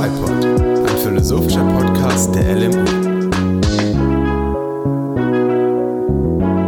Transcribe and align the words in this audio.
FIPOD, 0.00 0.46
ein 0.46 0.98
philosophischer 1.02 1.62
Podcast 1.76 2.34
der 2.34 2.56
LMU. 2.56 2.86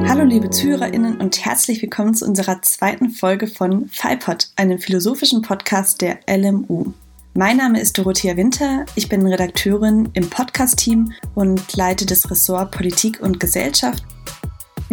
Hallo 0.06 0.24
liebe 0.24 0.50
ZuhörerInnen 0.50 1.18
und 1.18 1.42
herzlich 1.42 1.80
willkommen 1.80 2.12
zu 2.12 2.26
unserer 2.26 2.60
zweiten 2.60 3.08
Folge 3.08 3.46
von 3.46 3.88
FIPOD, 3.88 4.50
einem 4.56 4.78
philosophischen 4.78 5.40
Podcast 5.40 6.02
der 6.02 6.18
LMU. 6.28 6.92
Mein 7.32 7.56
Name 7.56 7.80
ist 7.80 7.96
Dorothea 7.96 8.36
Winter, 8.36 8.84
ich 8.96 9.08
bin 9.08 9.26
Redakteurin 9.26 10.10
im 10.12 10.28
Podcast-Team 10.28 11.14
und 11.34 11.74
leite 11.74 12.04
das 12.04 12.30
Ressort 12.30 12.70
Politik 12.70 13.22
und 13.22 13.40
Gesellschaft 13.40 14.04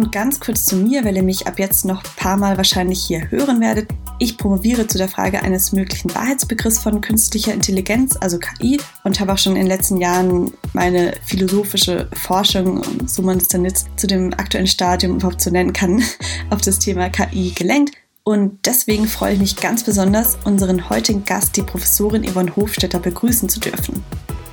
und 0.00 0.12
ganz 0.12 0.40
kurz 0.40 0.64
zu 0.64 0.76
mir, 0.76 1.04
weil 1.04 1.16
ihr 1.16 1.22
mich 1.22 1.46
ab 1.46 1.58
jetzt 1.58 1.84
noch 1.84 2.02
ein 2.02 2.10
paar 2.16 2.36
Mal 2.38 2.56
wahrscheinlich 2.56 3.04
hier 3.04 3.30
hören 3.30 3.60
werdet. 3.60 3.90
Ich 4.18 4.38
promoviere 4.38 4.86
zu 4.86 4.96
der 4.96 5.08
Frage 5.08 5.42
eines 5.42 5.72
möglichen 5.72 6.14
Wahrheitsbegriffs 6.14 6.78
von 6.78 7.02
künstlicher 7.02 7.52
Intelligenz, 7.52 8.16
also 8.18 8.38
KI, 8.38 8.80
und 9.04 9.20
habe 9.20 9.32
auch 9.32 9.38
schon 9.38 9.56
in 9.56 9.62
den 9.62 9.68
letzten 9.68 9.98
Jahren 9.98 10.52
meine 10.72 11.12
philosophische 11.26 12.08
Forschung, 12.14 12.82
so 13.06 13.20
man 13.22 13.36
es 13.36 13.48
dann 13.48 13.64
jetzt 13.64 13.88
zu 13.96 14.06
dem 14.06 14.32
aktuellen 14.32 14.66
Stadium 14.66 15.16
überhaupt 15.16 15.42
so 15.42 15.50
nennen 15.50 15.72
kann, 15.72 16.02
auf 16.50 16.62
das 16.62 16.78
Thema 16.78 17.10
KI 17.10 17.50
gelenkt. 17.50 17.94
Und 18.22 18.58
deswegen 18.64 19.06
freue 19.06 19.34
ich 19.34 19.40
mich 19.40 19.56
ganz 19.56 19.82
besonders, 19.82 20.38
unseren 20.44 20.88
heutigen 20.88 21.24
Gast, 21.24 21.56
die 21.56 21.62
Professorin 21.62 22.26
Yvonne 22.26 22.56
Hofstetter, 22.56 23.00
begrüßen 23.00 23.48
zu 23.48 23.60
dürfen. 23.60 24.02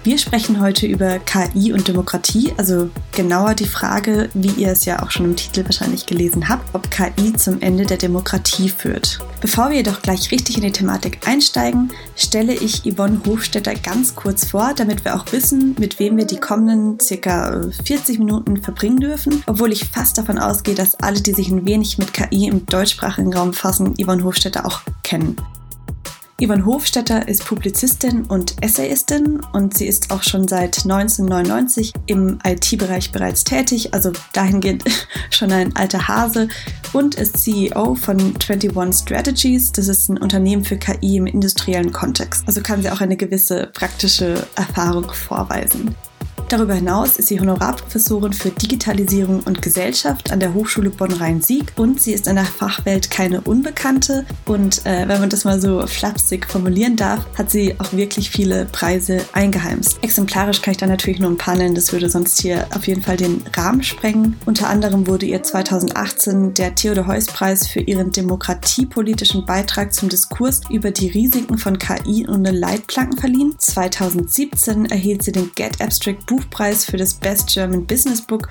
Wir 0.07 0.17
sprechen 0.17 0.61
heute 0.61 0.87
über 0.87 1.19
KI 1.19 1.73
und 1.73 1.85
Demokratie, 1.89 2.53
also 2.55 2.89
genauer 3.11 3.55
die 3.55 3.65
Frage, 3.65 4.29
wie 4.33 4.51
ihr 4.51 4.69
es 4.69 4.85
ja 4.85 5.03
auch 5.03 5.11
schon 5.11 5.25
im 5.25 5.35
Titel 5.35 5.65
wahrscheinlich 5.65 6.05
gelesen 6.05 6.47
habt, 6.47 6.73
ob 6.73 6.89
KI 6.89 7.33
zum 7.33 7.61
Ende 7.61 7.85
der 7.85 7.97
Demokratie 7.97 8.69
führt. 8.69 9.19
Bevor 9.41 9.69
wir 9.69 9.75
jedoch 9.75 10.01
gleich 10.01 10.31
richtig 10.31 10.55
in 10.55 10.63
die 10.63 10.71
Thematik 10.71 11.27
einsteigen, 11.27 11.91
stelle 12.15 12.53
ich 12.53 12.83
Yvonne 12.83 13.19
Hofstetter 13.25 13.75
ganz 13.75 14.15
kurz 14.15 14.45
vor, 14.45 14.71
damit 14.73 15.03
wir 15.03 15.13
auch 15.13 15.29
wissen, 15.33 15.75
mit 15.77 15.99
wem 15.99 16.15
wir 16.15 16.25
die 16.25 16.39
kommenden 16.39 17.01
circa 17.01 17.69
40 17.83 18.17
Minuten 18.17 18.63
verbringen 18.63 19.01
dürfen, 19.01 19.43
obwohl 19.45 19.73
ich 19.73 19.89
fast 19.89 20.17
davon 20.17 20.39
ausgehe, 20.39 20.73
dass 20.73 20.95
alle, 20.95 21.19
die 21.19 21.33
sich 21.33 21.49
ein 21.49 21.65
wenig 21.65 21.97
mit 21.97 22.13
KI 22.13 22.47
im 22.47 22.65
deutschsprachigen 22.65 23.33
Raum 23.33 23.51
fassen, 23.51 23.93
Yvonne 24.01 24.23
Hofstetter 24.23 24.65
auch 24.65 24.83
kennen. 25.03 25.35
Yvonne 26.39 26.67
Hofstetter 26.67 27.27
ist 27.27 27.45
Publizistin 27.45 28.23
und 28.25 28.61
Essayistin 28.61 29.41
und 29.53 29.75
sie 29.75 29.87
ist 29.87 30.11
auch 30.11 30.21
schon 30.21 30.47
seit 30.47 30.83
1999 30.85 31.93
im 32.05 32.37
IT-Bereich 32.45 33.11
bereits 33.11 33.43
tätig, 33.43 33.95
also 33.95 34.11
dahingehend 34.33 34.83
schon 35.31 35.51
ein 35.51 35.75
alter 35.75 36.07
Hase 36.07 36.47
und 36.93 37.15
ist 37.15 37.39
CEO 37.39 37.95
von 37.95 38.35
21 38.35 39.01
Strategies. 39.01 39.71
Das 39.71 39.87
ist 39.87 40.09
ein 40.09 40.19
Unternehmen 40.19 40.63
für 40.63 40.77
KI 40.77 41.17
im 41.17 41.25
industriellen 41.25 41.91
Kontext. 41.91 42.43
Also 42.45 42.61
kann 42.61 42.83
sie 42.83 42.91
auch 42.91 43.01
eine 43.01 43.17
gewisse 43.17 43.71
praktische 43.73 44.45
Erfahrung 44.55 45.11
vorweisen. 45.11 45.95
Darüber 46.49 46.75
hinaus 46.75 47.17
ist 47.17 47.27
sie 47.27 47.41
Honorarprofessorin 47.41 48.31
für 48.31 48.51
Digitalisierung 48.51 49.41
und 49.41 49.61
Gesellschaft 49.61 50.31
an 50.31 50.39
der 50.39 50.53
Hochschule 50.53 50.89
Bonn-Rhein-Sieg 50.89 51.73
und 51.75 52.01
sie 52.01 52.13
ist 52.13 52.25
in 52.25 52.35
der 52.35 52.45
Fachwelt 52.45 53.11
keine 53.11 53.41
Unbekannte. 53.41 54.25
Und 54.45 54.85
äh, 54.85 55.09
wenn 55.09 55.19
man 55.19 55.29
das 55.29 55.43
mal 55.43 55.59
so 55.59 55.85
flapsig 55.85 56.49
formulieren 56.49 56.95
darf, 56.95 57.25
hat 57.37 57.51
sie 57.51 57.75
auch 57.79 57.91
wirklich 57.91 58.29
viele 58.29 58.63
Preise 58.63 59.25
eingeheimst. 59.33 60.01
Exemplarisch 60.01 60.61
kann 60.61 60.71
ich 60.71 60.77
da 60.77 60.87
natürlich 60.87 61.19
nur 61.19 61.29
ein 61.29 61.37
paar 61.37 61.57
nennen, 61.57 61.75
das 61.75 61.91
würde 61.91 62.09
sonst 62.09 62.39
hier 62.39 62.65
auf 62.73 62.87
jeden 62.87 63.01
Fall 63.01 63.17
den 63.17 63.43
Rahmen 63.53 63.83
sprengen. 63.83 64.37
Unter 64.45 64.69
anderem 64.69 65.05
wurde 65.05 65.25
ihr 65.25 65.43
2018 65.43 66.53
der 66.53 66.75
Theodor-Heuss-Preis 66.75 67.67
für 67.67 67.81
ihren 67.81 68.13
demokratiepolitischen 68.13 69.45
Beitrag 69.45 69.93
zum 69.93 70.07
Diskurs 70.07 70.61
über 70.69 70.91
die 70.91 71.09
Risiken 71.09 71.57
von 71.57 71.77
KI 71.77 72.25
und 72.25 72.45
Leitplanken 72.45 73.19
verliehen. 73.19 73.55
2017 73.57 74.85
erhielt 74.85 75.23
sie 75.23 75.33
den 75.33 75.51
Get 75.53 75.81
Abstract 75.81 76.25
Buch 76.25 76.36
Buchpreis 76.37 76.85
für 76.85 76.97
das 76.97 77.15
Best 77.15 77.49
German 77.49 77.87
Business 77.87 78.21
Book. 78.21 78.49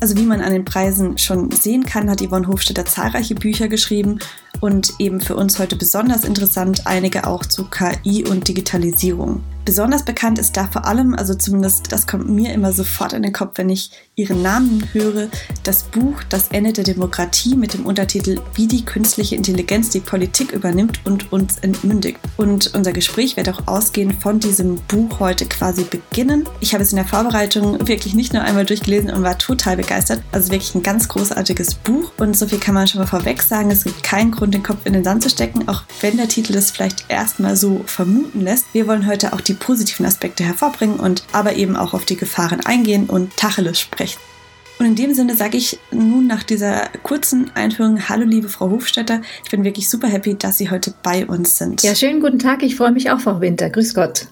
Also 0.00 0.16
wie 0.16 0.24
man 0.24 0.40
an 0.40 0.52
den 0.52 0.64
Preisen 0.64 1.18
schon 1.18 1.50
sehen 1.50 1.84
kann, 1.84 2.10
hat 2.10 2.22
Yvonne 2.22 2.48
Hofstetter 2.48 2.86
zahlreiche 2.86 3.34
Bücher 3.34 3.68
geschrieben 3.68 4.18
und 4.60 4.94
eben 4.98 5.20
für 5.20 5.36
uns 5.36 5.58
heute 5.58 5.76
besonders 5.76 6.24
interessant 6.24 6.86
einige 6.86 7.26
auch 7.26 7.44
zu 7.44 7.66
KI 7.66 8.24
und 8.24 8.48
Digitalisierung. 8.48 9.42
Besonders 9.64 10.04
bekannt 10.04 10.38
ist 10.38 10.56
da 10.56 10.66
vor 10.66 10.86
allem, 10.86 11.14
also 11.14 11.34
zumindest 11.34 11.92
das 11.92 12.06
kommt 12.06 12.28
mir 12.28 12.52
immer 12.54 12.72
sofort 12.72 13.12
in 13.12 13.22
den 13.22 13.32
Kopf, 13.32 13.58
wenn 13.58 13.68
ich 13.68 13.90
ihren 14.14 14.42
Namen 14.42 14.86
höre, 14.92 15.28
das 15.62 15.84
Buch 15.84 16.22
Das 16.28 16.48
Ende 16.48 16.74
der 16.74 16.84
Demokratie 16.84 17.56
mit 17.56 17.72
dem 17.72 17.86
Untertitel 17.86 18.40
Wie 18.54 18.66
die 18.66 18.84
künstliche 18.84 19.36
Intelligenz 19.36 19.88
die 19.88 20.00
Politik 20.00 20.52
übernimmt 20.52 21.00
und 21.04 21.32
uns 21.32 21.56
entmündigt. 21.58 22.18
Und 22.36 22.74
unser 22.74 22.92
Gespräch 22.92 23.38
wird 23.38 23.48
auch 23.48 23.66
ausgehend 23.66 24.22
von 24.22 24.38
diesem 24.38 24.76
Buch 24.86 25.18
heute 25.18 25.46
quasi 25.46 25.84
beginnen. 25.84 26.46
Ich 26.60 26.74
habe 26.74 26.82
es 26.82 26.92
in 26.92 26.96
der 26.96 27.06
Vorbereitung 27.06 27.88
wirklich 27.88 28.12
nicht 28.12 28.34
nur 28.34 28.42
einmal 28.42 28.66
durchgelesen 28.66 29.10
und 29.10 29.22
war 29.22 29.38
total 29.38 29.76
begeistert. 29.78 30.22
Also 30.30 30.52
wirklich 30.52 30.74
ein 30.74 30.82
ganz 30.82 31.08
großartiges 31.08 31.76
Buch 31.76 32.12
und 32.18 32.36
so 32.36 32.46
viel 32.46 32.58
kann 32.58 32.74
man 32.74 32.86
schon 32.86 33.00
mal 33.00 33.06
vorweg 33.06 33.42
sagen. 33.42 33.70
Es 33.70 33.84
gibt 33.84 34.02
keinen 34.02 34.32
Grund, 34.32 34.52
den 34.52 34.62
Kopf 34.62 34.84
in 34.84 34.92
den 34.92 35.04
Sand 35.04 35.22
zu 35.22 35.30
stecken, 35.30 35.68
auch 35.68 35.84
wenn 36.02 36.18
der 36.18 36.28
Titel 36.28 36.52
das 36.52 36.70
vielleicht 36.70 37.06
erstmal 37.08 37.56
so 37.56 37.82
vermuten 37.86 38.42
lässt. 38.42 38.66
Wir 38.74 38.86
wollen 38.86 39.06
heute 39.06 39.32
auch 39.32 39.40
die 39.40 39.54
positiven 39.54 40.04
Aspekte 40.04 40.44
hervorbringen 40.44 41.00
und 41.00 41.24
aber 41.32 41.54
eben 41.54 41.76
auch 41.76 41.94
auf 41.94 42.04
die 42.04 42.16
Gefahren 42.16 42.60
eingehen 42.60 43.06
und 43.06 43.34
Tacheles 43.38 43.80
sprechen. 43.80 44.01
Und 44.78 44.86
in 44.86 44.94
dem 44.96 45.14
Sinne 45.14 45.36
sage 45.36 45.56
ich 45.56 45.78
nun 45.90 46.26
nach 46.26 46.42
dieser 46.42 46.88
kurzen 47.02 47.50
Einführung 47.54 48.08
Hallo 48.08 48.24
liebe 48.24 48.48
Frau 48.48 48.70
Hofstetter. 48.70 49.20
Ich 49.44 49.50
bin 49.50 49.64
wirklich 49.64 49.88
super 49.88 50.08
happy, 50.08 50.34
dass 50.34 50.58
Sie 50.58 50.70
heute 50.70 50.92
bei 51.02 51.24
uns 51.26 51.56
sind. 51.56 51.82
Ja, 51.82 51.94
schönen 51.94 52.20
guten 52.20 52.38
Tag. 52.38 52.62
Ich 52.62 52.74
freue 52.74 52.90
mich 52.90 53.10
auch, 53.10 53.20
Frau 53.20 53.40
Winter. 53.40 53.70
Grüß 53.70 53.94
Gott. 53.94 54.26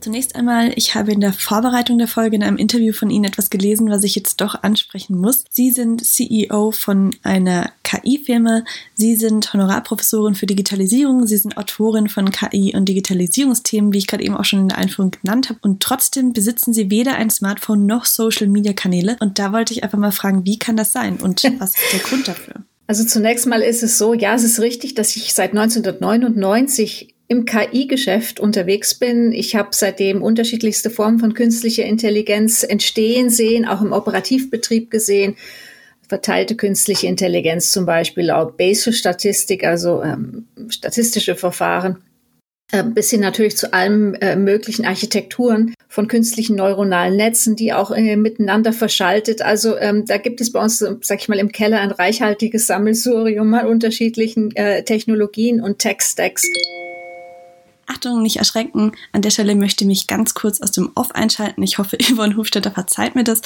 Zunächst 0.00 0.34
einmal, 0.34 0.72
ich 0.76 0.94
habe 0.94 1.12
in 1.12 1.20
der 1.20 1.34
Vorbereitung 1.34 1.98
der 1.98 2.08
Folge 2.08 2.36
in 2.36 2.42
einem 2.42 2.56
Interview 2.56 2.94
von 2.94 3.10
Ihnen 3.10 3.26
etwas 3.26 3.50
gelesen, 3.50 3.90
was 3.90 4.02
ich 4.02 4.14
jetzt 4.14 4.40
doch 4.40 4.62
ansprechen 4.62 5.18
muss. 5.18 5.44
Sie 5.50 5.70
sind 5.70 6.04
CEO 6.04 6.70
von 6.70 7.14
einer 7.22 7.70
KI-Firma. 7.84 8.62
Sie 8.94 9.14
sind 9.16 9.52
Honorarprofessorin 9.52 10.34
für 10.34 10.46
Digitalisierung. 10.46 11.26
Sie 11.26 11.36
sind 11.36 11.58
Autorin 11.58 12.08
von 12.08 12.30
KI 12.30 12.74
und 12.74 12.88
Digitalisierungsthemen, 12.88 13.92
wie 13.92 13.98
ich 13.98 14.06
gerade 14.06 14.24
eben 14.24 14.36
auch 14.36 14.44
schon 14.46 14.60
in 14.60 14.68
der 14.68 14.78
Einführung 14.78 15.10
genannt 15.10 15.50
habe. 15.50 15.58
Und 15.62 15.82
trotzdem 15.82 16.32
besitzen 16.32 16.72
Sie 16.72 16.90
weder 16.90 17.16
ein 17.16 17.28
Smartphone 17.28 17.84
noch 17.84 18.06
Social-Media-Kanäle. 18.06 19.18
Und 19.20 19.38
da 19.38 19.52
wollte 19.52 19.74
ich 19.74 19.84
einfach 19.84 19.98
mal 19.98 20.12
fragen, 20.12 20.46
wie 20.46 20.58
kann 20.58 20.76
das 20.76 20.92
sein 20.92 21.18
und 21.18 21.42
was 21.58 21.70
ist 21.70 21.92
der 21.92 22.00
Grund 22.00 22.26
dafür? 22.26 22.54
Also 22.86 23.04
zunächst 23.04 23.46
mal 23.46 23.60
ist 23.60 23.84
es 23.84 23.98
so, 23.98 24.14
ja, 24.14 24.34
es 24.34 24.42
ist 24.42 24.58
richtig, 24.58 24.94
dass 24.94 25.14
ich 25.14 25.32
seit 25.32 25.50
1999 25.50 27.09
im 27.30 27.44
KI-Geschäft 27.44 28.40
unterwegs 28.40 28.96
bin. 28.96 29.30
Ich 29.30 29.54
habe 29.54 29.68
seitdem 29.70 30.20
unterschiedlichste 30.20 30.90
Formen 30.90 31.20
von 31.20 31.32
künstlicher 31.32 31.84
Intelligenz 31.84 32.64
entstehen 32.64 33.30
sehen, 33.30 33.68
auch 33.68 33.82
im 33.82 33.92
Operativbetrieb 33.92 34.90
gesehen. 34.90 35.36
Verteilte 36.08 36.56
künstliche 36.56 37.06
Intelligenz 37.06 37.70
zum 37.70 37.86
Beispiel 37.86 38.26
laut 38.26 38.56
Bayesian-Statistik, 38.56 39.62
also 39.62 40.02
ähm, 40.02 40.48
statistische 40.70 41.36
Verfahren, 41.36 41.98
äh, 42.72 42.82
bis 42.82 43.10
hin 43.10 43.20
natürlich 43.20 43.56
zu 43.56 43.72
allen 43.72 44.16
äh, 44.16 44.34
möglichen 44.34 44.84
Architekturen 44.84 45.72
von 45.86 46.08
künstlichen 46.08 46.56
neuronalen 46.56 47.14
Netzen, 47.14 47.54
die 47.54 47.72
auch 47.72 47.92
äh, 47.92 48.16
miteinander 48.16 48.72
verschaltet. 48.72 49.40
Also 49.40 49.78
ähm, 49.78 50.04
da 50.04 50.16
gibt 50.16 50.40
es 50.40 50.50
bei 50.50 50.60
uns, 50.60 50.80
sag 50.80 51.20
ich 51.20 51.28
mal, 51.28 51.38
im 51.38 51.52
Keller 51.52 51.78
ein 51.78 51.92
reichhaltiges 51.92 52.66
Sammelsurium 52.66 53.54
an 53.54 53.68
unterschiedlichen 53.68 54.50
äh, 54.56 54.82
Technologien 54.82 55.60
und 55.60 55.78
Tech-Stacks. 55.78 56.42
Achtung, 57.90 58.22
nicht 58.22 58.36
erschrecken. 58.36 58.92
An 59.12 59.22
der 59.22 59.30
Stelle 59.30 59.54
möchte 59.54 59.84
ich 59.84 59.88
mich 59.88 60.06
ganz 60.06 60.34
kurz 60.34 60.60
aus 60.60 60.70
dem 60.70 60.92
Off 60.94 61.10
einschalten. 61.12 61.62
Ich 61.62 61.78
hoffe, 61.78 61.98
Yvonne 62.02 62.36
Hofstetter 62.36 62.70
verzeiht 62.70 63.14
mir 63.14 63.24
das. 63.24 63.42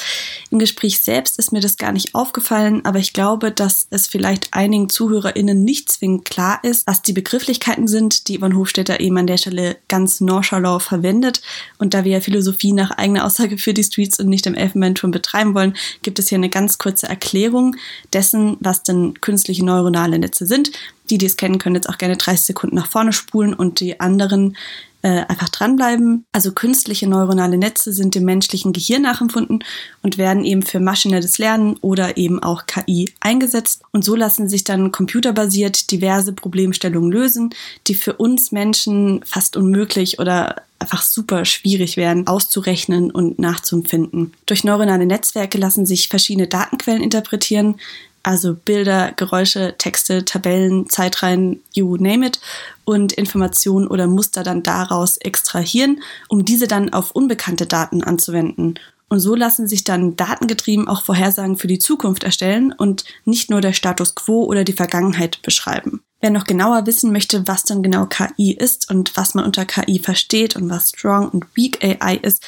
Im 0.50 0.58
Gespräch 0.58 1.00
selbst 1.00 1.38
ist 1.38 1.52
mir 1.52 1.60
das 1.60 1.76
gar 1.76 1.92
nicht 1.92 2.14
aufgefallen, 2.14 2.84
aber 2.84 2.98
ich 2.98 3.12
glaube, 3.12 3.50
dass 3.50 3.86
es 3.90 4.06
vielleicht 4.06 4.52
einigen 4.52 4.88
ZuhörerInnen 4.88 5.64
nicht 5.64 5.90
zwingend 5.90 6.24
klar 6.24 6.60
ist, 6.62 6.86
was 6.86 7.02
die 7.02 7.12
Begrifflichkeiten 7.12 7.88
sind, 7.88 8.28
die 8.28 8.38
Yvonne 8.38 8.56
Hofstetter 8.56 9.00
eben 9.00 9.16
an 9.16 9.26
der 9.26 9.38
Stelle 9.38 9.76
ganz 9.88 10.20
nonchalant 10.20 10.82
verwendet. 10.82 11.40
Und 11.78 11.94
da 11.94 12.04
wir 12.04 12.12
ja 12.12 12.20
Philosophie 12.20 12.72
nach 12.72 12.90
eigener 12.90 13.24
Aussage 13.24 13.58
für 13.58 13.74
die 13.74 13.84
Streets 13.84 14.20
und 14.20 14.28
nicht 14.28 14.46
im 14.46 14.54
Elfenbeinturm 14.54 15.10
betreiben 15.10 15.54
wollen, 15.54 15.74
gibt 16.02 16.18
es 16.18 16.28
hier 16.28 16.38
eine 16.38 16.50
ganz 16.50 16.78
kurze 16.78 17.08
Erklärung 17.08 17.76
dessen, 18.12 18.56
was 18.60 18.82
denn 18.82 19.20
künstliche 19.20 19.64
neuronale 19.64 20.18
Netze 20.18 20.46
sind. 20.46 20.70
Die, 21.10 21.18
die 21.18 21.26
es 21.26 21.36
kennen, 21.36 21.58
können 21.58 21.74
jetzt 21.74 21.88
auch 21.88 21.98
gerne 21.98 22.16
30 22.16 22.46
Sekunden 22.46 22.76
nach 22.76 22.90
vorne 22.90 23.12
spulen 23.12 23.54
und 23.54 23.80
die 23.80 24.00
anderen 24.00 24.56
äh, 25.04 25.26
einfach 25.28 25.50
dranbleiben. 25.50 26.24
Also 26.32 26.52
künstliche 26.52 27.06
neuronale 27.06 27.58
Netze 27.58 27.92
sind 27.92 28.14
dem 28.14 28.24
menschlichen 28.24 28.72
Gehirn 28.72 29.02
nachempfunden 29.02 29.62
und 30.02 30.16
werden 30.16 30.46
eben 30.46 30.62
für 30.62 30.80
maschinelles 30.80 31.36
Lernen 31.36 31.76
oder 31.82 32.16
eben 32.16 32.42
auch 32.42 32.64
KI 32.64 33.12
eingesetzt. 33.20 33.82
Und 33.92 34.02
so 34.02 34.16
lassen 34.16 34.48
sich 34.48 34.64
dann 34.64 34.92
computerbasiert 34.92 35.90
diverse 35.90 36.32
Problemstellungen 36.32 37.12
lösen, 37.12 37.50
die 37.86 37.94
für 37.94 38.14
uns 38.14 38.50
Menschen 38.50 39.22
fast 39.26 39.58
unmöglich 39.58 40.18
oder 40.20 40.62
einfach 40.78 41.02
super 41.02 41.44
schwierig 41.44 41.98
werden, 41.98 42.26
auszurechnen 42.26 43.10
und 43.10 43.38
nachzuempfinden. 43.38 44.32
Durch 44.46 44.64
neuronale 44.64 45.04
Netzwerke 45.04 45.58
lassen 45.58 45.84
sich 45.84 46.08
verschiedene 46.08 46.46
Datenquellen 46.46 47.02
interpretieren, 47.02 47.74
also 48.24 48.54
Bilder, 48.54 49.12
Geräusche, 49.12 49.76
Texte, 49.78 50.24
Tabellen, 50.24 50.88
Zeitreihen, 50.88 51.62
you 51.72 51.96
name 51.96 52.26
it, 52.26 52.40
und 52.84 53.12
Informationen 53.12 53.86
oder 53.86 54.06
Muster 54.06 54.42
dann 54.42 54.62
daraus 54.62 55.16
extrahieren, 55.18 56.02
um 56.28 56.44
diese 56.44 56.66
dann 56.66 56.92
auf 56.92 57.12
unbekannte 57.12 57.66
Daten 57.66 58.02
anzuwenden. 58.02 58.74
Und 59.08 59.20
so 59.20 59.34
lassen 59.34 59.68
sich 59.68 59.84
dann 59.84 60.16
datengetrieben 60.16 60.88
auch 60.88 61.02
Vorhersagen 61.02 61.56
für 61.56 61.68
die 61.68 61.78
Zukunft 61.78 62.24
erstellen 62.24 62.72
und 62.72 63.04
nicht 63.24 63.50
nur 63.50 63.60
der 63.60 63.72
Status 63.72 64.14
quo 64.14 64.44
oder 64.44 64.64
die 64.64 64.72
Vergangenheit 64.72 65.40
beschreiben. 65.42 66.02
Wer 66.20 66.30
noch 66.30 66.44
genauer 66.44 66.86
wissen 66.86 67.12
möchte, 67.12 67.46
was 67.46 67.64
dann 67.64 67.82
genau 67.82 68.06
KI 68.06 68.52
ist 68.52 68.90
und 68.90 69.16
was 69.16 69.34
man 69.34 69.44
unter 69.44 69.66
KI 69.66 69.98
versteht 69.98 70.56
und 70.56 70.70
was 70.70 70.88
Strong 70.88 71.28
und 71.28 71.44
Weak 71.54 71.84
AI 71.84 72.16
ist, 72.16 72.42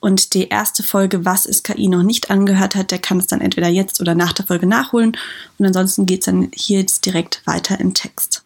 und 0.00 0.34
die 0.34 0.48
erste 0.48 0.82
Folge, 0.82 1.24
was 1.24 1.46
ist 1.46 1.64
KI, 1.64 1.88
noch 1.88 2.02
nicht 2.02 2.30
angehört 2.30 2.74
hat, 2.74 2.90
der 2.90 2.98
kann 2.98 3.18
es 3.18 3.26
dann 3.26 3.40
entweder 3.40 3.68
jetzt 3.68 4.00
oder 4.00 4.14
nach 4.14 4.32
der 4.32 4.46
Folge 4.46 4.66
nachholen. 4.66 5.16
Und 5.58 5.66
ansonsten 5.66 6.06
geht 6.06 6.20
es 6.20 6.26
dann 6.26 6.50
hier 6.54 6.80
jetzt 6.80 7.04
direkt 7.06 7.42
weiter 7.46 7.78
im 7.78 7.94
Text 7.94 8.42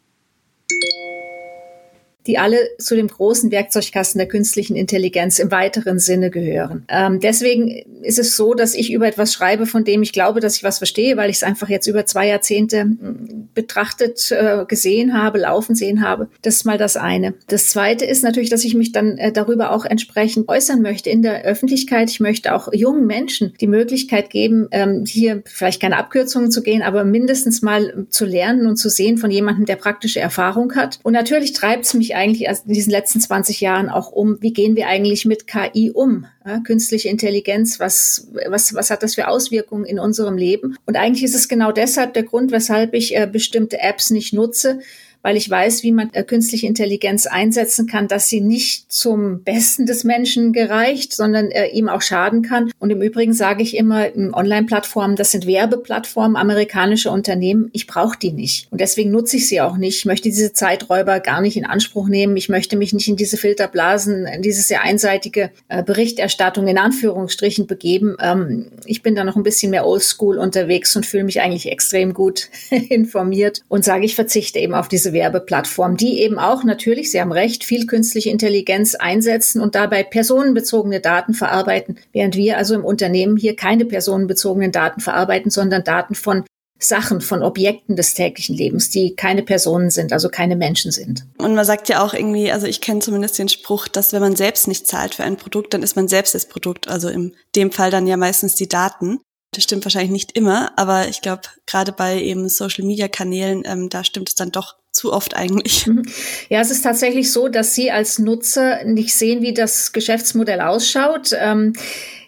die 2.26 2.38
alle 2.38 2.58
zu 2.78 2.96
dem 2.96 3.08
großen 3.08 3.50
Werkzeugkasten 3.50 4.18
der 4.18 4.28
künstlichen 4.28 4.76
Intelligenz 4.76 5.38
im 5.38 5.50
weiteren 5.50 5.98
Sinne 5.98 6.30
gehören. 6.30 6.84
Ähm, 6.88 7.20
deswegen 7.20 7.84
ist 8.02 8.18
es 8.18 8.36
so, 8.36 8.54
dass 8.54 8.74
ich 8.74 8.92
über 8.92 9.06
etwas 9.06 9.32
schreibe, 9.32 9.66
von 9.66 9.84
dem 9.84 10.02
ich 10.02 10.12
glaube, 10.12 10.40
dass 10.40 10.56
ich 10.56 10.64
was 10.64 10.78
verstehe, 10.78 11.16
weil 11.16 11.30
ich 11.30 11.36
es 11.36 11.42
einfach 11.42 11.68
jetzt 11.68 11.86
über 11.86 12.06
zwei 12.06 12.28
Jahrzehnte 12.28 12.80
hm, 12.80 13.48
betrachtet, 13.54 14.30
äh, 14.30 14.64
gesehen 14.66 15.20
habe, 15.20 15.38
laufen 15.38 15.74
sehen 15.74 16.06
habe. 16.06 16.28
Das 16.42 16.56
ist 16.56 16.64
mal 16.64 16.78
das 16.78 16.96
eine. 16.96 17.34
Das 17.48 17.68
zweite 17.68 18.04
ist 18.04 18.22
natürlich, 18.22 18.50
dass 18.50 18.64
ich 18.64 18.74
mich 18.74 18.92
dann 18.92 19.18
äh, 19.18 19.32
darüber 19.32 19.72
auch 19.72 19.84
entsprechend 19.84 20.48
äußern 20.48 20.82
möchte 20.82 21.10
in 21.10 21.22
der 21.22 21.44
Öffentlichkeit. 21.44 22.10
Ich 22.10 22.20
möchte 22.20 22.54
auch 22.54 22.72
jungen 22.72 23.06
Menschen 23.06 23.54
die 23.60 23.66
Möglichkeit 23.66 24.30
geben, 24.30 24.68
ähm, 24.70 25.04
hier 25.06 25.42
vielleicht 25.44 25.80
keine 25.80 25.98
Abkürzungen 25.98 26.50
zu 26.50 26.62
gehen, 26.62 26.82
aber 26.82 27.04
mindestens 27.04 27.62
mal 27.62 28.06
zu 28.08 28.24
lernen 28.24 28.66
und 28.66 28.76
zu 28.76 28.88
sehen 28.88 29.18
von 29.18 29.30
jemandem, 29.30 29.66
der 29.66 29.76
praktische 29.76 30.20
Erfahrung 30.20 30.74
hat. 30.74 30.98
Und 31.02 31.12
natürlich 31.12 31.52
treibt 31.52 31.84
es 31.84 31.94
mich 31.94 32.13
eigentlich 32.14 32.42
erst 32.42 32.66
in 32.66 32.72
diesen 32.72 32.90
letzten 32.90 33.20
20 33.20 33.60
Jahren 33.60 33.88
auch 33.88 34.12
um, 34.12 34.38
wie 34.40 34.52
gehen 34.52 34.76
wir 34.76 34.88
eigentlich 34.88 35.24
mit 35.24 35.46
KI 35.46 35.90
um? 35.90 36.26
Ja, 36.46 36.60
künstliche 36.60 37.08
Intelligenz, 37.08 37.80
was, 37.80 38.28
was, 38.48 38.74
was 38.74 38.90
hat 38.90 39.02
das 39.02 39.14
für 39.14 39.28
Auswirkungen 39.28 39.84
in 39.84 39.98
unserem 39.98 40.36
Leben? 40.36 40.76
Und 40.86 40.96
eigentlich 40.96 41.24
ist 41.24 41.34
es 41.34 41.48
genau 41.48 41.72
deshalb 41.72 42.14
der 42.14 42.24
Grund, 42.24 42.52
weshalb 42.52 42.94
ich 42.94 43.16
äh, 43.16 43.26
bestimmte 43.26 43.80
Apps 43.80 44.10
nicht 44.10 44.32
nutze, 44.32 44.80
weil 45.24 45.38
ich 45.38 45.48
weiß, 45.48 45.82
wie 45.82 45.90
man 45.90 46.10
äh, 46.12 46.22
künstliche 46.22 46.66
Intelligenz 46.66 47.26
einsetzen 47.26 47.86
kann, 47.86 48.08
dass 48.08 48.28
sie 48.28 48.42
nicht 48.42 48.92
zum 48.92 49.42
Besten 49.42 49.86
des 49.86 50.04
Menschen 50.04 50.52
gereicht, 50.52 51.14
sondern 51.14 51.50
äh, 51.50 51.68
ihm 51.68 51.88
auch 51.88 52.02
schaden 52.02 52.42
kann. 52.42 52.70
Und 52.78 52.90
im 52.90 53.00
Übrigen 53.00 53.32
sage 53.32 53.62
ich 53.62 53.74
immer, 53.74 54.08
Online-Plattformen, 54.14 55.16
das 55.16 55.30
sind 55.30 55.46
Werbeplattformen 55.46 56.36
amerikanischer 56.36 57.10
Unternehmen. 57.10 57.70
Ich 57.72 57.86
brauche 57.86 58.18
die 58.18 58.32
nicht. 58.32 58.68
Und 58.70 58.82
deswegen 58.82 59.12
nutze 59.12 59.38
ich 59.38 59.48
sie 59.48 59.62
auch 59.62 59.78
nicht. 59.78 59.96
Ich 59.96 60.04
möchte 60.04 60.28
diese 60.28 60.52
Zeiträuber 60.52 61.20
gar 61.20 61.40
nicht 61.40 61.56
in 61.56 61.64
Anspruch 61.64 62.06
nehmen. 62.06 62.36
Ich 62.36 62.50
möchte 62.50 62.76
mich 62.76 62.92
nicht 62.92 63.08
in 63.08 63.16
diese 63.16 63.38
Filterblasen, 63.38 64.26
in 64.26 64.42
diese 64.42 64.60
sehr 64.60 64.82
einseitige 64.82 65.50
äh, 65.68 65.82
Berichterstattung 65.82 66.68
in 66.68 66.76
Anführungsstrichen 66.76 67.66
begeben. 67.66 68.18
Ähm, 68.20 68.66
ich 68.84 69.00
bin 69.00 69.14
da 69.14 69.24
noch 69.24 69.36
ein 69.36 69.42
bisschen 69.42 69.70
mehr 69.70 69.86
oldschool 69.86 70.36
unterwegs 70.36 70.94
und 70.96 71.06
fühle 71.06 71.24
mich 71.24 71.40
eigentlich 71.40 71.72
extrem 71.72 72.12
gut 72.12 72.50
informiert 72.90 73.62
und 73.68 73.86
sage, 73.86 74.04
ich 74.04 74.14
verzichte 74.14 74.58
eben 74.58 74.74
auf 74.74 74.88
diese 74.88 75.13
Werbeplattformen, 75.14 75.96
die 75.96 76.20
eben 76.20 76.38
auch 76.38 76.62
natürlich, 76.64 77.10
Sie 77.10 77.20
haben 77.20 77.32
recht, 77.32 77.64
viel 77.64 77.86
künstliche 77.86 78.28
Intelligenz 78.28 78.94
einsetzen 78.94 79.62
und 79.62 79.74
dabei 79.74 80.02
personenbezogene 80.02 81.00
Daten 81.00 81.32
verarbeiten, 81.32 81.96
während 82.12 82.36
wir 82.36 82.58
also 82.58 82.74
im 82.74 82.84
Unternehmen 82.84 83.38
hier 83.38 83.56
keine 83.56 83.86
personenbezogenen 83.86 84.72
Daten 84.72 85.00
verarbeiten, 85.00 85.50
sondern 85.50 85.84
Daten 85.84 86.14
von 86.14 86.44
Sachen, 86.78 87.20
von 87.20 87.42
Objekten 87.42 87.96
des 87.96 88.14
täglichen 88.14 88.56
Lebens, 88.56 88.90
die 88.90 89.14
keine 89.14 89.42
Personen 89.42 89.90
sind, 89.90 90.12
also 90.12 90.28
keine 90.28 90.56
Menschen 90.56 90.90
sind. 90.90 91.24
Und 91.38 91.54
man 91.54 91.64
sagt 91.64 91.88
ja 91.88 92.04
auch 92.04 92.14
irgendwie, 92.14 92.50
also 92.50 92.66
ich 92.66 92.80
kenne 92.80 93.00
zumindest 93.00 93.38
den 93.38 93.48
Spruch, 93.48 93.88
dass 93.88 94.12
wenn 94.12 94.20
man 94.20 94.36
selbst 94.36 94.68
nicht 94.68 94.86
zahlt 94.86 95.14
für 95.14 95.24
ein 95.24 95.36
Produkt, 95.36 95.72
dann 95.72 95.82
ist 95.82 95.96
man 95.96 96.08
selbst 96.08 96.34
das 96.34 96.46
Produkt. 96.46 96.88
Also 96.88 97.08
in 97.08 97.34
dem 97.54 97.72
Fall 97.72 97.90
dann 97.90 98.06
ja 98.06 98.16
meistens 98.16 98.54
die 98.54 98.68
Daten. 98.68 99.20
Das 99.52 99.64
stimmt 99.64 99.84
wahrscheinlich 99.84 100.10
nicht 100.10 100.36
immer, 100.36 100.72
aber 100.76 101.08
ich 101.08 101.20
glaube, 101.20 101.42
gerade 101.66 101.92
bei 101.92 102.20
eben 102.20 102.48
Social-Media-Kanälen, 102.48 103.62
ähm, 103.64 103.88
da 103.88 104.02
stimmt 104.02 104.28
es 104.28 104.34
dann 104.34 104.50
doch 104.50 104.76
zu 104.94 105.12
oft 105.12 105.36
eigentlich. 105.36 105.86
Mhm. 105.86 106.04
Ja, 106.48 106.60
es 106.60 106.70
ist 106.70 106.82
tatsächlich 106.82 107.30
so, 107.30 107.48
dass 107.48 107.74
Sie 107.74 107.90
als 107.90 108.18
Nutzer 108.18 108.84
nicht 108.84 109.14
sehen, 109.14 109.42
wie 109.42 109.52
das 109.52 109.92
Geschäftsmodell 109.92 110.60
ausschaut. 110.60 111.30
Ähm, 111.38 111.74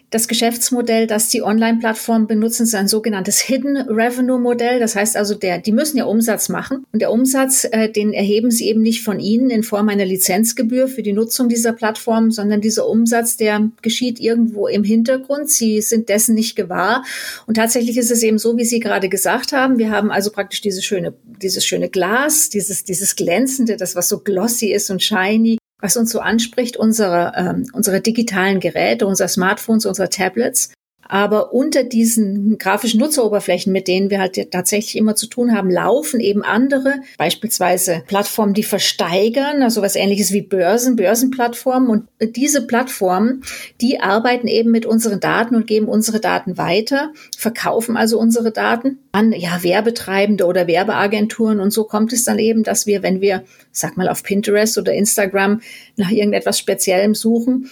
das 0.09 0.29
Geschäftsmodell, 0.29 1.05
das 1.05 1.27
die 1.27 1.43
Online-Plattformen 1.43 2.27
benutzen, 2.27 2.63
ist 2.63 2.75
ein 2.75 2.87
sogenanntes 2.87 3.41
Hidden 3.41 3.75
Revenue 3.75 4.39
Modell. 4.39 4.79
Das 4.79 4.95
heißt 4.95 5.17
also, 5.17 5.35
der, 5.35 5.59
die 5.59 5.73
müssen 5.73 5.97
ja 5.97 6.05
Umsatz 6.05 6.47
machen. 6.47 6.85
Und 6.93 7.01
der 7.01 7.11
Umsatz, 7.11 7.67
äh, 7.69 7.89
den 7.89 8.13
erheben 8.13 8.49
sie 8.49 8.69
eben 8.69 8.81
nicht 8.81 9.03
von 9.03 9.19
Ihnen 9.19 9.49
in 9.49 9.63
Form 9.63 9.89
einer 9.89 10.05
Lizenzgebühr 10.05 10.87
für 10.87 11.03
die 11.03 11.11
Nutzung 11.11 11.49
dieser 11.49 11.73
Plattform, 11.73 12.31
sondern 12.31 12.61
dieser 12.61 12.87
Umsatz, 12.87 13.35
der 13.35 13.69
geschieht 13.81 14.19
irgendwo 14.21 14.67
im 14.67 14.85
Hintergrund. 14.85 15.49
Sie 15.49 15.81
sind 15.81 16.07
dessen 16.07 16.35
nicht 16.35 16.55
gewahr. 16.55 17.03
Und 17.45 17.55
tatsächlich 17.55 17.97
ist 17.97 18.11
es 18.11 18.23
eben 18.23 18.37
so, 18.37 18.57
wie 18.57 18.65
Sie 18.65 18.79
gerade 18.79 19.09
gesagt 19.09 19.51
haben. 19.51 19.77
Wir 19.77 19.91
haben 19.91 20.09
also 20.09 20.31
praktisch 20.31 20.61
dieses 20.61 20.85
schöne, 20.85 21.13
dieses 21.41 21.65
schöne 21.65 21.89
Glas, 21.89 22.49
dieses, 22.49 22.85
dieses 22.85 23.17
glänzende, 23.17 23.75
das 23.75 23.95
was 23.95 24.07
so 24.07 24.19
glossy 24.19 24.71
ist 24.71 24.89
und 24.89 25.03
shiny 25.03 25.57
was 25.79 25.97
uns 25.97 26.11
so 26.11 26.19
anspricht, 26.19 26.77
unsere, 26.77 27.33
ähm, 27.35 27.69
unsere 27.73 28.01
digitalen 28.01 28.59
Geräte, 28.59 29.05
unser 29.05 29.27
Smartphones, 29.27 29.85
unsere 29.85 30.09
Tablets. 30.09 30.73
Aber 31.07 31.53
unter 31.53 31.83
diesen 31.83 32.57
grafischen 32.57 32.99
Nutzeroberflächen, 32.99 33.71
mit 33.71 33.87
denen 33.87 34.09
wir 34.09 34.19
halt 34.19 34.51
tatsächlich 34.51 34.97
immer 34.97 35.15
zu 35.15 35.27
tun 35.27 35.55
haben, 35.55 35.69
laufen 35.69 36.19
eben 36.19 36.43
andere, 36.43 36.95
beispielsweise 37.17 38.03
Plattformen, 38.07 38.53
die 38.53 38.63
versteigern, 38.63 39.63
also 39.63 39.81
was 39.81 39.95
ähnliches 39.95 40.31
wie 40.31 40.41
Börsen, 40.41 40.95
Börsenplattformen. 40.95 41.89
Und 41.89 42.35
diese 42.35 42.67
Plattformen, 42.67 43.43
die 43.81 43.99
arbeiten 43.99 44.47
eben 44.47 44.71
mit 44.71 44.85
unseren 44.85 45.19
Daten 45.19 45.55
und 45.55 45.67
geben 45.67 45.87
unsere 45.87 46.19
Daten 46.19 46.57
weiter, 46.57 47.11
verkaufen 47.37 47.97
also 47.97 48.19
unsere 48.19 48.51
Daten 48.51 48.99
an 49.11 49.31
ja, 49.31 49.63
Werbetreibende 49.63 50.45
oder 50.45 50.67
Werbeagenturen. 50.67 51.59
Und 51.59 51.71
so 51.71 51.85
kommt 51.85 52.13
es 52.13 52.23
dann 52.23 52.39
eben, 52.39 52.63
dass 52.63 52.85
wir, 52.85 53.03
wenn 53.03 53.21
wir, 53.21 53.43
sag 53.71 53.97
mal, 53.97 54.09
auf 54.09 54.23
Pinterest 54.23 54.77
oder 54.77 54.93
Instagram 54.93 55.61
nach 55.95 56.11
irgendetwas 56.11 56.59
Speziellem 56.59 57.15
suchen, 57.15 57.69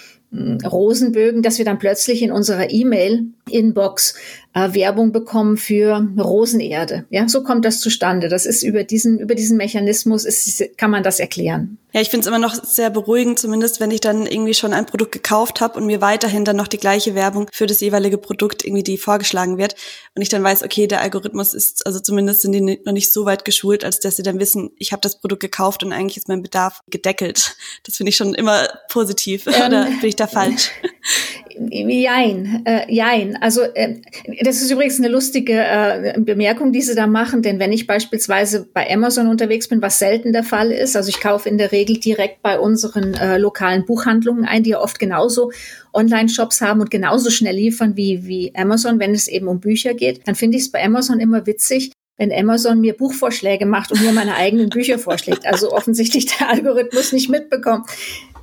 Rosenbögen, 0.63 1.41
dass 1.41 1.57
wir 1.57 1.65
dann 1.65 1.79
plötzlich 1.79 2.21
in 2.21 2.31
unserer 2.31 2.69
E-Mail-Inbox 2.69 4.15
äh, 4.55 4.73
Werbung 4.73 5.11
bekommen 5.11 5.57
für 5.57 6.07
Rosenerde. 6.17 7.05
Ja, 7.09 7.27
so 7.27 7.43
kommt 7.43 7.65
das 7.65 7.81
zustande. 7.81 8.29
Das 8.29 8.45
ist 8.45 8.63
über 8.63 8.85
diesen, 8.85 9.19
über 9.19 9.35
diesen 9.35 9.57
Mechanismus 9.57 10.23
ist, 10.23 10.63
kann 10.77 10.89
man 10.91 11.03
das 11.03 11.19
erklären. 11.19 11.77
Ja, 11.91 12.01
ich 12.01 12.09
finde 12.09 12.23
es 12.23 12.27
immer 12.27 12.39
noch 12.39 12.53
sehr 12.53 12.89
beruhigend, 12.89 13.39
zumindest 13.39 13.79
wenn 13.79 13.91
ich 13.91 14.01
dann 14.01 14.25
irgendwie 14.25 14.53
schon 14.53 14.73
ein 14.73 14.85
Produkt 14.85 15.13
gekauft 15.13 15.61
habe 15.61 15.79
und 15.79 15.85
mir 15.85 16.01
weiterhin 16.01 16.43
dann 16.43 16.57
noch 16.57 16.67
die 16.67 16.77
gleiche 16.77 17.15
Werbung 17.15 17.47
für 17.53 17.67
das 17.67 17.79
jeweilige 17.79 18.17
Produkt 18.17 18.65
irgendwie 18.65 18.83
die 18.83 18.97
vorgeschlagen 18.97 19.57
wird 19.57 19.75
und 20.13 20.21
ich 20.21 20.27
dann 20.27 20.43
weiß, 20.43 20.63
okay, 20.63 20.87
der 20.87 20.99
Algorithmus 20.99 21.53
ist, 21.53 21.85
also 21.85 22.01
zumindest 22.01 22.41
sind 22.41 22.51
die 22.51 22.81
noch 22.83 22.91
nicht 22.91 23.13
so 23.13 23.25
weit 23.25 23.45
geschult, 23.45 23.85
als 23.85 24.01
dass 24.01 24.17
sie 24.17 24.23
dann 24.23 24.39
wissen, 24.39 24.71
ich 24.77 24.91
habe 24.91 25.01
das 25.01 25.21
Produkt 25.21 25.41
gekauft 25.41 25.83
und 25.83 25.93
eigentlich 25.93 26.17
ist 26.17 26.27
mein 26.27 26.41
Bedarf 26.41 26.81
gedeckelt. 26.89 27.55
Das 27.85 27.95
finde 27.95 28.09
ich 28.09 28.17
schon 28.17 28.33
immer 28.33 28.67
positiv. 28.89 29.45
Ähm, 29.55 29.67
Oder 29.67 29.85
bin 29.85 30.09
ich 30.09 30.17
da 30.17 30.27
falsch? 30.27 30.69
Jein, 31.57 32.63
äh, 32.65 32.93
jein. 32.93 33.37
Also 33.41 33.61
äh, 33.61 34.01
das 34.45 34.61
ist 34.61 34.71
übrigens 34.71 34.99
eine 34.99 35.07
lustige 35.07 35.53
äh, 35.53 36.13
Bemerkung, 36.19 36.71
die 36.71 36.81
Sie 36.81 36.95
da 36.95 37.07
machen, 37.07 37.41
denn 37.41 37.59
wenn 37.59 37.71
ich 37.71 37.87
beispielsweise 37.87 38.67
bei 38.73 38.89
Amazon 38.91 39.27
unterwegs 39.27 39.67
bin, 39.67 39.81
was 39.81 39.99
selten 39.99 40.33
der 40.33 40.43
Fall 40.43 40.71
ist, 40.71 40.95
also 40.95 41.09
ich 41.09 41.19
kaufe 41.19 41.49
in 41.49 41.57
der 41.57 41.71
Regel 41.71 41.99
direkt 41.99 42.41
bei 42.41 42.59
unseren 42.59 43.13
äh, 43.15 43.37
lokalen 43.37 43.85
Buchhandlungen 43.85 44.45
ein, 44.45 44.63
die 44.63 44.71
ja 44.71 44.81
oft 44.81 44.99
genauso 44.99 45.51
Online-Shops 45.93 46.61
haben 46.61 46.81
und 46.81 46.91
genauso 46.91 47.29
schnell 47.29 47.55
liefern 47.55 47.95
wie, 47.95 48.25
wie 48.25 48.53
Amazon, 48.55 48.99
wenn 48.99 49.13
es 49.13 49.27
eben 49.27 49.47
um 49.47 49.59
Bücher 49.59 49.93
geht, 49.93 50.27
dann 50.27 50.35
finde 50.35 50.57
ich 50.57 50.63
es 50.63 50.71
bei 50.71 50.83
Amazon 50.83 51.19
immer 51.19 51.45
witzig, 51.45 51.91
wenn 52.17 52.31
Amazon 52.31 52.79
mir 52.79 52.93
Buchvorschläge 52.93 53.65
macht 53.65 53.91
und 53.91 54.01
mir 54.01 54.13
meine 54.13 54.35
eigenen 54.35 54.69
Bücher 54.69 54.99
vorschlägt. 54.99 55.45
Also 55.45 55.71
offensichtlich 55.71 56.25
der 56.37 56.49
Algorithmus 56.49 57.11
nicht 57.11 57.29
mitbekommt, 57.29 57.87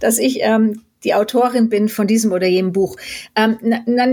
dass 0.00 0.18
ich 0.18 0.40
ähm, 0.40 0.82
die 1.04 1.14
Autorin 1.14 1.68
bin 1.68 1.88
von 1.88 2.06
diesem 2.06 2.32
oder 2.32 2.46
jenem 2.46 2.72
Buch. 2.72 2.96
Ähm, 3.34 3.58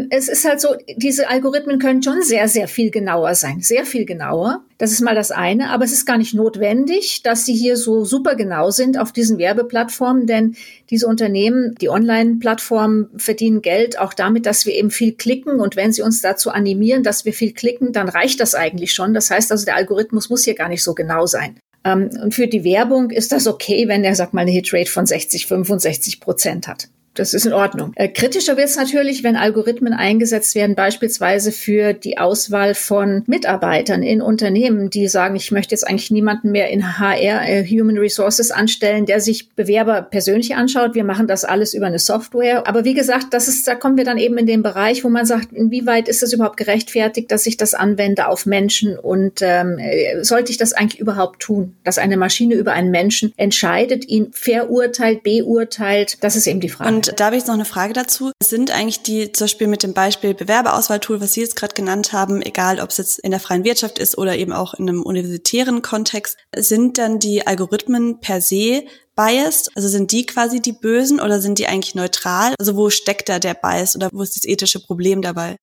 es 0.10 0.27
ist 0.27 0.46
halt 0.46 0.62
so, 0.62 0.75
diese 0.96 1.29
Algorithmen 1.29 1.79
können 1.79 2.03
schon 2.03 2.22
sehr, 2.22 2.48
sehr 2.48 2.67
viel 2.67 2.91
genauer 2.91 3.36
sein, 3.36 3.62
sehr 3.62 3.86
viel 3.86 4.05
genauer. 4.05 4.63
Das 4.77 4.91
ist 4.91 5.01
mal 5.01 5.15
das 5.15 5.31
eine, 5.31 5.72
aber 5.72 5.84
es 5.84 5.91
ist 5.91 6.05
gar 6.05 6.17
nicht 6.17 6.34
notwendig, 6.34 7.22
dass 7.24 7.46
sie 7.46 7.53
hier 7.53 7.75
so 7.75 8.05
super 8.05 8.36
genau 8.36 8.72
sind 8.72 8.98
auf 8.98 9.12
diesen 9.12 9.38
Werbeplattformen, 9.38 10.25
denn 10.25 10.55
diese 10.89 11.05
Unternehmen, 11.05 11.75
die 11.81 11.89
Online-Plattformen 11.89 13.10
verdienen 13.17 13.62
Geld 13.62 14.00
auch 14.00 14.13
damit, 14.13 14.46
dass 14.46 14.65
wir 14.65 14.74
eben 14.74 14.89
viel 14.89 15.13
klicken 15.13 15.60
und 15.60 15.75
wenn 15.75 15.91
sie 15.91 16.01
uns 16.01 16.22
dazu 16.22 16.50
animieren, 16.50 17.03
dass 17.03 17.25
wir 17.25 17.34
viel 17.34 17.53
klicken, 17.53 17.91
dann 17.91 18.08
reicht 18.08 18.39
das 18.39 18.55
eigentlich 18.55 18.93
schon. 18.93 19.13
Das 19.13 19.29
heißt 19.29 19.51
also, 19.51 19.65
der 19.65 19.75
Algorithmus 19.75 20.29
muss 20.29 20.46
hier 20.46 20.55
gar 20.55 20.69
nicht 20.69 20.84
so 20.84 20.96
genau 20.96 21.25
sein. 21.25 21.60
Ähm, 21.83 22.09
und 22.21 22.33
für 22.33 22.48
die 22.48 22.63
Werbung 22.63 23.09
ist 23.12 23.31
das 23.31 23.48
okay, 23.48 23.88
wenn 23.88 24.03
der, 24.03 24.15
sag 24.15 24.33
mal, 24.33 24.41
eine 24.41 24.51
Hitrate 24.51 24.89
von 24.89 25.05
60, 25.05 25.48
65 25.48 26.19
Prozent 26.19 26.67
hat. 26.67 26.89
Das 27.19 27.33
ist 27.33 27.45
in 27.45 27.51
Ordnung. 27.51 27.91
Äh, 27.95 28.07
kritischer 28.07 28.55
wird 28.55 28.69
es 28.69 28.77
natürlich, 28.77 29.23
wenn 29.23 29.35
Algorithmen 29.35 29.91
eingesetzt 29.91 30.55
werden, 30.55 30.73
beispielsweise 30.73 31.51
für 31.51 31.91
die 31.91 32.17
Auswahl 32.17 32.75
von 32.75 33.23
Mitarbeitern 33.27 34.03
in 34.03 34.21
Unternehmen, 34.21 34.89
die 34.89 35.09
sagen, 35.09 35.35
ich 35.35 35.51
möchte 35.51 35.75
jetzt 35.75 35.85
eigentlich 35.85 36.11
niemanden 36.11 36.51
mehr 36.51 36.69
in 36.69 36.97
HR, 36.97 37.47
äh, 37.47 37.65
Human 37.65 37.97
Resources 37.97 38.51
anstellen, 38.51 39.05
der 39.05 39.19
sich 39.19 39.49
Bewerber 39.49 40.01
persönlich 40.01 40.55
anschaut. 40.55 40.95
Wir 40.95 41.03
machen 41.03 41.27
das 41.27 41.43
alles 41.43 41.73
über 41.73 41.88
eine 41.88 41.99
Software. 41.99 42.65
Aber 42.67 42.85
wie 42.85 42.93
gesagt, 42.93 43.27
das 43.31 43.49
ist, 43.49 43.67
da 43.67 43.75
kommen 43.75 43.97
wir 43.97 44.05
dann 44.05 44.17
eben 44.17 44.38
in 44.38 44.45
den 44.45 44.63
Bereich, 44.63 45.03
wo 45.03 45.09
man 45.09 45.25
sagt, 45.25 45.51
inwieweit 45.51 46.07
ist 46.07 46.23
es 46.23 46.31
überhaupt 46.31 46.55
gerechtfertigt, 46.55 47.31
dass 47.33 47.45
ich 47.45 47.57
das 47.57 47.73
anwende 47.73 48.29
auf 48.29 48.45
Menschen 48.45 48.97
und 48.97 49.41
ähm, 49.41 49.77
äh, 49.77 50.23
sollte 50.23 50.53
ich 50.53 50.57
das 50.57 50.71
eigentlich 50.71 51.01
überhaupt 51.01 51.41
tun, 51.41 51.75
dass 51.83 51.97
eine 51.97 52.15
Maschine 52.15 52.55
über 52.55 52.71
einen 52.71 52.91
Menschen 52.91 53.33
entscheidet, 53.35 54.07
ihn 54.07 54.29
verurteilt, 54.31 55.23
beurteilt? 55.23 56.17
Das 56.21 56.38
ist 56.38 56.47
eben 56.47 56.61
die 56.61 56.69
Frage. 56.69 56.95
Und 56.95 57.09
da 57.16 57.25
habe 57.25 57.38
ich 57.38 57.46
noch 57.46 57.54
eine 57.54 57.66
Frage 57.66 57.94
dazu. 57.94 58.32
Sind 58.42 58.72
eigentlich 58.72 59.01
die, 59.04 59.32
zum 59.32 59.46
Beispiel 59.46 59.68
mit 59.68 59.84
dem 59.84 59.94
Beispiel 59.94 60.34
Bewerberauswahltool, 60.34 61.22
was 61.22 61.34
Sie 61.34 61.42
jetzt 61.42 61.56
gerade 61.56 61.74
genannt 61.74 62.13
haben, 62.13 62.42
egal 62.42 62.80
ob 62.80 62.89
es 62.89 62.98
jetzt 62.98 63.20
in 63.20 63.32
der 63.32 63.39
freien 63.39 63.63
Wirtschaft 63.63 64.00
ist 64.00 64.18
oder 64.18 64.38
eben 64.38 64.54
auch 64.54 64.74
in 64.74 64.89
einem 64.89 65.04
universitären 65.04 65.82
Kontext, 65.82 66.38
sind 66.56 66.98
dann 66.98 67.20
die 67.20 67.46
Algorithmen 67.46 68.20
per 68.20 68.42
se 68.42 68.84
biased? 69.16 69.70
Also 69.75 69.88
sind 69.88 70.12
die 70.12 70.25
quasi 70.25 70.62
die 70.62 70.74
Bösen 70.74 71.20
oder 71.20 71.42
sind 71.42 71.60
die 71.60 71.68
eigentlich 71.68 71.96
neutral? 71.96 72.56
Also 72.60 72.75
wo 72.75 72.89
steckt 72.89 73.30
da 73.30 73.39
der 73.39 73.54
Bias 73.54 73.96
oder 73.96 74.10
wo 74.12 74.22
ist 74.22 74.36
das 74.36 74.46
ethische 74.46 74.80
Problem 74.80 75.22
dabei? 75.22 75.58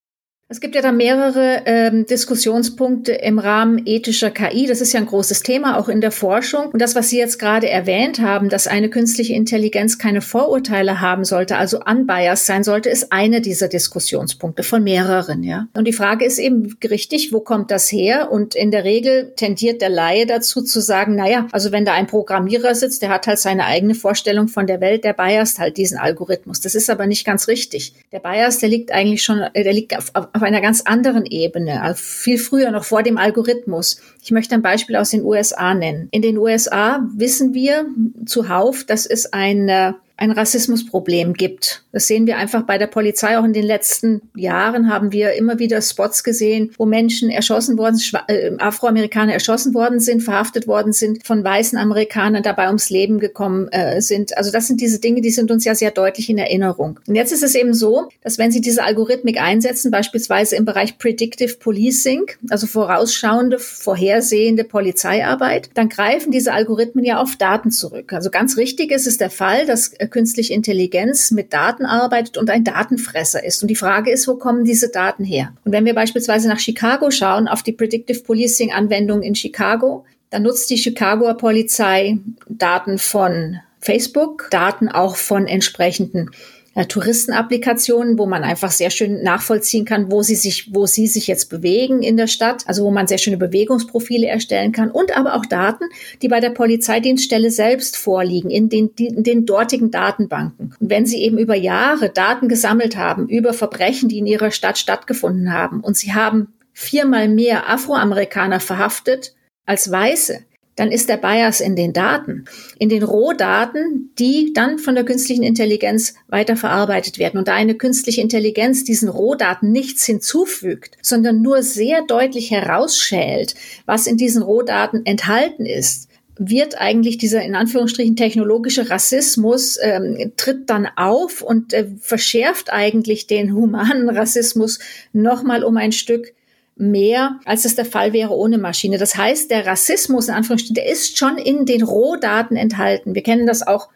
Es 0.49 0.61
gibt 0.61 0.76
ja 0.76 0.81
da 0.81 0.93
mehrere 0.93 1.62
ähm, 1.67 2.07
Diskussionspunkte 2.07 3.11
im 3.11 3.41
Rahmen 3.41 3.83
ethischer 3.85 4.31
KI. 4.31 4.67
Das 4.69 4.81
ist 4.81 4.93
ja 4.93 5.00
ein 5.00 5.07
großes 5.07 5.43
Thema, 5.43 5.76
auch 5.76 5.88
in 5.88 6.00
der 6.00 6.12
Forschung. 6.12 6.69
Und 6.69 6.81
das, 6.81 6.95
was 6.95 7.09
Sie 7.09 7.19
jetzt 7.19 7.41
gerade 7.41 7.69
erwähnt 7.69 8.21
haben, 8.21 8.49
dass 8.49 8.69
eine 8.69 8.88
künstliche 8.88 9.35
Intelligenz 9.35 9.99
keine 9.99 10.21
Vorurteile 10.21 11.00
haben 11.00 11.25
sollte, 11.25 11.57
also 11.57 11.81
unbiased 11.85 12.47
sein 12.47 12.62
sollte, 12.62 12.91
ist 12.91 13.12
eine 13.12 13.41
dieser 13.41 13.67
Diskussionspunkte 13.67 14.62
von 14.62 14.85
mehreren. 14.85 15.43
Ja. 15.43 15.67
Und 15.75 15.88
die 15.88 15.93
Frage 15.93 16.25
ist 16.25 16.38
eben 16.38 16.79
richtig, 16.88 17.33
wo 17.33 17.41
kommt 17.41 17.73
das 17.73 17.91
her? 17.91 18.31
Und 18.31 18.55
in 18.55 18.71
der 18.71 18.85
Regel 18.85 19.33
tendiert 19.35 19.83
der 19.83 19.91
Laie 19.91 20.26
dazu 20.26 20.62
zu 20.62 20.81
sagen, 20.81 21.17
naja, 21.17 21.49
also 21.50 21.73
wenn 21.73 21.85
da 21.85 21.95
ein 21.95 22.07
Programmierer 22.07 22.76
sitzt, 22.76 23.03
der 23.03 23.09
hat 23.09 23.26
halt 23.26 23.41
seine 23.41 23.65
eigene 23.65 23.97
Vorstellung 23.97 24.47
von 24.47 24.69
der 24.69 24.81
Welt, 24.81 25.03
der 25.03 25.12
biased 25.12 25.59
halt 25.59 25.76
diesen 25.76 25.99
Algorithmus. 25.99 26.61
Das 26.61 26.76
ist 26.76 26.88
aber 26.88 27.09
nicht 27.09 27.26
ganz 27.26 27.49
richtig. 27.49 27.95
Der 28.12 28.21
Bias, 28.21 28.61
der 28.61 28.69
liegt 28.69 28.93
eigentlich 28.93 29.25
schon, 29.25 29.41
äh, 29.41 29.65
der 29.65 29.73
liegt 29.73 29.99
auf, 29.99 30.12
auf 30.15 30.36
auf 30.37 30.43
einer 30.43 30.61
ganz 30.61 30.83
anderen 30.83 31.25
Ebene, 31.26 31.83
also 31.83 32.00
viel 32.00 32.38
früher, 32.38 32.71
noch 32.71 32.85
vor 32.85 33.02
dem 33.02 33.19
Algorithmus. 33.19 34.00
Ich 34.23 34.31
möchte 34.31 34.55
ein 34.55 34.62
Beispiel 34.62 34.97
aus 34.97 35.11
den 35.11 35.25
USA 35.25 35.75
nennen. 35.75 36.09
In 36.11 36.23
den 36.23 36.38
USA 36.38 37.00
wissen 37.14 37.55
wir 37.55 37.87
zuhauf, 38.26 38.85
dass 38.85 39.07
es 39.07 39.33
eine 39.33 39.97
ein 40.18 40.30
Rassismusproblem 40.30 41.35
gibt. 41.35 41.85
Das 41.92 42.06
sehen 42.06 42.26
wir 42.26 42.38
einfach 42.38 42.62
bei 42.62 42.78
der 42.78 42.87
Polizei. 42.87 43.38
Auch 43.38 43.44
in 43.44 43.52
den 43.52 43.64
letzten 43.64 44.23
Jahren 44.35 44.90
haben 44.90 45.12
wir 45.12 45.35
immer 45.35 45.58
wieder 45.58 45.82
Spots 45.82 46.25
gesehen, 46.25 46.73
wo 46.78 46.87
Menschen 46.87 47.28
erschossen 47.28 47.76
worden, 47.76 48.00
äh, 48.28 48.52
Afroamerikaner 48.58 49.35
erschossen 49.35 49.75
worden 49.75 50.00
sind, 50.00 50.23
verhaftet 50.23 50.66
worden 50.66 50.92
sind, 50.92 51.26
von 51.26 51.44
weißen 51.44 51.78
Amerikanern 51.78 52.42
dabei 52.42 52.68
ums 52.68 52.88
Leben 52.88 53.18
gekommen 53.18 53.68
äh, 53.68 54.00
sind. 54.00 54.37
Also 54.38 54.50
das 54.50 54.66
sind 54.66 54.80
diese 54.80 55.00
Dinge, 55.00 55.20
die 55.20 55.30
sind 55.30 55.50
uns 55.50 55.64
ja 55.64 55.75
sehr 55.75 55.90
deutlich 55.90 56.30
in 56.30 56.38
Erinnerung. 56.38 56.99
Und 57.06 57.14
jetzt 57.14 57.32
ist 57.32 57.42
es 57.42 57.54
eben 57.54 57.75
so, 57.75 58.08
dass 58.23 58.38
wenn 58.38 58.50
Sie 58.50 58.62
diese 58.62 58.85
Algorithmik 58.85 59.40
einsetzen, 59.40 59.90
beispielsweise 59.90 60.56
im 60.56 60.64
Bereich 60.64 60.96
Predictive 60.99 61.56
Policing, 61.56 62.25
also 62.49 62.66
vorausschauende, 62.66 63.58
vorhersehende 63.58 64.64
Polizeiarbeit, 64.64 65.68
dann 65.75 65.90
greifen 65.90 66.30
diese 66.30 66.54
Algorithmen 66.54 67.04
ja 67.04 67.20
auf 67.20 67.37
Daten 67.37 67.70
zurück. 67.70 68.12
Also 68.14 68.30
ganz 68.30 68.56
richtig 68.56 68.90
ist 68.90 69.06
es 69.06 69.18
der 69.18 69.30
Fall, 69.30 69.66
dass 69.66 69.92
äh, 69.94 70.05
künstliche 70.08 70.54
Intelligenz 70.54 71.30
mit 71.30 71.52
Daten 71.52 71.84
arbeitet 71.84 72.38
und 72.38 72.50
ein 72.50 72.64
Datenfresser 72.64 73.44
ist. 73.44 73.62
Und 73.62 73.68
die 73.68 73.76
Frage 73.76 74.10
ist, 74.10 74.28
wo 74.28 74.36
kommen 74.36 74.64
diese 74.64 74.90
Daten 74.90 75.25
her? 75.25 75.52
Und 75.64 75.72
wenn 75.72 75.84
wir 75.84 75.94
beispielsweise 75.94 76.48
nach 76.48 76.58
Chicago 76.58 77.10
schauen, 77.10 77.48
auf 77.48 77.62
die 77.62 77.72
Predictive 77.72 78.20
Policing 78.22 78.72
Anwendung 78.72 79.22
in 79.22 79.34
Chicago, 79.34 80.04
dann 80.30 80.42
nutzt 80.42 80.70
die 80.70 80.78
Chicagoer 80.78 81.36
Polizei 81.36 82.18
Daten 82.48 82.98
von 82.98 83.60
Facebook, 83.80 84.48
Daten 84.50 84.88
auch 84.88 85.16
von 85.16 85.46
entsprechenden 85.46 86.30
äh, 86.76 86.85
Touristenapplikationen, 86.85 88.18
wo 88.18 88.26
man 88.26 88.45
einfach 88.45 88.71
sehr 88.71 88.90
schön 88.90 89.23
nachvollziehen 89.23 89.87
kann, 89.87 90.12
wo 90.12 90.23
sie 90.23 90.37
sich, 90.37 90.75
wo 90.75 90.87
sie 90.87 91.06
sich 91.06 91.26
jetzt 91.26 91.47
bewegen 91.47 92.02
in 92.02 92.18
der 92.18 92.26
Stadt, 92.26 92.64
also 92.66 92.85
wo 92.85 92.90
man 92.90 93.06
sehr 93.06 93.16
schöne 93.16 93.38
Bewegungsprofile 93.38 94.26
erstellen 94.26 94.73
kann 94.73 94.90
und 94.90 95.16
aber 95.16 95.35
auch 95.35 95.47
Daten, 95.47 95.87
die 96.21 96.28
bei 96.28 96.38
der 96.38 96.50
Polizeidienststelle 96.50 97.50
selbst 97.50 97.97
vorliegen, 97.97 98.50
in 98.50 98.68
den, 98.68 98.90
in 98.99 99.25
den 99.25 99.47
dortigen 99.47 99.90
Datenbanken. 99.90 100.75
Und 100.78 100.90
wenn 100.90 101.06
sie 101.06 101.23
eben 101.23 101.38
über 101.38 101.56
Jahre 101.56 102.11
Daten 102.11 102.47
gesammelt 102.47 102.97
haben 102.97 103.26
über 103.26 103.54
Verbrechen, 103.54 104.11
die 104.11 104.18
in 104.18 104.26
ihrer 104.26 104.50
Stadt 104.50 104.76
stattgefunden 104.76 105.54
haben 105.54 105.80
und 105.80 105.97
sie 105.97 106.12
haben 106.12 106.49
viermal 106.75 107.28
mehr 107.28 107.71
Afroamerikaner 107.71 108.61
verhaftet 108.61 109.35
als 109.64 109.90
Weiße, 109.90 110.40
dann 110.76 110.92
ist 110.92 111.09
der 111.09 111.16
Bias 111.16 111.61
in 111.61 111.75
den 111.75 111.92
Daten, 111.92 112.45
in 112.78 112.88
den 112.88 113.02
Rohdaten, 113.02 114.12
die 114.18 114.52
dann 114.54 114.78
von 114.78 114.95
der 114.95 115.04
künstlichen 115.04 115.42
Intelligenz 115.42 116.14
weiterverarbeitet 116.28 117.18
werden. 117.18 117.38
Und 117.38 117.49
da 117.49 117.54
eine 117.54 117.75
künstliche 117.75 118.21
Intelligenz 118.21 118.85
diesen 118.85 119.09
Rohdaten 119.09 119.73
nichts 119.73 120.04
hinzufügt, 120.04 120.97
sondern 121.02 121.42
nur 121.42 121.62
sehr 121.62 122.02
deutlich 122.02 122.50
herausschält, 122.50 123.54
was 123.87 124.06
in 124.06 124.16
diesen 124.16 124.42
Rohdaten 124.42 125.04
enthalten 125.06 125.64
ist, 125.64 126.09
wird 126.38 126.78
eigentlich 126.78 127.16
dieser 127.16 127.42
in 127.42 127.54
Anführungsstrichen 127.54 128.14
technologische 128.14 128.90
Rassismus 128.90 129.78
ähm, 129.80 130.33
tritt 130.37 130.68
dann 130.68 130.87
auf 130.97 131.40
und 131.40 131.73
äh, 131.73 131.87
verschärft 131.99 132.71
eigentlich 132.71 133.26
den 133.26 133.54
humanen 133.54 134.11
Rassismus 134.11 134.78
nochmal 135.14 135.64
um 135.64 135.78
ein 135.78 135.92
Stück 135.92 136.35
mehr, 136.76 137.40
als 137.45 137.64
es 137.64 137.75
der 137.75 137.87
Fall 137.87 138.12
wäre 138.12 138.35
ohne 138.35 138.59
Maschine. 138.59 138.99
Das 138.99 139.16
heißt, 139.16 139.50
der 139.50 139.66
Rassismus, 139.66 140.28
in 140.28 140.35
Anführungsstrichen, 140.35 140.75
der 140.75 140.87
ist 140.87 141.18
schon 141.18 141.38
in 141.38 141.64
den 141.64 141.83
Rohdaten 141.83 142.56
enthalten. 142.56 143.14
Wir 143.14 143.23
kennen 143.23 143.47
das 143.47 143.66
auch 143.66 143.88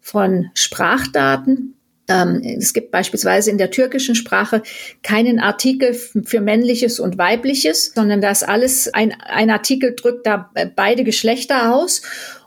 von 0.00 0.50
Sprachdaten. 0.54 1.74
Ähm, 2.08 2.42
es 2.58 2.72
gibt 2.72 2.90
beispielsweise 2.90 3.50
in 3.50 3.58
der 3.58 3.70
türkischen 3.70 4.14
Sprache 4.14 4.62
keinen 5.02 5.40
Artikel 5.40 5.94
für 5.94 6.40
männliches 6.40 7.00
und 7.00 7.18
weibliches, 7.18 7.92
sondern 7.94 8.20
das 8.20 8.42
alles 8.42 8.92
ein, 8.92 9.14
ein 9.20 9.50
Artikel 9.50 9.94
drückt 9.96 10.26
da 10.26 10.50
beide 10.76 11.04
Geschlechter 11.04 11.74
aus. 11.74 12.02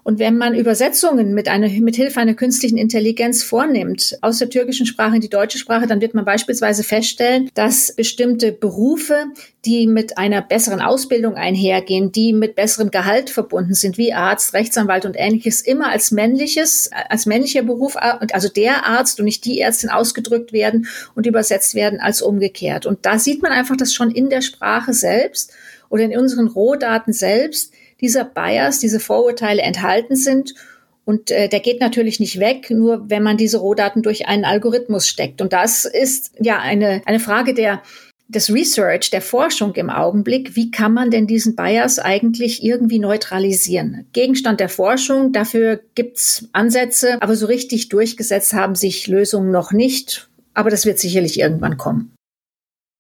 Und 0.10 0.18
wenn 0.18 0.40
man 0.40 0.56
Übersetzungen 0.56 1.36
mit, 1.36 1.50
einer, 1.50 1.70
mit 1.70 1.96
Hilfe 1.96 2.20
einer 2.20 2.34
künstlichen 2.34 2.80
Intelligenz 2.80 3.44
vornimmt, 3.44 4.18
aus 4.22 4.40
der 4.40 4.50
türkischen 4.50 4.88
Sprache 4.88 5.14
in 5.14 5.22
die 5.22 5.30
deutsche 5.30 5.60
Sprache, 5.60 5.86
dann 5.86 6.02
wird 6.02 6.16
man 6.16 6.26
beispielsweise 6.26 6.82
feststellen, 6.84 7.52
dass 7.54 7.94
bestimmte 7.96 8.52
Berufe, 8.52 9.26
die 9.66 9.86
mit 9.86 10.18
einer 10.18 10.42
besseren 10.42 10.82
Ausbildung 10.82 11.36
einhergehen, 11.36 12.12
die 12.12 12.34
mit 12.34 12.56
besserem 12.56 12.90
Gehalt 12.90 13.30
verbunden 13.30 13.76
sind, 13.76 14.00
wie 14.00 14.12
Arzt, 14.12 14.56
Rechtsanwalt 14.56 15.06
und 15.06 15.16
ähnliches, 15.16 15.62
immer 15.62 15.90
als 15.92 16.10
männliches, 16.10 16.90
als 17.10 17.28
männlicher 17.28 17.62
Beruf, 17.62 17.96
also 17.96 18.50
der 18.50 18.88
Arzt 18.88 19.20
und 19.20 19.26
nicht 19.26 19.46
die 19.46 19.60
Ärztin 19.60 19.92
ausgedrückt 19.92 20.54
werden 20.54 20.88
und 21.14 21.28
übersetzt 21.28 21.76
werden 21.76 22.00
als 22.00 22.24
umgekehrt. 22.24 22.88
Und 22.88 23.06
da 23.06 23.20
sieht 23.20 23.44
man 23.44 23.52
einfach, 23.52 23.78
dass 23.78 23.94
schon 23.94 24.10
in 24.10 24.32
der 24.32 24.42
Sprache 24.42 24.92
selbst 24.92 25.54
oder 25.90 26.02
in 26.02 26.18
unseren 26.18 26.48
Rohdaten 26.48 27.14
selbst 27.14 27.74
dieser 28.02 28.26
Bias, 28.26 28.80
diese 28.80 29.00
Vorurteile 29.00 29.62
enthalten 29.62 30.16
sind. 30.16 30.54
Und 31.06 31.32
äh, 31.32 31.50
der 31.50 31.60
geht 31.60 31.82
natürlich 31.82 32.20
nicht 32.20 32.40
weg, 32.40 32.70
nur 32.70 33.10
wenn 33.10 33.24
man 33.24 33.38
diese 33.38 33.58
Rohdaten 33.58 34.04
durch 34.04 34.28
einen 34.28 34.46
Algorithmus 34.46 35.08
steckt. 35.08 35.42
Und 35.42 35.54
das 35.54 35.86
ist 35.86 36.34
ja 36.40 36.60
eine, 36.60 37.02
eine 37.06 37.20
Frage 37.20 37.54
der, 37.54 37.82
des 38.28 38.54
Research, 38.54 39.10
der 39.10 39.24
Forschung 39.24 39.74
im 39.74 39.90
Augenblick. 39.90 40.56
Wie 40.56 40.70
kann 40.70 40.94
man 40.94 41.10
denn 41.10 41.26
diesen 41.26 41.56
Bias 41.56 41.98
eigentlich 41.98 42.64
irgendwie 42.64 43.00
neutralisieren? 43.00 44.06
Gegenstand 44.14 44.60
der 44.60 44.70
Forschung, 44.70 45.34
dafür 45.34 45.82
gibt's 45.96 46.48
Ansätze, 46.54 47.20
aber 47.22 47.36
so 47.36 47.48
richtig 47.48 47.90
durchgesetzt 47.90 48.54
haben 48.54 48.76
sich 48.76 49.08
Lösungen 49.08 49.50
noch 49.50 49.72
nicht. 49.72 50.30
Aber 50.54 50.70
das 50.70 50.86
wird 50.86 51.00
sicherlich 51.00 51.40
irgendwann 51.40 51.78
kommen. 51.78 52.14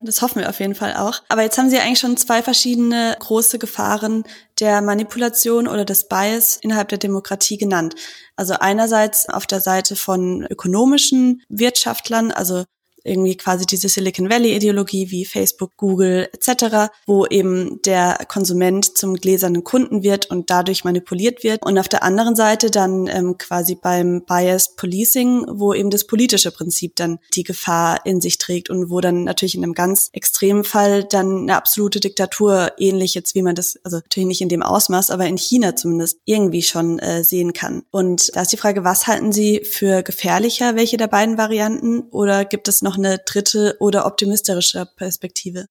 Das 0.01 0.21
hoffen 0.21 0.39
wir 0.39 0.49
auf 0.49 0.59
jeden 0.61 0.75
Fall 0.75 0.93
auch. 0.93 1.21
Aber 1.27 1.43
jetzt 1.43 1.57
haben 1.57 1.69
Sie 1.69 1.77
eigentlich 1.77 1.99
schon 1.99 2.15
zwei 2.15 2.41
verschiedene 2.41 3.17
große 3.19 3.59
Gefahren 3.59 4.23
der 4.59 4.81
Manipulation 4.81 5.67
oder 5.67 5.85
des 5.85 6.07
Bias 6.07 6.57
innerhalb 6.57 6.89
der 6.89 6.97
Demokratie 6.97 7.57
genannt. 7.57 7.95
Also 8.35 8.55
einerseits 8.59 9.29
auf 9.29 9.47
der 9.47 9.61
Seite 9.61 9.95
von 9.95 10.45
ökonomischen 10.49 11.41
Wirtschaftlern, 11.49 12.31
also 12.31 12.63
irgendwie 13.03 13.37
quasi 13.37 13.65
diese 13.65 13.89
Silicon 13.89 14.29
Valley 14.29 14.55
Ideologie 14.55 15.11
wie 15.11 15.25
Facebook, 15.25 15.77
Google 15.77 16.29
etc., 16.33 16.91
wo 17.05 17.25
eben 17.25 17.81
der 17.83 18.25
Konsument 18.27 18.97
zum 18.97 19.15
gläsernen 19.15 19.63
Kunden 19.63 20.03
wird 20.03 20.29
und 20.29 20.49
dadurch 20.49 20.83
manipuliert 20.83 21.43
wird. 21.43 21.65
Und 21.65 21.77
auf 21.77 21.87
der 21.87 22.03
anderen 22.03 22.35
Seite 22.35 22.69
dann 22.71 23.07
ähm, 23.07 23.37
quasi 23.37 23.75
beim 23.75 24.23
Biased 24.25 24.75
Policing, 24.77 25.45
wo 25.49 25.73
eben 25.73 25.89
das 25.89 26.05
politische 26.05 26.51
Prinzip 26.51 26.95
dann 26.95 27.19
die 27.33 27.43
Gefahr 27.43 28.05
in 28.05 28.21
sich 28.21 28.37
trägt 28.37 28.69
und 28.69 28.89
wo 28.89 29.01
dann 29.01 29.23
natürlich 29.23 29.55
in 29.55 29.63
einem 29.63 29.73
ganz 29.73 30.09
extremen 30.13 30.63
Fall 30.63 31.03
dann 31.03 31.43
eine 31.43 31.55
absolute 31.55 31.99
Diktatur 31.99 32.73
ähnlich 32.77 33.13
jetzt, 33.13 33.35
wie 33.35 33.41
man 33.41 33.55
das, 33.55 33.77
also 33.83 33.97
natürlich 33.97 34.27
nicht 34.27 34.41
in 34.41 34.49
dem 34.49 34.63
Ausmaß, 34.63 35.11
aber 35.11 35.25
in 35.25 35.37
China 35.37 35.75
zumindest 35.75 36.19
irgendwie 36.25 36.61
schon 36.61 36.99
äh, 36.99 37.23
sehen 37.23 37.53
kann. 37.53 37.83
Und 37.91 38.35
da 38.35 38.41
ist 38.41 38.51
die 38.51 38.57
Frage, 38.57 38.83
was 38.83 39.07
halten 39.07 39.31
Sie 39.31 39.61
für 39.63 40.03
gefährlicher, 40.03 40.75
welche 40.75 40.97
der 40.97 41.07
beiden 41.07 41.37
Varianten? 41.37 42.01
Oder 42.11 42.45
gibt 42.45 42.67
es 42.67 42.81
noch 42.81 42.97
eine 42.99 43.19
dritte 43.25 43.75
oder 43.79 44.05
optimistischere 44.05 44.87
Perspektive? 44.95 45.65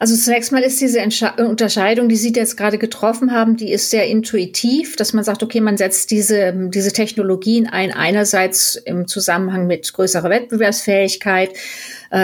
Also 0.00 0.16
zunächst 0.16 0.50
mal 0.50 0.62
ist 0.62 0.80
diese 0.80 0.98
Entsche 0.98 1.32
Unterscheidung, 1.38 2.08
die 2.08 2.16
Sie 2.16 2.32
jetzt 2.32 2.56
gerade 2.56 2.78
getroffen 2.78 3.30
haben, 3.30 3.56
die 3.56 3.72
ist 3.72 3.90
sehr 3.90 4.06
intuitiv, 4.06 4.96
dass 4.96 5.12
man 5.12 5.22
sagt, 5.22 5.42
okay, 5.42 5.60
man 5.60 5.76
setzt 5.76 6.10
diese, 6.10 6.52
diese 6.68 6.92
Technologien 6.92 7.68
ein, 7.68 7.92
einerseits 7.92 8.74
im 8.74 9.06
Zusammenhang 9.06 9.68
mit 9.68 9.92
größerer 9.92 10.30
Wettbewerbsfähigkeit, 10.30 11.50
äh, 11.52 11.54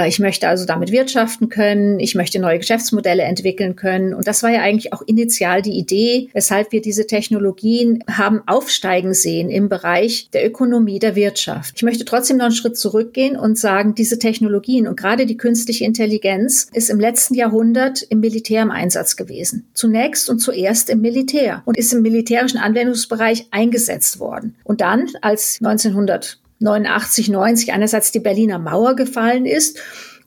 ich 0.07 0.19
möchte 0.19 0.49
also 0.49 0.67
damit 0.67 0.93
wirtschaften 0.93 1.49
können. 1.49 1.99
Ich 1.99 2.15
möchte 2.15 2.39
neue 2.39 2.59
Geschäftsmodelle 2.59 3.23
entwickeln 3.23 3.77
können. 3.77 4.15
Und 4.15 4.29
das 4.29 4.43
war 4.43 4.51
ja 4.51 4.61
eigentlich 4.61 4.93
auch 4.93 5.03
initial 5.03 5.63
die 5.63 5.79
Idee, 5.79 6.29
weshalb 6.33 6.73
wir 6.73 6.81
diese 6.81 7.07
Technologien 7.07 8.05
haben 8.09 8.43
aufsteigen 8.47 9.15
sehen 9.15 9.51
im 9.51 9.69
Bereich 9.69 10.29
der 10.33 10.47
Ökonomie, 10.47 10.99
der 10.99 11.17
Wirtschaft. 11.17 11.75
Ich 11.77 11.83
möchte 11.83 12.05
trotzdem 12.05 12.37
noch 12.37 12.47
einen 12.47 12.55
Schritt 12.55 12.77
zurückgehen 12.77 13.37
und 13.37 13.59
sagen, 13.59 13.95
diese 13.95 14.19
Technologien 14.19 14.87
und 14.87 14.97
gerade 14.97 15.27
die 15.27 15.37
künstliche 15.37 15.85
Intelligenz 15.85 16.69
ist 16.73 16.91
im 16.91 17.01
letzten 17.01 17.35
Jahrhundert 17.35 18.03
im 18.03 18.21
Militär 18.21 18.63
im 18.63 18.71
Einsatz 18.71 19.17
gewesen. 19.17 19.67
Zunächst 19.75 20.31
und 20.31 20.39
zuerst 20.39 20.91
im 20.91 21.01
Militär 21.01 21.63
und 21.65 21.77
ist 21.77 21.93
im 21.93 22.03
militärischen 22.03 22.59
Anwendungsbereich 22.59 23.47
eingesetzt 23.51 24.21
worden. 24.21 24.57
Und 24.65 24.81
dann, 24.81 25.09
als 25.23 25.59
1900 25.63 26.40
89, 26.61 27.29
90 27.29 27.73
einerseits 27.73 28.13
die 28.13 28.21
Berliner 28.21 28.59
Mauer 28.59 28.95
gefallen 28.95 29.47
ist 29.47 29.79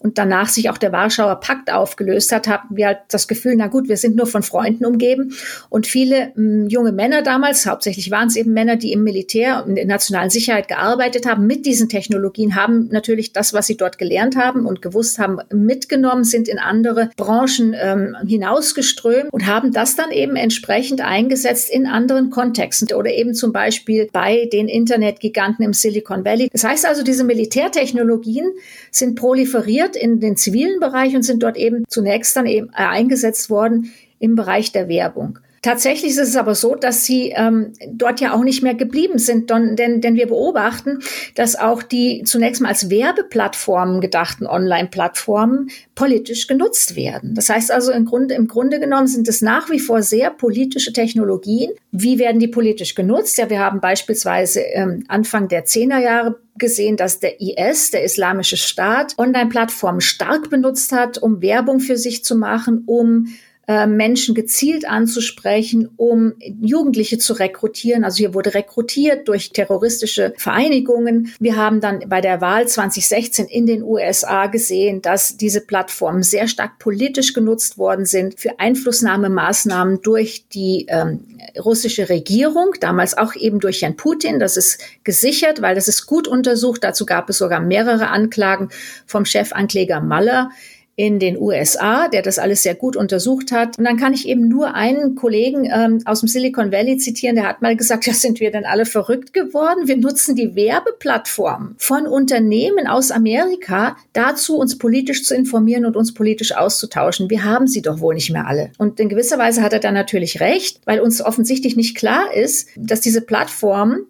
und 0.04 0.18
danach 0.18 0.50
sich 0.50 0.70
auch 0.70 0.78
der 0.78 0.92
Warschauer 0.92 1.40
Pakt 1.40 1.72
aufgelöst 1.72 2.32
hat, 2.32 2.48
hatten 2.48 2.76
wir 2.76 2.88
halt 2.88 3.00
das 3.10 3.28
Gefühl, 3.28 3.56
na 3.56 3.68
gut, 3.68 3.88
wir 3.88 3.96
sind 3.98 4.18
nur 4.18 4.28
von 4.28 4.44
Freunden 4.44 4.86
umgeben. 4.86 5.34
Und 5.70 5.88
viele 5.88 6.34
mh, 6.36 6.64
hm, 6.64 6.68
junge 6.68 6.92
Männer 6.92 7.22
damals, 7.22 7.66
hauptsächlich 7.66 8.12
waren 8.12 8.28
es 8.28 8.36
eben 8.36 8.52
Männer, 8.52 8.76
die 8.76 8.92
im 8.92 9.04
Militär 9.04 9.64
und 9.64 9.70
in 9.70 9.76
der 9.76 9.86
nationalen 9.86 10.30
Sicherheit 10.30 10.68
gearbeitet 10.68 11.26
haben, 11.26 11.48
mit 11.48 11.66
diesen 11.66 11.88
Technologien, 11.88 12.56
haben 12.56 12.90
natürlich 12.92 13.32
das, 13.32 13.54
was 13.54 13.68
sie 13.68 13.78
dort 13.78 13.98
gelernt 13.98 14.36
haben 14.36 14.66
und 14.66 14.82
gewusst 14.82 15.20
haben, 15.20 15.40
mitgenommen, 15.52 16.26
sind 16.26 16.50
in 16.50 16.60
andere 16.60 17.10
Branchen 17.16 17.74
ähm, 17.80 18.18
hinausgeströmt 18.28 19.32
und 19.32 19.48
haben 19.48 19.72
das 19.72 19.96
dann 19.96 20.12
eben 20.12 20.36
entsprechend 20.36 21.00
eingesetzt 21.00 21.70
in 21.70 21.88
anderen 21.88 22.30
Kontexten 22.30 22.92
oder 22.94 23.12
eben 23.12 23.34
zum 23.34 23.54
Beispiel 23.54 24.10
bei 24.12 24.50
den 24.52 24.68
Internetgiganten 24.68 25.64
im 25.64 25.72
Silicon 25.74 26.26
Valley. 26.26 26.50
Das 26.52 26.66
heißt 26.66 26.86
also, 26.86 27.04
diese 27.04 27.24
Militärtechnologien 27.24 28.52
sind 28.92 29.16
proliferiert 29.16 29.93
in 29.96 30.20
den 30.20 30.36
zivilen 30.36 30.80
Bereich 30.80 31.16
und 31.16 31.24
sind 31.24 31.44
dort 31.44 31.58
eben 31.58 31.84
zunächst 31.88 32.36
dann 32.36 32.46
eben 32.46 32.70
eingesetzt 32.72 33.50
worden 33.50 33.92
im 34.20 34.36
Bereich 34.36 34.72
der 34.72 34.88
Werbung. 34.88 35.40
Tatsächlich 35.64 36.12
ist 36.12 36.20
es 36.20 36.36
aber 36.36 36.56
so, 36.56 36.76
dass 36.76 37.06
sie 37.06 37.30
ähm, 37.30 37.72
dort 37.88 38.20
ja 38.20 38.34
auch 38.34 38.44
nicht 38.44 38.64
mehr 38.64 38.76
geblieben 38.76 39.18
sind, 39.18 39.50
denn, 39.50 39.78
denn, 39.78 40.16
wir 40.16 40.28
beobachten, 40.28 41.00
dass 41.36 41.56
auch 41.56 41.82
die 41.82 42.24
zunächst 42.26 42.62
mal 42.62 42.68
als 42.68 42.90
Werbeplattformen 42.90 44.02
gedachten 44.02 44.46
Online-Plattformen 44.46 45.70
politisch 45.96 46.48
genutzt 46.48 46.98
werden. 46.98 47.34
Das 47.34 47.48
heißt 47.48 47.72
also 47.72 47.94
im 47.94 48.04
Grunde, 48.04 48.36
im 48.36 48.50
Grunde 48.50 48.82
genommen 48.82 49.08
sind 49.08 49.30
es 49.30 49.42
nach 49.42 49.70
wie 49.70 49.80
vor 49.80 50.02
sehr 50.02 50.32
politische 50.32 50.92
Technologien. 50.92 51.72
Wie 51.92 52.20
werden 52.20 52.40
die 52.40 52.50
politisch 52.50 52.94
genutzt? 52.94 53.38
Ja, 53.38 53.50
wir 53.50 53.60
haben 53.60 53.80
beispielsweise 53.80 54.60
ähm, 54.60 55.06
Anfang 55.08 55.48
der 55.48 55.64
Zehnerjahre 55.64 56.40
gesehen, 56.58 56.98
dass 56.98 57.20
der 57.20 57.40
IS, 57.40 57.92
der 57.92 58.04
Islamische 58.04 58.58
Staat, 58.58 59.18
Online-Plattformen 59.18 60.02
stark 60.02 60.50
benutzt 60.50 60.92
hat, 60.92 61.18
um 61.18 61.42
Werbung 61.42 61.80
für 61.80 61.96
sich 61.96 62.26
zu 62.26 62.36
machen, 62.36 62.84
um 62.86 63.28
äh, 63.66 63.88
Menschen 63.88 64.36
gezielt 64.36 64.86
anzusprechen, 64.86 65.90
um 65.96 66.34
Jugendliche 66.62 67.18
zu 67.18 67.32
rekrutieren. 67.32 68.04
Also 68.04 68.18
hier 68.18 68.34
wurde 68.34 68.54
rekrutiert 68.54 69.30
durch 69.30 69.52
terroristische 69.52 70.34
Vereinigungen. 70.38 71.34
Wir 71.40 71.56
haben 71.56 71.80
dann 71.80 72.04
bei 72.10 72.20
der 72.20 72.42
Wahl 72.42 72.68
2016 72.68 73.46
in 73.46 73.66
den 73.66 73.82
USA 73.82 74.48
gesehen, 74.48 75.02
dass 75.02 75.38
diese 75.38 75.62
Plattformen 75.62 76.24
sehr 76.24 76.50
stark 76.50 76.78
politisch 76.78 77.34
genutzt 77.34 77.78
worden 77.78 78.06
sind 78.06 78.38
für 78.38 78.60
Einflussnahmemaßnahmen 78.60 80.02
durch 80.02 80.46
die 80.50 80.88
ähm, 80.90 81.22
russische 81.58 82.10
Regierung, 82.10 82.74
damals 82.82 83.18
auch 83.18 83.34
eben 83.34 83.62
durch 83.62 83.82
Herrn 83.82 83.96
Putin. 83.96 84.40
Das 84.40 84.58
ist 84.58 84.82
gesichert, 85.06 85.62
weil 85.62 85.76
das 85.76 85.88
ist 85.88 86.06
gut 86.06 86.28
untersucht. 86.28 86.84
Dazu 86.84 87.06
gab 87.06 87.30
es 87.30 87.38
sogar 87.38 87.62
mehrere 87.62 88.10
Anklagen 88.10 88.68
vom 89.06 89.24
Chefankläger 89.24 90.02
Maller 90.02 90.52
in 90.96 91.18
den 91.18 91.40
USA, 91.40 92.08
der 92.08 92.22
das 92.22 92.38
alles 92.38 92.62
sehr 92.62 92.76
gut 92.76 92.96
untersucht 92.96 93.52
hat. 93.52 93.80
Und 93.80 93.86
dann 93.86 93.98
kann 93.98 94.14
ich 94.14 94.28
eben 94.28 94.48
nur 94.48 94.76
einen 94.76 95.16
Kollegen 95.16 95.66
ähm, 95.66 96.02
aus 96.06 96.20
dem 96.20 96.30
Silicon 96.30 96.72
Valley 96.72 96.98
zitieren, 96.98 97.36
der 97.36 97.48
hat 97.48 97.62
mal 97.62 97.76
gesagt, 97.76 98.06
ja, 98.08 98.14
sind 98.14 98.40
wir 98.40 98.52
denn 98.52 98.66
alle 98.66 98.86
verrückt 98.86 99.34
geworden? 99.34 99.88
Wir 99.88 99.98
nutzen 99.98 100.36
die 100.36 100.56
Werbeplattform 100.56 101.76
von 101.78 102.06
Unternehmen 102.06 102.88
aus 102.88 103.10
Amerika 103.12 103.98
dazu, 104.14 104.58
uns 104.58 104.78
politisch 104.78 105.24
zu 105.24 105.34
informieren 105.36 105.86
und 105.86 105.96
uns 105.96 106.14
politisch 106.14 106.56
auszutauschen. 106.56 107.30
Wir 107.30 107.44
haben 107.44 107.68
sie 107.68 107.82
doch 107.82 108.00
wohl 108.00 108.14
nicht 108.14 108.32
mehr 108.32 108.48
alle. 108.48 108.72
Und 108.78 109.00
in 109.00 109.10
gewisser 109.10 109.40
Weise 109.40 109.64
hat 109.64 109.74
er 109.74 109.80
da 109.80 109.92
natürlich 109.92 110.40
recht, 110.40 110.80
weil 110.86 111.00
uns 111.00 111.22
offensichtlich 111.22 111.76
nicht 111.76 111.98
klar 111.98 112.34
ist, 112.34 112.68
dass 112.76 113.02
diese 113.02 113.22
Plattformen 113.22 114.06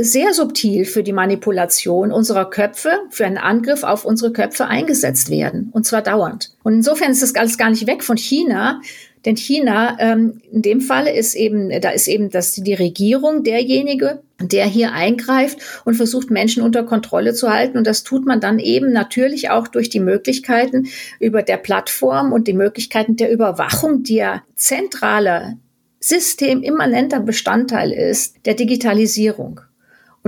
sehr 0.00 0.34
subtil 0.34 0.84
für 0.84 1.02
die 1.02 1.12
Manipulation 1.12 2.10
unserer 2.10 2.50
Köpfe, 2.50 2.90
für 3.10 3.26
einen 3.26 3.38
Angriff 3.38 3.84
auf 3.84 4.04
unsere 4.04 4.32
Köpfe 4.32 4.66
eingesetzt 4.66 5.30
werden. 5.30 5.70
Und 5.72 5.86
zwar 5.86 6.02
dauernd. 6.02 6.50
Und 6.64 6.74
insofern 6.74 7.12
ist 7.12 7.22
das 7.22 7.34
alles 7.36 7.58
gar 7.58 7.70
nicht 7.70 7.86
weg 7.86 8.02
von 8.02 8.16
China. 8.16 8.80
Denn 9.24 9.36
China, 9.36 9.96
ähm, 10.00 10.40
in 10.50 10.62
dem 10.62 10.80
Falle 10.80 11.12
ist 11.14 11.34
eben, 11.34 11.70
da 11.80 11.90
ist 11.90 12.08
eben 12.08 12.30
das, 12.30 12.52
die 12.52 12.74
Regierung 12.74 13.44
derjenige, 13.44 14.20
der 14.40 14.66
hier 14.66 14.92
eingreift 14.92 15.58
und 15.84 15.94
versucht, 15.94 16.30
Menschen 16.30 16.62
unter 16.62 16.82
Kontrolle 16.84 17.34
zu 17.34 17.50
halten. 17.52 17.78
Und 17.78 17.86
das 17.86 18.02
tut 18.02 18.26
man 18.26 18.40
dann 18.40 18.58
eben 18.58 18.92
natürlich 18.92 19.50
auch 19.50 19.68
durch 19.68 19.90
die 19.90 20.00
Möglichkeiten 20.00 20.88
über 21.20 21.42
der 21.42 21.56
Plattform 21.56 22.32
und 22.32 22.48
die 22.48 22.52
Möglichkeiten 22.52 23.16
der 23.16 23.30
Überwachung, 23.30 24.02
die 24.02 24.16
ja 24.16 24.42
zentraler 24.56 25.56
systemimmanenter 26.00 27.20
Bestandteil 27.20 27.92
ist 27.92 28.36
der 28.44 28.54
Digitalisierung 28.54 29.60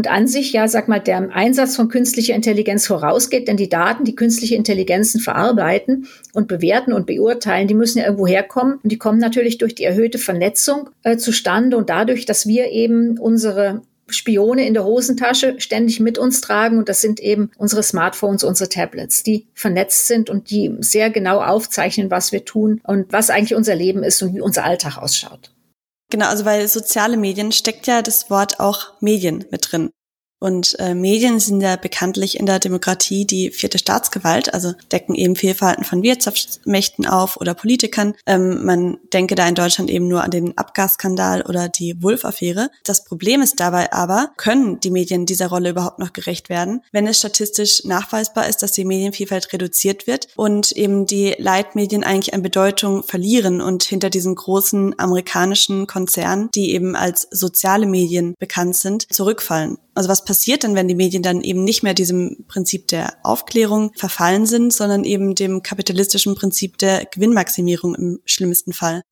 und 0.01 0.11
an 0.11 0.27
sich 0.27 0.55
ja, 0.55 0.67
sag 0.67 0.89
mal, 0.89 0.99
der 0.99 1.29
Einsatz 1.31 1.77
von 1.77 1.91
künstlicher 1.91 2.35
Intelligenz 2.35 2.87
vorausgeht, 2.87 3.49
denn 3.49 3.59
die 3.59 3.69
Daten, 3.69 4.05
die 4.05 4.15
künstliche 4.15 4.55
Intelligenzen 4.55 5.21
verarbeiten 5.21 6.07
und 6.33 6.49
bewerten 6.49 6.95
und 6.95 7.05
beurteilen, 7.05 7.69
die 7.69 7.75
müssen 7.75 7.99
ja 7.99 8.05
irgendwo 8.05 8.27
herkommen 8.27 8.79
und 8.83 8.91
die 8.91 8.97
kommen 8.97 9.19
natürlich 9.19 9.59
durch 9.59 9.75
die 9.75 9.85
erhöhte 9.85 10.17
Vernetzung 10.17 10.89
äh, 11.03 11.19
zustande 11.19 11.77
und 11.77 11.91
dadurch, 11.91 12.25
dass 12.25 12.47
wir 12.47 12.71
eben 12.71 13.19
unsere 13.19 13.83
Spione 14.09 14.67
in 14.67 14.73
der 14.73 14.87
Hosentasche 14.87 15.57
ständig 15.59 16.01
mit 16.01 16.17
uns 16.17 16.41
tragen 16.41 16.79
und 16.79 16.89
das 16.89 17.03
sind 17.03 17.21
eben 17.21 17.51
unsere 17.59 17.83
Smartphones, 17.83 18.43
unsere 18.43 18.71
Tablets, 18.71 19.23
die 19.23 19.49
vernetzt 19.53 20.07
sind 20.07 20.31
und 20.31 20.49
die 20.49 20.75
sehr 20.79 21.11
genau 21.11 21.43
aufzeichnen, 21.43 22.11
was 22.11 22.33
wir 22.33 22.47
tun 22.47 22.81
und 22.85 23.13
was 23.13 23.29
eigentlich 23.29 23.55
unser 23.55 23.75
Leben 23.75 24.03
ist 24.03 24.23
und 24.23 24.35
wie 24.35 24.41
unser 24.41 24.65
Alltag 24.65 24.97
ausschaut. 24.97 25.51
Genau, 26.11 26.27
also 26.27 26.45
weil 26.45 26.67
soziale 26.67 27.17
Medien 27.17 27.53
steckt 27.53 27.87
ja 27.87 28.03
das 28.03 28.31
Wort 28.31 28.59
auch 28.59 29.01
Medien 29.01 29.45
mit 29.51 29.71
drin. 29.71 29.91
Und 30.41 30.75
äh, 30.81 30.95
Medien 30.95 31.39
sind 31.39 31.61
ja 31.61 31.77
bekanntlich 31.77 32.41
in 32.41 32.47
der 32.47 32.59
Demokratie 32.59 33.27
die 33.27 33.51
vierte 33.51 33.79
Staatsgewalt, 33.79 34.53
also 34.53 34.73
decken 34.91 35.15
eben 35.15 35.37
Fehlverhalten 35.37 35.85
von 35.85 36.03
Wirtschaftsmächten 36.03 37.07
auf 37.07 37.37
oder 37.37 37.55
Politikern. 37.55 38.15
Ähm, 38.27 38.65
man 38.65 38.99
denke 39.13 39.35
da 39.35 39.47
in 39.47 39.55
Deutschland 39.55 39.91
eben 39.91 40.09
nur 40.09 40.25
an 40.25 40.31
den 40.31 40.57
Abgasskandal 40.57 41.43
oder 41.43 41.69
die 41.69 42.03
Wulff-Affäre. 42.03 42.71
Das 42.85 43.05
Problem 43.05 43.43
ist 43.43 43.61
dabei 43.61 43.93
aber, 43.93 44.31
können 44.39 44.81
die 44.81 44.91
Medien 44.91 45.27
dieser 45.27 45.49
Rolle 45.49 45.71
überhaupt 45.71 45.99
noch 45.99 46.15
gerecht 46.15 46.49
werden, 46.49 46.83
wenn 46.91 47.07
es 47.07 47.19
statistisch 47.19 47.85
nachweisbar 47.85 48.49
ist, 48.49 48.63
dass 48.63 48.73
die 48.73 48.87
Medienvielfalt 48.87 49.53
reduziert 49.53 50.07
wird 50.07 50.29
und 50.37 50.73
eben 50.73 51.05
die 51.05 51.35
Leitmedien 51.39 52.03
eigentlich 52.03 52.33
an 52.33 52.43
Bedeutung 52.43 53.03
verlieren 53.03 53.61
und 53.61 53.83
hinter 53.83 54.09
diesen 54.09 54.35
großen 54.35 54.99
amerikanischen 54.99 55.87
Konzernen, 55.87 56.49
die 56.55 56.73
eben 56.73 56.97
als 56.97 57.29
soziale 57.31 57.87
Medien 57.87 58.35
bekannt 58.39 58.77
sind, 58.77 59.13
zurückfallen. 59.13 59.77
Also 60.01 60.09
was 60.09 60.25
passiert 60.25 60.63
denn, 60.63 60.75
wenn 60.75 60.89
die 60.89 60.95
Medien 60.95 61.23
dann 61.23 61.43
eben 61.43 61.63
nicht 61.63 61.83
mehr 61.83 61.93
diesem 61.93 62.47
Prinzip 62.49 62.89
der 62.89 63.19
Aufklärung 63.23 63.93
verfallen 63.95 64.47
sind, 64.47 64.73
sondern 64.73 65.05
eben 65.05 65.35
dem 65.35 65.63
kapitalistischen 65.63 66.35
Prinzip 66.35 66.79
der 66.79 67.05
Gewinnmaximierung 67.05 67.95
im 67.95 68.19
schlimmsten 68.25 68.73
Fall? 68.73 69.03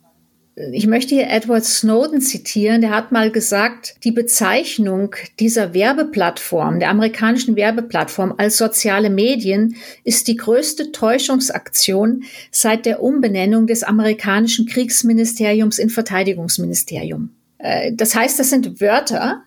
ich 0.73 0.87
möchte 0.87 1.15
hier 1.15 1.29
Edward 1.29 1.65
Snowden 1.65 2.23
zitieren. 2.23 2.81
Der 2.81 2.91
hat 2.91 3.13
mal 3.13 3.31
gesagt, 3.31 3.97
die 4.03 4.13
Bezeichnung 4.13 5.15
dieser 5.39 5.75
Werbeplattform, 5.75 6.81
der 6.81 6.89
amerikanischen 6.89 7.55
Werbeplattform 7.55 8.35
als 8.39 8.57
soziale 8.57 9.11
Medien 9.11 9.77
ist 10.05 10.27
die 10.27 10.37
größte 10.37 10.91
Täuschungsaktion 10.91 12.25
seit 12.51 12.87
der 12.87 13.03
Umbenennung 13.03 13.67
des 13.67 13.85
amerikanischen 13.85 14.67
Kriegsministeriums 14.67 15.79
in 15.79 15.91
Verteidigungsministerium. 15.91 17.31
Äh, 17.59 17.93
das 17.95 18.15
heißt, 18.15 18.41
das 18.41 18.51
sind 18.51 18.81
Wörter, 18.81 19.45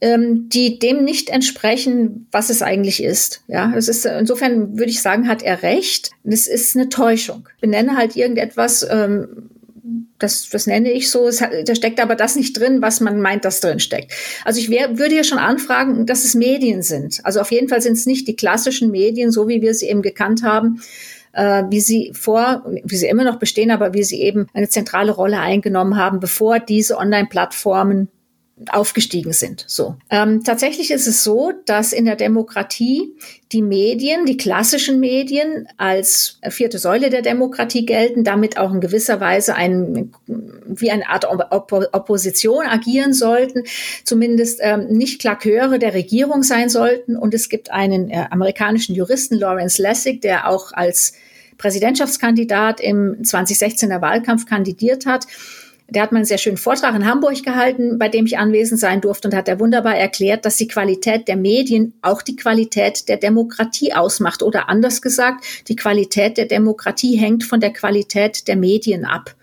ähm, 0.00 0.48
die 0.50 0.78
dem 0.78 1.04
nicht 1.04 1.30
entsprechen, 1.30 2.26
was 2.30 2.50
es 2.50 2.62
eigentlich 2.62 3.02
ist. 3.02 3.42
Ja, 3.48 3.72
das 3.74 3.88
ist 3.88 4.04
insofern 4.04 4.78
würde 4.78 4.90
ich 4.90 5.00
sagen, 5.00 5.28
hat 5.28 5.42
er 5.42 5.62
recht. 5.62 6.10
Das 6.24 6.46
ist 6.46 6.76
eine 6.76 6.88
Täuschung. 6.88 7.48
Ich 7.54 7.60
benenne 7.62 7.96
halt 7.96 8.16
irgendetwas. 8.16 8.86
Ähm, 8.88 9.50
das, 10.18 10.48
das 10.48 10.66
nenne 10.66 10.90
ich 10.90 11.10
so. 11.10 11.28
Es 11.28 11.38
da 11.38 11.74
steckt 11.74 12.00
aber 12.00 12.14
das 12.14 12.36
nicht 12.36 12.58
drin, 12.58 12.82
was 12.82 13.00
man 13.00 13.20
meint, 13.20 13.44
dass 13.44 13.60
drin 13.60 13.80
steckt. 13.80 14.12
Also 14.44 14.60
ich 14.60 14.68
wär, 14.68 14.98
würde 14.98 15.14
ja 15.14 15.24
schon 15.24 15.38
anfragen, 15.38 16.06
dass 16.06 16.24
es 16.24 16.34
Medien 16.34 16.82
sind. 16.82 17.20
Also 17.22 17.40
auf 17.40 17.50
jeden 17.50 17.68
Fall 17.68 17.80
sind 17.80 17.94
es 17.94 18.06
nicht 18.06 18.26
die 18.28 18.36
klassischen 18.36 18.90
Medien, 18.90 19.30
so 19.30 19.48
wie 19.48 19.62
wir 19.62 19.74
sie 19.74 19.88
eben 19.88 20.02
gekannt 20.02 20.42
haben, 20.42 20.82
äh, 21.32 21.64
wie 21.70 21.80
sie 21.80 22.12
vor, 22.14 22.64
wie 22.84 22.96
sie 22.96 23.06
immer 23.06 23.24
noch 23.24 23.38
bestehen, 23.38 23.70
aber 23.70 23.94
wie 23.94 24.04
sie 24.04 24.20
eben 24.20 24.48
eine 24.52 24.68
zentrale 24.68 25.12
Rolle 25.12 25.38
eingenommen 25.38 25.96
haben, 25.96 26.18
bevor 26.18 26.58
diese 26.58 26.98
Online-Plattformen 26.98 28.08
aufgestiegen 28.70 29.34
sind. 29.34 29.64
So. 29.66 29.96
Ähm, 30.08 30.42
tatsächlich 30.42 30.90
ist 30.90 31.06
es 31.06 31.22
so, 31.22 31.52
dass 31.66 31.92
in 31.92 32.06
der 32.06 32.16
Demokratie 32.16 33.14
die 33.52 33.60
Medien, 33.60 34.24
die 34.24 34.38
klassischen 34.38 34.98
Medien 34.98 35.68
als 35.76 36.40
vierte 36.48 36.78
Säule 36.78 37.10
der 37.10 37.20
Demokratie 37.20 37.84
gelten, 37.84 38.24
damit 38.24 38.56
auch 38.56 38.72
in 38.72 38.80
gewisser 38.80 39.20
Weise 39.20 39.54
ein, 39.56 40.10
wie 40.26 40.90
eine 40.90 41.06
Art 41.08 41.26
Opp 41.26 41.70
Opposition 41.92 42.64
agieren 42.66 43.12
sollten, 43.12 43.64
zumindest 44.04 44.60
ähm, 44.62 44.86
nicht 44.88 45.20
Klaköre 45.20 45.78
der 45.78 45.92
Regierung 45.92 46.42
sein 46.42 46.70
sollten. 46.70 47.14
Und 47.16 47.34
es 47.34 47.50
gibt 47.50 47.70
einen 47.70 48.08
äh, 48.08 48.24
amerikanischen 48.30 48.94
Juristen, 48.94 49.34
Lawrence 49.34 49.82
Lessig, 49.82 50.22
der 50.22 50.48
auch 50.48 50.72
als 50.72 51.12
Präsidentschaftskandidat 51.58 52.80
im 52.80 53.20
2016er 53.22 54.00
Wahlkampf 54.00 54.46
kandidiert 54.46 55.04
hat 55.04 55.26
der 55.88 56.02
hat 56.02 56.12
mal 56.12 56.18
einen 56.18 56.26
sehr 56.26 56.38
schönen 56.38 56.56
Vortrag 56.56 56.94
in 56.94 57.06
Hamburg 57.06 57.42
gehalten, 57.44 57.98
bei 57.98 58.08
dem 58.08 58.26
ich 58.26 58.38
anwesend 58.38 58.80
sein 58.80 59.00
durfte 59.00 59.28
und 59.28 59.34
hat 59.34 59.48
er 59.48 59.60
wunderbar 59.60 59.96
erklärt, 59.96 60.44
dass 60.44 60.56
die 60.56 60.66
Qualität 60.66 61.28
der 61.28 61.36
Medien 61.36 61.94
auch 62.02 62.22
die 62.22 62.36
Qualität 62.36 63.08
der 63.08 63.18
Demokratie 63.18 63.92
ausmacht. 63.92 64.42
Oder 64.42 64.68
anders 64.68 65.00
gesagt, 65.00 65.44
die 65.68 65.76
Qualität 65.76 66.38
der 66.38 66.46
Demokratie 66.46 67.16
hängt 67.16 67.44
von 67.44 67.60
der 67.60 67.72
Qualität 67.72 68.48
der 68.48 68.56
Medien 68.56 69.04
ab. 69.04 69.34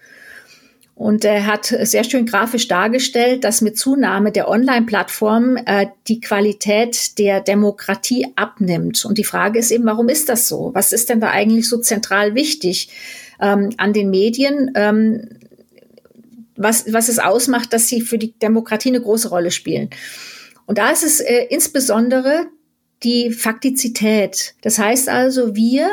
Und 0.95 1.25
er 1.25 1.47
hat 1.47 1.65
sehr 1.65 2.03
schön 2.03 2.25
grafisch 2.25 2.67
dargestellt, 2.67 3.43
dass 3.43 3.61
mit 3.61 3.77
Zunahme 3.77 4.31
der 4.31 4.47
Online-Plattformen 4.47 5.57
äh, 5.65 5.87
die 6.07 6.21
Qualität 6.21 7.17
der 7.17 7.41
Demokratie 7.41 8.27
abnimmt. 8.35 9.03
Und 9.05 9.17
die 9.17 9.23
Frage 9.23 9.59
ist 9.59 9.71
eben, 9.71 9.85
warum 9.85 10.07
ist 10.07 10.29
das 10.29 10.47
so? 10.47 10.71
Was 10.73 10.93
ist 10.93 11.09
denn 11.09 11.19
da 11.19 11.31
eigentlich 11.31 11.67
so 11.67 11.79
zentral 11.79 12.35
wichtig 12.35 12.89
ähm, 13.41 13.71
an 13.77 13.93
den 13.93 14.11
Medien? 14.11 14.71
Ähm, 14.75 15.29
was, 16.55 16.91
was 16.91 17.09
es 17.09 17.19
ausmacht, 17.19 17.73
dass 17.73 17.87
sie 17.87 18.01
für 18.01 18.17
die 18.17 18.37
Demokratie 18.37 18.89
eine 18.89 19.01
große 19.01 19.29
Rolle 19.29 19.51
spielen. 19.51 19.89
Und 20.65 20.77
da 20.77 20.91
ist 20.91 21.03
es 21.03 21.19
äh, 21.19 21.47
insbesondere 21.49 22.47
die 23.03 23.31
Faktizität. 23.31 24.55
Das 24.61 24.79
heißt 24.79 25.09
also, 25.09 25.55
wir 25.55 25.89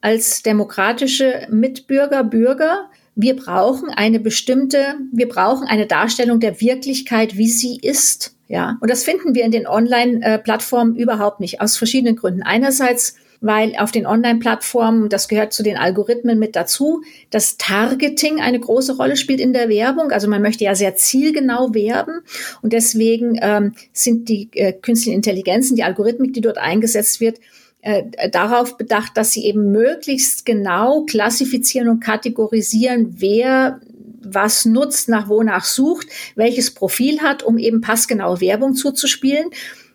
als 0.00 0.42
demokratische 0.42 1.46
Mitbürger, 1.50 2.24
Bürger, 2.24 2.90
wir 3.14 3.36
brauchen 3.36 3.90
eine 3.90 4.20
bestimmte, 4.20 4.94
wir 5.12 5.28
brauchen 5.28 5.66
eine 5.66 5.86
Darstellung 5.86 6.40
der 6.40 6.60
Wirklichkeit, 6.60 7.36
wie 7.36 7.48
sie 7.48 7.78
ist. 7.80 8.36
Ja, 8.48 8.78
und 8.80 8.90
das 8.90 9.04
finden 9.04 9.34
wir 9.34 9.44
in 9.44 9.52
den 9.52 9.66
Online-Plattformen 9.66 10.96
äh, 10.96 11.02
überhaupt 11.02 11.38
nicht 11.38 11.60
aus 11.60 11.76
verschiedenen 11.76 12.16
Gründen. 12.16 12.42
Einerseits 12.42 13.14
weil 13.40 13.74
auf 13.78 13.90
den 13.90 14.06
Online-Plattformen, 14.06 15.08
das 15.08 15.28
gehört 15.28 15.52
zu 15.52 15.62
den 15.62 15.76
Algorithmen 15.76 16.38
mit 16.38 16.56
dazu, 16.56 17.02
das 17.30 17.56
Targeting 17.56 18.40
eine 18.40 18.60
große 18.60 18.96
Rolle 18.96 19.16
spielt 19.16 19.40
in 19.40 19.52
der 19.52 19.68
Werbung. 19.68 20.10
Also 20.10 20.28
man 20.28 20.42
möchte 20.42 20.64
ja 20.64 20.74
sehr 20.74 20.96
zielgenau 20.96 21.74
werben 21.74 22.20
und 22.62 22.72
deswegen 22.72 23.38
ähm, 23.40 23.74
sind 23.92 24.28
die 24.28 24.50
äh, 24.54 24.72
künstlichen 24.72 25.16
Intelligenzen, 25.16 25.76
die 25.76 25.84
Algorithmik, 25.84 26.34
die 26.34 26.42
dort 26.42 26.58
eingesetzt 26.58 27.20
wird, 27.20 27.38
äh, 27.82 28.02
darauf 28.30 28.76
bedacht, 28.76 29.16
dass 29.16 29.32
sie 29.32 29.46
eben 29.46 29.72
möglichst 29.72 30.44
genau 30.44 31.04
klassifizieren 31.04 31.88
und 31.88 32.00
kategorisieren, 32.00 33.14
wer 33.18 33.80
was 34.22 34.66
nutzt, 34.66 35.08
nach 35.08 35.28
wonach 35.28 35.64
sucht, 35.64 36.06
welches 36.34 36.72
Profil 36.72 37.20
hat, 37.20 37.42
um 37.42 37.56
eben 37.56 37.80
passgenaue 37.80 38.40
Werbung 38.42 38.74
zuzuspielen. 38.74 39.50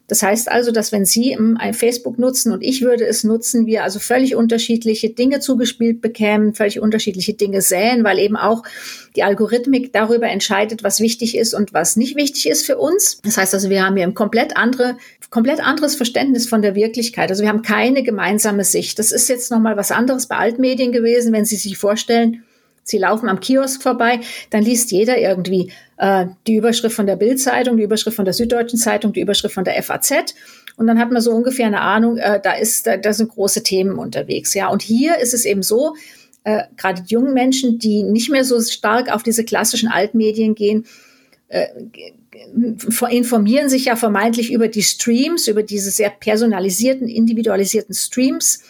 Das 0.08 0.22
heißt 0.22 0.52
also, 0.52 0.72
dass 0.72 0.92
wenn 0.92 1.06
Sie 1.06 1.36
ein 1.36 1.74
Facebook 1.74 2.20
nutzen 2.20 2.52
und 2.52 2.62
ich 2.62 2.82
würde 2.82 3.06
es 3.06 3.24
nutzen, 3.24 3.66
wir 3.66 3.84
also 3.84 4.00
völlig 4.00 4.36
unterschiedliche 4.36 5.10
Dinge 5.10 5.40
zugespielt 5.40 6.00
bekämen, 6.02 6.54
völlig 6.54 6.80
unterschiedliche 6.80 7.34
Dinge 7.34 7.62
säen, 7.62 8.04
weil 8.04 8.20
eben 8.20 8.38
auch 8.38 8.64
die 9.16 9.24
Algorithmik 9.24 9.94
darüber 9.94 10.28
entscheidet, 10.28 10.84
was 10.84 11.00
wichtig 11.00 11.36
ist 11.36 11.56
und 11.56 11.74
was 11.74 11.96
nicht 11.96 12.16
wichtig 12.16 12.48
ist 12.48 12.66
für 12.66 12.78
uns. 12.78 13.20
Das 13.24 13.38
heißt 13.38 13.56
also, 13.56 13.70
wir 13.72 13.84
haben 13.84 13.96
hier 13.96 14.06
ein 14.06 14.14
komplett 14.14 14.56
andere, 14.56 14.98
komplett 15.32 15.60
anderes 15.60 15.96
Verständnis 15.96 16.48
von 16.48 16.62
der 16.62 16.76
Wirklichkeit. 16.76 17.32
Also 17.32 17.42
wir 17.42 17.50
haben 17.50 17.64
keine 17.64 18.04
gemeinsame 18.04 18.64
Sicht. 18.64 19.00
Das 19.00 19.12
ist 19.12 19.28
jetzt 19.28 19.50
nochmal 19.50 19.76
was 19.76 19.92
anderes 19.92 20.28
bei 20.28 20.36
Altmedien 20.36 20.92
gewesen, 20.92 21.34
wenn 21.34 21.46
Sie 21.46 21.56
sich 21.56 21.78
vorstellen, 21.80 22.44
Sie 22.88 23.00
laufen 23.00 23.30
am 23.30 23.40
Kiosk 23.40 23.82
vorbei, 23.82 24.20
dann 24.52 24.62
liest 24.64 24.92
jeder 24.92 25.18
irgendwie 25.18 25.72
äh, 25.98 26.28
die 26.46 26.56
Überschrift 26.56 26.96
von 26.96 27.08
der 27.08 27.16
Bildzeitung, 27.16 27.78
die 27.78 27.84
Überschrift 27.84 28.16
von 28.16 28.26
der 28.26 28.34
Süddeutschen 28.36 28.78
Zeitung, 28.78 29.12
die 29.12 29.22
Überschrift 29.22 29.56
von 29.56 29.64
der 29.64 29.82
FAZ. 29.82 30.36
Und 30.78 30.86
dann 30.86 31.00
hat 31.00 31.12
man 31.12 31.20
so 31.20 31.32
ungefähr 31.32 31.66
eine 31.66 31.82
Ahnung, 31.82 32.18
äh, 32.18 32.40
da 32.40 32.54
ist, 32.54 32.86
da, 32.86 32.98
da 32.98 33.12
sind 33.12 33.32
große 33.32 33.64
Themen 33.64 33.98
unterwegs. 33.98 34.54
Ja, 34.54 34.68
und 34.68 34.84
hier 34.84 35.18
ist 35.18 35.34
es 35.34 35.46
eben 35.46 35.64
so, 35.64 35.96
äh, 36.44 36.62
gerade 36.78 37.02
die 37.02 37.12
jungen 37.12 37.34
Menschen, 37.34 37.80
die 37.80 38.04
nicht 38.04 38.30
mehr 38.30 38.46
so 38.46 38.62
stark 38.62 39.12
auf 39.12 39.24
diese 39.24 39.44
klassischen 39.44 39.90
Altmedien 39.90 40.54
gehen, 40.54 40.86
äh, 41.48 41.66
informieren 43.10 43.68
sich 43.68 43.86
ja 43.86 43.96
vermeintlich 43.96 44.54
über 44.54 44.68
die 44.68 44.84
Streams, 44.84 45.48
über 45.48 45.64
diese 45.64 45.90
sehr 45.90 46.12
personalisierten, 46.12 47.08
individualisierten 47.08 47.96
Streams 47.96 48.62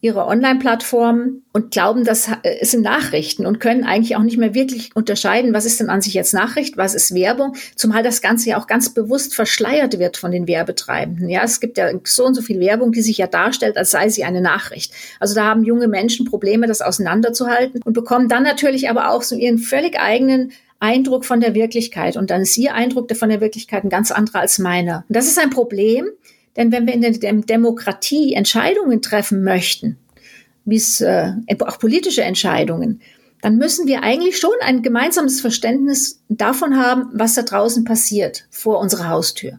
ihre 0.00 0.26
Online-Plattformen 0.26 1.42
und 1.52 1.70
glauben, 1.70 2.04
das 2.04 2.28
äh, 2.42 2.64
sind 2.64 2.82
Nachrichten 2.82 3.46
und 3.46 3.60
können 3.60 3.82
eigentlich 3.82 4.14
auch 4.14 4.22
nicht 4.22 4.36
mehr 4.36 4.54
wirklich 4.54 4.94
unterscheiden, 4.94 5.54
was 5.54 5.64
ist 5.64 5.80
denn 5.80 5.88
an 5.88 6.02
sich 6.02 6.14
jetzt 6.14 6.34
Nachricht, 6.34 6.76
was 6.76 6.94
ist 6.94 7.14
Werbung, 7.14 7.56
zumal 7.76 8.02
das 8.02 8.20
Ganze 8.20 8.50
ja 8.50 8.60
auch 8.60 8.66
ganz 8.66 8.90
bewusst 8.90 9.34
verschleiert 9.34 9.98
wird 9.98 10.18
von 10.18 10.30
den 10.30 10.46
Werbetreibenden. 10.46 11.28
Ja, 11.28 11.42
es 11.42 11.60
gibt 11.60 11.78
ja 11.78 11.90
so 12.04 12.26
und 12.26 12.34
so 12.34 12.42
viel 12.42 12.60
Werbung, 12.60 12.92
die 12.92 13.02
sich 13.02 13.18
ja 13.18 13.26
darstellt, 13.26 13.78
als 13.78 13.90
sei 13.90 14.08
sie 14.10 14.24
eine 14.24 14.42
Nachricht. 14.42 14.92
Also 15.18 15.34
da 15.34 15.44
haben 15.44 15.64
junge 15.64 15.88
Menschen 15.88 16.26
Probleme, 16.26 16.66
das 16.66 16.82
auseinanderzuhalten 16.82 17.80
und 17.82 17.94
bekommen 17.94 18.28
dann 18.28 18.42
natürlich 18.42 18.90
aber 18.90 19.10
auch 19.10 19.22
so 19.22 19.34
ihren 19.34 19.58
völlig 19.58 19.98
eigenen 19.98 20.52
Eindruck 20.78 21.24
von 21.24 21.40
der 21.40 21.54
Wirklichkeit. 21.54 22.16
Und 22.16 22.30
dann 22.30 22.42
ist 22.42 22.56
ihr 22.58 22.74
Eindruck 22.74 23.14
von 23.16 23.30
der 23.30 23.40
Wirklichkeit 23.40 23.84
ein 23.84 23.88
ganz 23.88 24.10
anderer 24.10 24.40
als 24.40 24.58
meiner. 24.58 25.04
Und 25.08 25.16
das 25.16 25.26
ist 25.26 25.38
ein 25.38 25.50
Problem, 25.50 26.10
denn 26.56 26.72
wenn 26.72 26.86
wir 26.86 26.94
in 26.94 27.02
der 27.02 27.12
Demokratie 27.12 28.34
Entscheidungen 28.34 29.02
treffen 29.02 29.44
möchten, 29.44 29.98
wie 30.64 30.76
es 30.76 31.00
äh, 31.00 31.32
auch 31.60 31.78
politische 31.78 32.22
Entscheidungen, 32.22 33.00
dann 33.42 33.56
müssen 33.56 33.86
wir 33.86 34.02
eigentlich 34.02 34.38
schon 34.38 34.54
ein 34.60 34.82
gemeinsames 34.82 35.40
Verständnis 35.40 36.22
davon 36.28 36.76
haben, 36.76 37.10
was 37.12 37.34
da 37.34 37.42
draußen 37.42 37.84
passiert 37.84 38.46
vor 38.50 38.80
unserer 38.80 39.08
Haustür. 39.08 39.52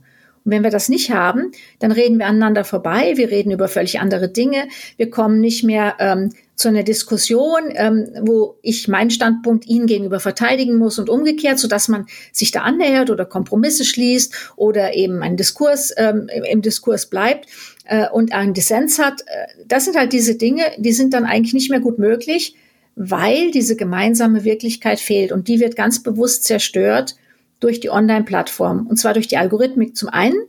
Und 0.43 0.51
wenn 0.51 0.63
wir 0.63 0.71
das 0.71 0.89
nicht 0.89 1.11
haben, 1.11 1.51
dann 1.79 1.91
reden 1.91 2.17
wir 2.19 2.25
aneinander 2.25 2.65
vorbei, 2.65 3.13
wir 3.15 3.29
reden 3.29 3.51
über 3.51 3.67
völlig 3.67 3.99
andere 3.99 4.29
Dinge, 4.29 4.67
wir 4.97 5.09
kommen 5.09 5.39
nicht 5.39 5.63
mehr 5.63 5.95
ähm, 5.99 6.31
zu 6.57 6.67
einer 6.69 6.81
Diskussion, 6.81 7.61
ähm, 7.75 8.09
wo 8.21 8.57
ich 8.63 8.87
meinen 8.87 9.11
Standpunkt 9.11 9.67
Ihnen 9.67 9.85
gegenüber 9.85 10.19
verteidigen 10.19 10.77
muss 10.77 10.97
und 10.97 11.07
umgekehrt, 11.07 11.59
so 11.59 11.67
dass 11.67 11.87
man 11.87 12.07
sich 12.31 12.49
da 12.49 12.61
annähert 12.61 13.11
oder 13.11 13.25
Kompromisse 13.25 13.85
schließt 13.85 14.53
oder 14.55 14.95
eben 14.95 15.21
ein 15.21 15.37
Diskurs 15.37 15.93
ähm, 15.97 16.27
im 16.49 16.63
Diskurs 16.63 17.05
bleibt 17.05 17.45
äh, 17.85 18.09
und 18.09 18.33
einen 18.33 18.55
Dissens 18.55 18.97
hat. 18.97 19.21
Äh, 19.21 19.65
das 19.67 19.85
sind 19.85 19.95
halt 19.95 20.13
diese 20.13 20.33
Dinge, 20.35 20.63
die 20.77 20.93
sind 20.93 21.13
dann 21.13 21.25
eigentlich 21.25 21.53
nicht 21.53 21.69
mehr 21.69 21.79
gut 21.79 21.99
möglich, 21.99 22.55
weil 22.95 23.51
diese 23.51 23.75
gemeinsame 23.75 24.43
Wirklichkeit 24.43 24.99
fehlt 24.99 25.31
und 25.31 25.47
die 25.47 25.59
wird 25.59 25.75
ganz 25.75 26.01
bewusst 26.01 26.45
zerstört 26.45 27.15
durch 27.59 27.79
die 27.79 27.91
Online-Plattform. 27.91 28.87
Und 28.87 28.97
zwar 28.97 29.13
durch 29.13 29.27
die 29.27 29.37
Algorithmik 29.37 29.95
zum 29.95 30.09
einen 30.09 30.39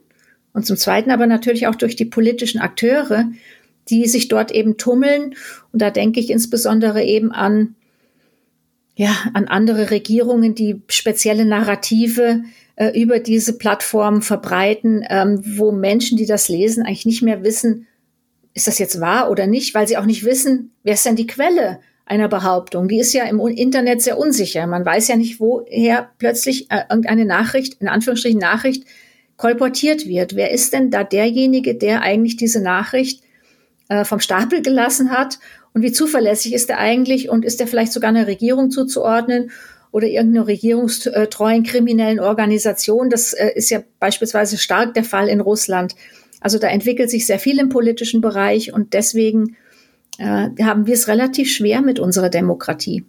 und 0.54 0.64
zum 0.64 0.78
zweiten 0.78 1.10
aber 1.10 1.26
natürlich 1.26 1.66
auch 1.66 1.74
durch 1.74 1.96
die 1.96 2.06
politischen 2.06 2.60
Akteure, 2.60 3.26
die 3.90 4.06
sich 4.06 4.28
dort 4.28 4.50
eben 4.50 4.76
tummeln. 4.76 5.34
Und 5.72 5.82
da 5.82 5.90
denke 5.90 6.20
ich 6.20 6.30
insbesondere 6.30 7.04
eben 7.04 7.32
an, 7.32 7.74
ja, 8.96 9.14
an 9.34 9.46
andere 9.46 9.90
Regierungen, 9.90 10.54
die 10.54 10.82
spezielle 10.88 11.44
Narrative 11.44 12.42
äh, 12.76 13.00
über 13.00 13.18
diese 13.18 13.56
Plattformen 13.58 14.22
verbreiten, 14.22 15.04
ähm, 15.08 15.42
wo 15.56 15.72
Menschen, 15.72 16.18
die 16.18 16.26
das 16.26 16.48
lesen, 16.48 16.84
eigentlich 16.84 17.06
nicht 17.06 17.22
mehr 17.22 17.44
wissen, 17.44 17.86
ist 18.54 18.66
das 18.66 18.78
jetzt 18.78 19.00
wahr 19.00 19.30
oder 19.30 19.46
nicht, 19.46 19.74
weil 19.74 19.86
sie 19.86 19.96
auch 19.96 20.06
nicht 20.06 20.24
wissen, 20.24 20.72
wer 20.82 20.94
ist 20.94 21.06
denn 21.06 21.16
die 21.16 21.26
Quelle? 21.26 21.78
einer 22.08 22.28
Behauptung. 22.28 22.88
Die 22.88 22.98
ist 22.98 23.12
ja 23.12 23.24
im 23.24 23.38
Internet 23.38 24.02
sehr 24.02 24.18
unsicher. 24.18 24.66
Man 24.66 24.84
weiß 24.84 25.08
ja 25.08 25.16
nicht, 25.16 25.40
woher 25.40 26.10
plötzlich 26.18 26.70
äh, 26.70 26.84
irgendeine 26.88 27.26
Nachricht, 27.26 27.74
in 27.80 27.88
Anführungsstrichen 27.88 28.40
Nachricht, 28.40 28.84
kolportiert 29.36 30.06
wird. 30.06 30.34
Wer 30.34 30.50
ist 30.50 30.72
denn 30.72 30.90
da 30.90 31.04
derjenige, 31.04 31.74
der 31.74 32.02
eigentlich 32.02 32.36
diese 32.36 32.60
Nachricht 32.60 33.22
äh, 33.88 34.04
vom 34.04 34.20
Stapel 34.20 34.62
gelassen 34.62 35.10
hat? 35.10 35.38
Und 35.74 35.82
wie 35.82 35.92
zuverlässig 35.92 36.54
ist 36.54 36.70
er 36.70 36.78
eigentlich? 36.78 37.28
Und 37.28 37.44
ist 37.44 37.60
er 37.60 37.66
vielleicht 37.66 37.92
sogar 37.92 38.10
einer 38.10 38.26
Regierung 38.26 38.70
zuzuordnen? 38.70 39.50
oder 39.90 40.06
irgendeiner 40.06 40.46
regierungstreuen 40.46 41.62
kriminellen 41.62 42.20
Organisation. 42.20 43.10
Das 43.10 43.32
äh, 43.32 43.50
ist 43.54 43.70
ja 43.70 43.82
beispielsweise 43.98 44.58
stark 44.58 44.94
der 44.94 45.04
Fall 45.04 45.28
in 45.28 45.40
Russland. 45.40 45.94
Also 46.40 46.58
da 46.58 46.68
entwickelt 46.68 47.10
sich 47.10 47.26
sehr 47.26 47.38
viel 47.38 47.58
im 47.58 47.68
politischen 47.68 48.20
Bereich 48.20 48.72
und 48.72 48.92
deswegen 48.92 49.56
äh, 50.18 50.50
haben 50.62 50.86
wir 50.86 50.94
es 50.94 51.08
relativ 51.08 51.50
schwer 51.50 51.80
mit 51.80 51.98
unserer 51.98 52.28
Demokratie. 52.28 53.04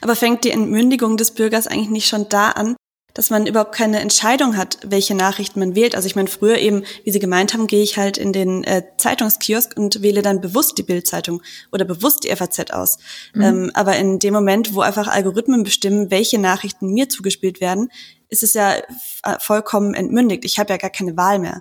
Aber 0.00 0.16
fängt 0.16 0.44
die 0.44 0.50
Entmündigung 0.50 1.16
des 1.16 1.32
Bürgers 1.32 1.66
eigentlich 1.66 1.90
nicht 1.90 2.08
schon 2.08 2.26
da 2.28 2.50
an, 2.50 2.76
dass 3.14 3.30
man 3.30 3.46
überhaupt 3.46 3.74
keine 3.74 4.00
Entscheidung 4.00 4.56
hat, 4.56 4.78
welche 4.84 5.14
Nachrichten 5.14 5.60
man 5.60 5.74
wählt. 5.74 5.94
Also 5.94 6.06
ich 6.06 6.16
meine, 6.16 6.28
früher 6.28 6.58
eben, 6.58 6.84
wie 7.04 7.12
Sie 7.12 7.20
gemeint 7.20 7.54
haben, 7.54 7.68
gehe 7.68 7.82
ich 7.82 7.96
halt 7.96 8.18
in 8.18 8.32
den 8.32 8.64
äh, 8.64 8.82
Zeitungskiosk 8.96 9.76
und 9.76 10.02
wähle 10.02 10.22
dann 10.22 10.40
bewusst 10.40 10.76
die 10.76 10.82
Bildzeitung 10.82 11.40
oder 11.72 11.84
bewusst 11.84 12.24
die 12.24 12.34
FAZ 12.34 12.72
aus. 12.72 12.98
Mhm. 13.32 13.42
Ähm, 13.42 13.70
aber 13.74 13.96
in 13.96 14.18
dem 14.18 14.34
Moment, 14.34 14.74
wo 14.74 14.80
einfach 14.80 15.06
Algorithmen 15.08 15.62
bestimmen, 15.62 16.10
welche 16.10 16.38
Nachrichten 16.38 16.92
mir 16.92 17.08
zugespielt 17.08 17.60
werden, 17.60 17.88
ist 18.28 18.42
es 18.42 18.54
ja 18.54 18.74
vollkommen 19.38 19.94
entmündigt. 19.94 20.44
Ich 20.44 20.58
habe 20.58 20.72
ja 20.72 20.76
gar 20.76 20.90
keine 20.90 21.16
Wahl 21.16 21.38
mehr. 21.38 21.60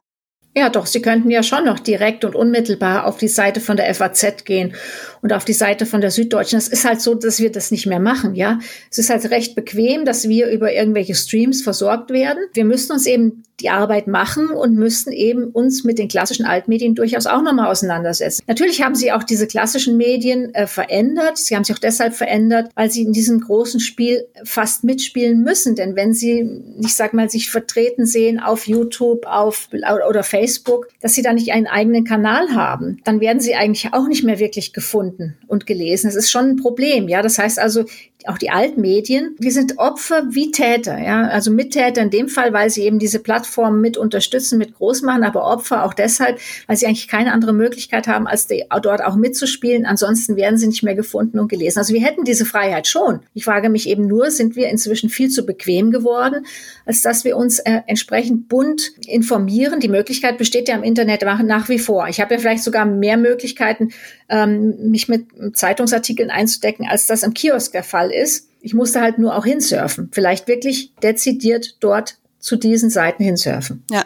Ja, 0.56 0.70
doch, 0.70 0.86
Sie 0.86 1.02
könnten 1.02 1.32
ja 1.32 1.42
schon 1.42 1.66
noch 1.66 1.80
direkt 1.80 2.24
und 2.24 2.36
unmittelbar 2.36 3.08
auf 3.08 3.18
die 3.18 3.28
Seite 3.28 3.60
von 3.60 3.76
der 3.76 3.94
FAZ 3.94 4.46
gehen 4.46 4.76
und 5.22 5.34
auf 5.34 5.46
die 5.46 5.54
Seite 5.54 5.88
von 5.88 6.00
der 6.00 6.12
Süddeutschen. 6.12 6.60
Es 6.60 6.68
ist 6.68 6.86
halt 6.86 7.02
so, 7.02 7.16
dass 7.16 7.40
wir 7.40 7.52
das 7.52 7.72
nicht 7.72 7.88
mehr 7.88 8.00
machen, 8.00 8.36
ja. 8.36 8.60
Es 8.92 9.00
ist 9.00 9.10
halt 9.10 9.30
recht 9.32 9.56
bequem, 9.56 10.06
dass 10.06 10.30
wir 10.30 10.52
über 10.52 10.72
irgendwelche 10.72 11.16
Streams 11.16 11.64
versorgt 11.64 12.12
werden. 12.12 12.44
Wir 12.54 12.66
müssen 12.66 12.92
uns 12.92 13.08
eben 13.08 13.44
die 13.60 13.70
Arbeit 13.70 14.08
machen 14.08 14.50
und 14.50 14.76
müssten 14.76 15.12
eben 15.12 15.46
uns 15.46 15.84
mit 15.84 16.00
den 16.00 16.08
klassischen 16.08 16.46
Altmedien 16.46 16.96
durchaus 16.96 17.28
auch 17.28 17.42
nochmal 17.42 17.70
auseinandersetzen. 17.70 18.44
Natürlich 18.48 18.82
haben 18.82 18.96
sie 18.96 19.12
auch 19.12 19.24
diese 19.24 19.48
klassischen 19.48 19.98
Medien 19.98 20.54
äh, 20.56 20.68
verändert. 20.68 21.38
Sie 21.38 21.56
haben 21.56 21.64
sich 21.64 21.76
auch 21.76 21.80
deshalb 21.80 22.14
verändert, 22.14 22.72
weil 22.76 22.90
sie 22.90 23.04
in 23.04 23.14
diesem 23.14 23.40
großen 23.40 23.80
Spiel 23.80 24.28
fast 24.44 24.84
mitspielen 24.84 25.44
müssen. 25.44 25.76
Denn 25.76 25.96
wenn 25.96 26.14
sie, 26.14 26.64
ich 26.82 26.96
sag 26.96 27.14
mal, 27.14 27.30
sich 27.30 27.50
vertreten 27.50 28.06
sehen 28.06 28.40
auf 28.40 28.68
YouTube, 28.68 29.26
auf 29.26 29.70
oder 30.10 30.24
Facebook, 30.24 30.90
dass 31.02 31.14
sie 31.14 31.22
da 31.22 31.34
nicht 31.34 31.52
einen 31.52 31.68
eigenen 31.68 32.04
Kanal 32.04 32.50
haben, 32.56 33.00
dann 33.04 33.20
werden 33.20 33.40
sie 33.40 33.56
eigentlich 33.56 33.94
auch 33.94 34.08
nicht 34.08 34.24
mehr 34.24 34.40
wirklich 34.40 34.74
gefunden 34.74 35.38
und 35.48 35.66
gelesen. 35.66 36.08
Das 36.08 36.16
ist 36.16 36.32
schon 36.32 36.50
ein 36.50 36.56
Problem. 36.58 37.08
Ja, 37.08 37.22
das 37.22 37.38
heißt 37.38 37.60
also, 37.60 37.86
auch 38.28 38.38
die 38.38 38.50
Altmedien, 38.50 39.36
wir 39.40 39.52
sind 39.52 39.78
Opfer 39.78 40.24
wie 40.30 40.52
Täter, 40.52 40.98
ja, 41.00 41.28
also 41.28 41.52
Mittäter 41.52 42.02
in 42.02 42.10
dem 42.10 42.30
Fall, 42.30 42.54
weil 42.54 42.70
sie 42.70 42.84
eben 42.84 43.00
diese 43.00 43.20
Plattformen 43.20 43.82
mit 43.82 43.98
unterstützen, 43.98 44.58
mit 44.58 44.76
groß 44.76 45.02
machen, 45.02 45.24
aber 45.24 45.46
Opfer 45.46 45.84
auch 45.86 45.94
deshalb, 45.94 46.40
weil 46.68 46.78
sie 46.78 46.86
eigentlich 46.86 47.08
keine 47.08 47.34
andere 47.34 47.54
Möglichkeit 47.54 48.08
haben, 48.08 48.28
als 48.28 48.48
die, 48.48 48.66
dort 48.82 49.04
auch 49.04 49.16
mitzuspielen. 49.16 49.86
Ansonsten 49.86 50.36
werden 50.36 50.58
sie 50.58 50.68
nicht 50.68 50.84
mehr 50.84 50.96
gefunden 50.96 51.40
und 51.40 51.48
gelesen. 51.48 51.80
Also 51.80 51.94
wir 51.94 52.02
hätten 52.02 52.24
diese 52.24 52.46
Freiheit 52.46 52.88
schon. 52.88 53.22
Ich 53.34 53.46
frage 53.46 53.70
mich 53.70 53.88
eben 53.90 54.08
nur, 54.08 54.32
sind 54.32 54.56
wir 54.56 54.70
inzwischen 54.70 55.10
viel 55.10 55.30
zu 55.30 55.46
bequem 55.46 55.92
geworden, 55.92 56.46
als 56.86 57.02
dass 57.02 57.24
wir 57.24 57.38
uns 57.38 57.60
äh, 57.60 57.82
entsprechend 57.88 58.50
bunt 58.50 58.92
informieren. 59.08 59.80
Die 59.80 59.90
Möglichkeit 59.90 60.38
besteht 60.38 60.68
ja 60.68 60.76
im 60.76 60.84
Internet 60.84 61.24
nach 61.24 61.70
wie 61.70 61.80
vor. 61.80 62.08
Ich 62.08 62.20
habe 62.20 62.36
ja 62.36 62.40
vielleicht 62.40 62.64
sogar 62.64 62.86
mehr 62.86 63.18
Möglichkeiten, 63.18 63.90
ähm, 64.30 64.90
mich 64.90 65.08
mit 65.08 65.28
Zeitungsartikeln 65.54 66.30
einzudecken, 66.30 66.88
als 66.88 67.08
das 67.08 67.24
im 67.24 67.34
Kiosk 67.34 67.72
der 67.72 67.84
Fall 67.84 68.12
ist. 68.14 68.50
Ich 68.62 68.74
musste 68.74 69.02
halt 69.02 69.20
nur 69.20 69.36
auch 69.36 69.46
hinsurfen. 69.46 70.10
Vielleicht 70.12 70.48
wirklich 70.48 70.94
dezidiert 71.04 71.78
dort 71.82 72.18
zu 72.40 72.56
diesen 72.56 72.90
Seiten 72.90 73.24
hinsurfen. 73.24 73.84
Ja, 73.90 74.06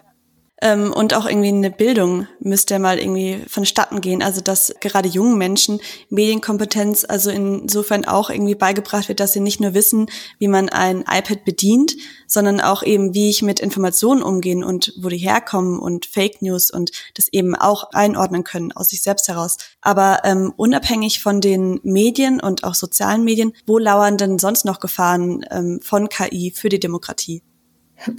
ähm, 0.62 0.92
und 0.92 1.14
auch 1.14 1.28
irgendwie 1.28 1.50
eine 1.50 1.70
Bildung 1.70 2.28
müsste 2.40 2.80
mal 2.80 2.98
irgendwie 2.98 3.44
vonstatten 3.48 4.02
gehen. 4.02 4.24
Also 4.24 4.42
dass 4.42 4.74
gerade 4.80 5.08
jungen 5.08 5.38
Menschen 5.38 5.80
Medienkompetenz 6.10 7.06
also 7.08 7.30
insofern 7.30 8.06
auch 8.06 8.30
irgendwie 8.30 8.56
beigebracht 8.56 9.08
wird, 9.08 9.20
dass 9.20 9.34
sie 9.34 9.40
nicht 9.40 9.60
nur 9.60 9.74
wissen, 9.74 10.08
wie 10.40 10.48
man 10.48 10.70
ein 10.70 11.02
iPad 11.02 11.46
bedient, 11.46 11.96
sondern 12.26 12.60
auch 12.60 12.82
eben, 12.84 13.14
wie 13.14 13.30
ich 13.30 13.42
mit 13.42 13.60
Informationen 13.60 14.24
umgehen 14.24 14.64
und 14.64 14.94
wo 14.98 15.10
die 15.10 15.18
herkommen 15.18 15.80
und 15.80 16.06
Fake 16.06 16.42
News 16.42 16.72
und 16.72 16.92
das 17.16 17.28
eben 17.32 17.56
auch 17.56 17.92
einordnen 17.92 18.44
können 18.44 18.72
aus 18.72 18.90
sich 18.90 19.04
selbst 19.04 19.28
heraus. 19.28 19.58
Aber 19.82 20.22
ähm, 20.24 20.54
unabhängig 20.58 21.22
von 21.22 21.40
den 21.40 21.80
Medien 21.84 22.40
und 22.40 22.64
auch 22.64 22.74
sozialen 22.74 23.24
Medien, 23.24 23.54
wo 23.66 23.78
lauern 23.78 24.18
denn 24.18 24.40
sonst 24.40 24.66
noch 24.66 24.80
Gefahren 24.80 25.46
ähm, 25.52 25.80
von 25.84 26.10
KI 26.10 26.52
für 26.56 26.70
die 26.70 26.80
Demokratie? 26.80 27.44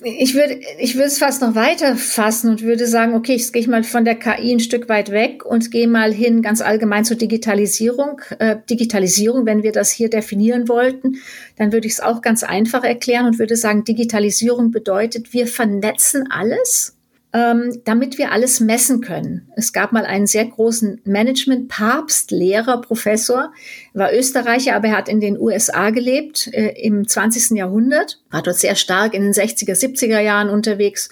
Ich 0.03 0.35
würde, 0.35 0.61
ich 0.81 0.97
würde 0.97 1.07
es 1.07 1.19
fast 1.19 1.41
noch 1.41 1.55
weiter 1.55 1.97
fassen 1.97 2.51
und 2.51 2.63
würde 2.63 2.87
sagen, 2.87 3.15
okay, 3.15 3.35
ich 3.35 3.53
gehe 3.53 3.69
mal 3.69 3.85
von 3.85 4.05
der 4.05 4.17
KI 4.17 4.53
ein 4.53 4.61
Stück 4.61 4.89
weit 4.89 5.13
weg 5.13 5.47
und 5.47 5.71
gehe 5.71 5.87
mal 5.87 6.13
hin 6.13 6.43
ganz 6.43 6.61
allgemein 6.61 7.05
zur 7.05 7.17
Digitalisierung. 7.17 8.21
Äh, 8.41 8.57
Digitalisierung, 8.69 9.47
wenn 9.47 9.63
wir 9.63 9.71
das 9.71 9.91
hier 9.91 10.11
definieren 10.11 10.69
wollten, 10.69 11.19
dann 11.57 11.73
würde 11.73 11.87
ich 11.87 11.95
es 11.95 12.01
auch 12.01 12.23
ganz 12.23 12.43
einfach 12.43 12.83
erklären 12.83 13.27
und 13.27 13.39
würde 13.39 13.57
sagen, 13.57 13.85
Digitalisierung 13.85 14.73
bedeutet, 14.73 15.33
wir 15.33 15.47
vernetzen 15.47 16.29
alles 16.29 16.98
ähm, 17.33 17.81
damit 17.85 18.19
wir 18.19 18.33
alles 18.33 18.61
messen 18.61 19.01
können. 19.01 19.49
Es 19.55 19.73
gab 19.73 19.93
mal 19.93 20.05
einen 20.07 20.27
sehr 20.27 20.47
großen 20.47 21.01
Management-Papst, 21.05 22.31
Lehrer, 22.31 22.81
Professor, 22.81 23.53
war 23.93 24.15
Österreicher, 24.15 24.75
aber 24.75 24.89
er 24.89 24.97
hat 24.97 25.09
in 25.09 25.21
den 25.21 25.39
USA 25.39 25.91
gelebt 25.91 26.49
äh, 26.53 26.75
im 26.83 27.07
20. 27.07 27.59
Jahrhundert, 27.59 28.21
war 28.31 28.43
dort 28.43 28.57
sehr 28.57 28.75
stark 28.77 29.13
in 29.15 29.23
den 29.23 29.33
60er, 29.33 29.75
70er 29.75 30.21
Jahren 30.21 30.49
unterwegs. 30.49 31.11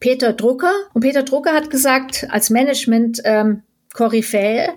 Peter 0.00 0.32
Drucker. 0.34 0.72
Und 0.92 1.00
Peter 1.00 1.22
Drucker 1.22 1.54
hat 1.54 1.70
gesagt, 1.70 2.26
als 2.28 2.50
Management-Koryphäe, 2.50 4.68
ähm, 4.68 4.74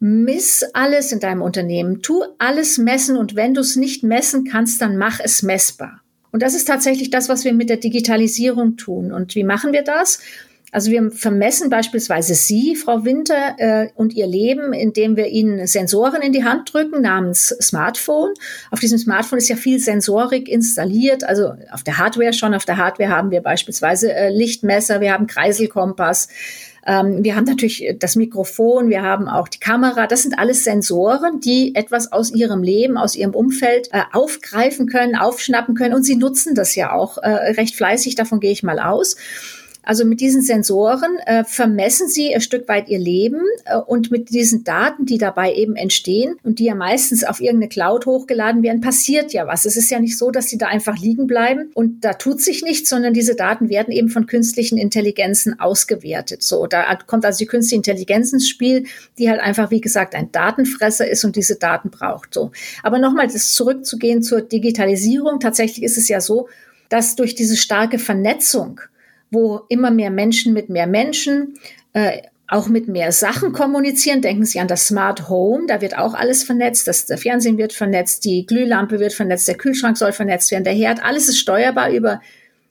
miss 0.00 0.64
alles 0.72 1.12
in 1.12 1.20
deinem 1.20 1.42
Unternehmen, 1.42 2.00
tu 2.00 2.24
alles 2.38 2.78
messen 2.78 3.18
und 3.18 3.36
wenn 3.36 3.52
du 3.52 3.60
es 3.60 3.76
nicht 3.76 4.02
messen 4.02 4.44
kannst, 4.44 4.80
dann 4.80 4.96
mach 4.96 5.20
es 5.20 5.42
messbar. 5.42 6.00
Und 6.32 6.42
das 6.42 6.54
ist 6.54 6.66
tatsächlich 6.66 7.10
das, 7.10 7.28
was 7.28 7.44
wir 7.44 7.52
mit 7.52 7.70
der 7.70 7.78
Digitalisierung 7.78 8.76
tun. 8.76 9.12
Und 9.12 9.34
wie 9.34 9.44
machen 9.44 9.72
wir 9.72 9.82
das? 9.82 10.20
Also 10.72 10.92
wir 10.92 11.10
vermessen 11.10 11.68
beispielsweise 11.68 12.34
Sie, 12.34 12.76
Frau 12.76 13.04
Winter, 13.04 13.56
äh, 13.58 13.88
und 13.96 14.12
Ihr 14.12 14.26
Leben, 14.26 14.72
indem 14.72 15.16
wir 15.16 15.26
Ihnen 15.26 15.66
Sensoren 15.66 16.22
in 16.22 16.32
die 16.32 16.44
Hand 16.44 16.72
drücken 16.72 17.02
namens 17.02 17.48
Smartphone. 17.60 18.32
Auf 18.70 18.78
diesem 18.78 18.98
Smartphone 18.98 19.38
ist 19.38 19.48
ja 19.48 19.56
viel 19.56 19.80
Sensorik 19.80 20.48
installiert, 20.48 21.24
also 21.24 21.54
auf 21.72 21.82
der 21.82 21.98
Hardware 21.98 22.32
schon. 22.32 22.54
Auf 22.54 22.64
der 22.64 22.76
Hardware 22.76 23.10
haben 23.10 23.32
wir 23.32 23.40
beispielsweise 23.40 24.12
äh, 24.12 24.30
Lichtmesser, 24.30 25.00
wir 25.00 25.12
haben 25.12 25.26
Kreiselkompass, 25.26 26.28
ähm, 26.86 27.22
wir 27.22 27.36
haben 27.36 27.44
natürlich 27.44 27.94
das 27.98 28.16
Mikrofon, 28.16 28.88
wir 28.88 29.02
haben 29.02 29.28
auch 29.28 29.48
die 29.48 29.58
Kamera. 29.58 30.06
Das 30.06 30.22
sind 30.22 30.38
alles 30.38 30.64
Sensoren, 30.64 31.40
die 31.40 31.74
etwas 31.74 32.12
aus 32.12 32.32
ihrem 32.32 32.62
Leben, 32.62 32.96
aus 32.96 33.14
ihrem 33.14 33.34
Umfeld 33.34 33.88
äh, 33.92 34.02
aufgreifen 34.12 34.86
können, 34.86 35.16
aufschnappen 35.16 35.74
können. 35.74 35.94
Und 35.94 36.04
sie 36.04 36.16
nutzen 36.16 36.54
das 36.54 36.74
ja 36.74 36.92
auch 36.92 37.18
äh, 37.18 37.28
recht 37.28 37.74
fleißig. 37.74 38.14
Davon 38.14 38.40
gehe 38.40 38.52
ich 38.52 38.62
mal 38.62 38.78
aus. 38.78 39.16
Also 39.90 40.04
mit 40.04 40.20
diesen 40.20 40.40
Sensoren 40.40 41.18
äh, 41.26 41.42
vermessen 41.42 42.06
sie 42.06 42.32
ein 42.32 42.40
Stück 42.40 42.68
weit 42.68 42.88
ihr 42.88 43.00
Leben 43.00 43.40
äh, 43.64 43.76
und 43.76 44.12
mit 44.12 44.30
diesen 44.30 44.62
Daten, 44.62 45.04
die 45.04 45.18
dabei 45.18 45.52
eben 45.52 45.74
entstehen 45.74 46.36
und 46.44 46.60
die 46.60 46.66
ja 46.66 46.76
meistens 46.76 47.24
auf 47.24 47.40
irgendeine 47.40 47.70
Cloud 47.70 48.06
hochgeladen 48.06 48.62
werden, 48.62 48.80
passiert 48.80 49.32
ja 49.32 49.48
was. 49.48 49.64
Es 49.64 49.76
ist 49.76 49.90
ja 49.90 49.98
nicht 49.98 50.16
so, 50.16 50.30
dass 50.30 50.46
sie 50.46 50.58
da 50.58 50.68
einfach 50.68 50.96
liegen 50.96 51.26
bleiben 51.26 51.72
und 51.74 52.04
da 52.04 52.12
tut 52.12 52.40
sich 52.40 52.62
nichts, 52.62 52.88
sondern 52.88 53.14
diese 53.14 53.34
Daten 53.34 53.68
werden 53.68 53.90
eben 53.90 54.10
von 54.10 54.26
künstlichen 54.26 54.78
Intelligenzen 54.78 55.58
ausgewertet. 55.58 56.44
So, 56.44 56.68
da 56.68 56.94
kommt 56.94 57.24
also 57.24 57.38
die 57.38 57.46
künstliche 57.46 57.78
Intelligenz 57.78 58.32
ins 58.32 58.48
Spiel, 58.48 58.84
die 59.18 59.28
halt 59.28 59.40
einfach, 59.40 59.72
wie 59.72 59.80
gesagt, 59.80 60.14
ein 60.14 60.30
Datenfresser 60.30 61.10
ist 61.10 61.24
und 61.24 61.34
diese 61.34 61.56
Daten 61.56 61.90
braucht. 61.90 62.32
So. 62.32 62.52
Aber 62.84 63.00
nochmal 63.00 63.26
das 63.26 63.54
zurückzugehen 63.54 64.22
zur 64.22 64.40
Digitalisierung. 64.40 65.40
Tatsächlich 65.40 65.82
ist 65.82 65.98
es 65.98 66.06
ja 66.06 66.20
so, 66.20 66.48
dass 66.90 67.16
durch 67.16 67.34
diese 67.34 67.56
starke 67.56 67.98
Vernetzung 67.98 68.80
wo 69.30 69.62
immer 69.68 69.90
mehr 69.90 70.10
Menschen 70.10 70.52
mit 70.52 70.68
mehr 70.68 70.86
Menschen 70.86 71.54
äh, 71.92 72.22
auch 72.50 72.66
mit 72.66 72.88
mehr 72.88 73.12
Sachen 73.12 73.52
kommunizieren. 73.52 74.22
Denken 74.22 74.44
Sie 74.44 74.58
an 74.58 74.66
das 74.68 74.88
Smart 74.88 75.28
Home, 75.28 75.66
da 75.68 75.80
wird 75.80 75.96
auch 75.96 76.14
alles 76.14 76.42
vernetzt, 76.42 76.88
das 76.88 77.06
Fernsehen 77.16 77.58
wird 77.58 77.72
vernetzt, 77.72 78.24
die 78.24 78.44
Glühlampe 78.44 78.98
wird 78.98 79.12
vernetzt, 79.12 79.46
der 79.46 79.56
Kühlschrank 79.56 79.96
soll 79.96 80.12
vernetzt 80.12 80.50
werden, 80.50 80.64
der 80.64 80.74
Herd, 80.74 81.02
alles 81.02 81.28
ist 81.28 81.38
steuerbar 81.38 81.90
über 81.90 82.20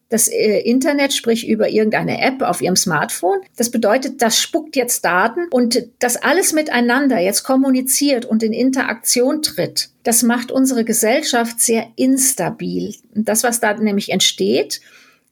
das 0.09 0.27
äh, 0.27 0.59
Internet, 0.61 1.13
sprich 1.13 1.47
über 1.47 1.69
irgendeine 1.69 2.19
App 2.21 2.41
auf 2.41 2.61
Ihrem 2.61 2.75
Smartphone. 2.75 3.39
Das 3.55 3.69
bedeutet, 3.69 4.21
das 4.21 4.39
spuckt 4.39 4.75
jetzt 4.75 5.05
Daten 5.05 5.47
und 5.51 5.87
das 5.99 6.17
alles 6.17 6.51
miteinander 6.51 7.19
jetzt 7.19 7.43
kommuniziert 7.43 8.25
und 8.25 8.43
in 8.43 8.51
Interaktion 8.51 9.43
tritt. 9.43 9.89
Das 10.03 10.23
macht 10.23 10.51
unsere 10.51 10.83
Gesellschaft 10.83 11.61
sehr 11.61 11.87
instabil. 11.95 12.95
Das, 13.13 13.43
was 13.43 13.59
da 13.59 13.75
nämlich 13.75 14.09
entsteht, 14.09 14.81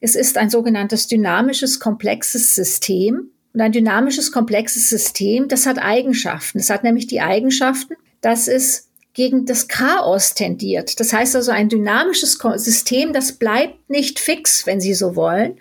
es 0.00 0.14
ist 0.14 0.38
ein 0.38 0.50
sogenanntes 0.50 1.06
dynamisches, 1.06 1.80
komplexes 1.80 2.54
System. 2.54 3.30
Und 3.54 3.60
ein 3.60 3.72
dynamisches, 3.72 4.30
komplexes 4.30 4.88
System, 4.88 5.48
das 5.48 5.66
hat 5.66 5.78
Eigenschaften. 5.78 6.58
Es 6.58 6.70
hat 6.70 6.84
nämlich 6.84 7.06
die 7.06 7.20
Eigenschaften, 7.20 7.94
dass 8.20 8.46
es 8.46 8.88
gegen 9.14 9.46
das 9.46 9.66
Chaos 9.66 10.34
tendiert. 10.34 11.00
Das 11.00 11.12
heißt 11.12 11.34
also 11.34 11.50
ein 11.50 11.68
dynamisches 11.68 12.38
System, 12.56 13.12
das 13.12 13.32
bleibt 13.32 13.90
nicht 13.90 14.20
fix, 14.20 14.66
wenn 14.66 14.80
Sie 14.80 14.94
so 14.94 15.16
wollen. 15.16 15.56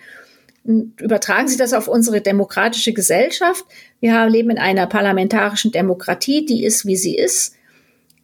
Übertragen 0.63 1.47
Sie 1.47 1.57
das 1.57 1.73
auf 1.73 1.87
unsere 1.87 2.21
demokratische 2.21 2.93
Gesellschaft. 2.93 3.65
Wir 3.99 4.27
leben 4.27 4.51
in 4.51 4.59
einer 4.59 4.85
parlamentarischen 4.85 5.71
Demokratie, 5.71 6.45
die 6.45 6.65
ist, 6.65 6.85
wie 6.85 6.97
sie 6.97 7.15
ist 7.15 7.56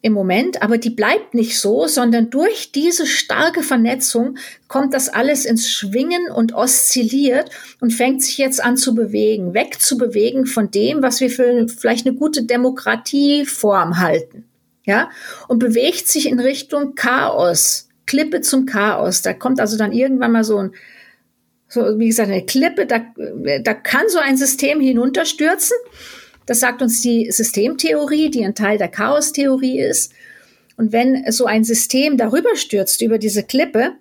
im 0.04 0.12
Moment, 0.12 0.62
aber 0.62 0.78
die 0.78 0.90
bleibt 0.90 1.34
nicht 1.34 1.58
so, 1.58 1.88
sondern 1.88 2.30
durch 2.30 2.74
diese 2.74 3.08
starke 3.08 3.64
Vernetzung 3.64 4.38
kommt 4.68 4.94
das 4.94 5.08
alles 5.08 5.46
ins 5.46 5.72
Schwingen 5.72 6.30
und 6.30 6.54
oszilliert 6.54 7.50
und 7.80 7.94
fängt 7.94 8.22
sich 8.22 8.38
jetzt 8.38 8.62
an 8.62 8.76
zu 8.76 8.96
bewegen, 8.96 9.54
wegzubewegen 9.54 10.46
von 10.46 10.70
dem, 10.70 11.02
was 11.02 11.22
wir 11.22 11.30
für 11.30 11.70
vielleicht 11.70 12.06
eine 12.06 12.18
gute 12.18 12.44
Demokratieform 12.44 14.00
halten. 14.00 14.44
Ja, 14.86 15.10
und 15.48 15.60
bewegt 15.60 16.10
sich 16.10 16.28
in 16.28 16.42
Richtung 16.42 16.96
Chaos, 16.96 17.88
Klippe 18.06 18.42
zum 18.42 18.66
Chaos. 18.66 19.22
Da 19.22 19.32
kommt 19.32 19.62
also 19.62 19.78
dann 19.78 19.94
irgendwann 19.94 20.34
mal 20.34 20.44
so 20.44 20.58
ein, 20.58 20.74
so, 21.70 21.98
wie 21.98 22.08
gesagt, 22.08 22.30
eine 22.30 22.46
Klippe, 22.46 22.86
da, 22.86 23.06
da 23.62 23.74
kann 23.74 24.10
so 24.10 24.20
ein 24.20 24.36
System 24.36 24.82
hinunterstürzen. 24.82 25.78
Das 26.46 26.60
sagt 26.60 26.82
uns 26.82 27.02
die 27.02 27.32
Systemtheorie, 27.32 28.30
die 28.30 28.46
ein 28.46 28.56
Teil 28.56 28.78
der 28.78 28.90
Chaostheorie 28.90 29.80
ist. 29.80 30.12
Und 30.78 30.92
wenn 30.92 31.32
so 31.32 31.46
ein 31.46 31.64
System 31.64 32.18
darüber 32.18 32.56
stürzt, 32.56 33.02
über 33.02 33.18
diese 33.18 33.44
Klippe, 33.44 33.94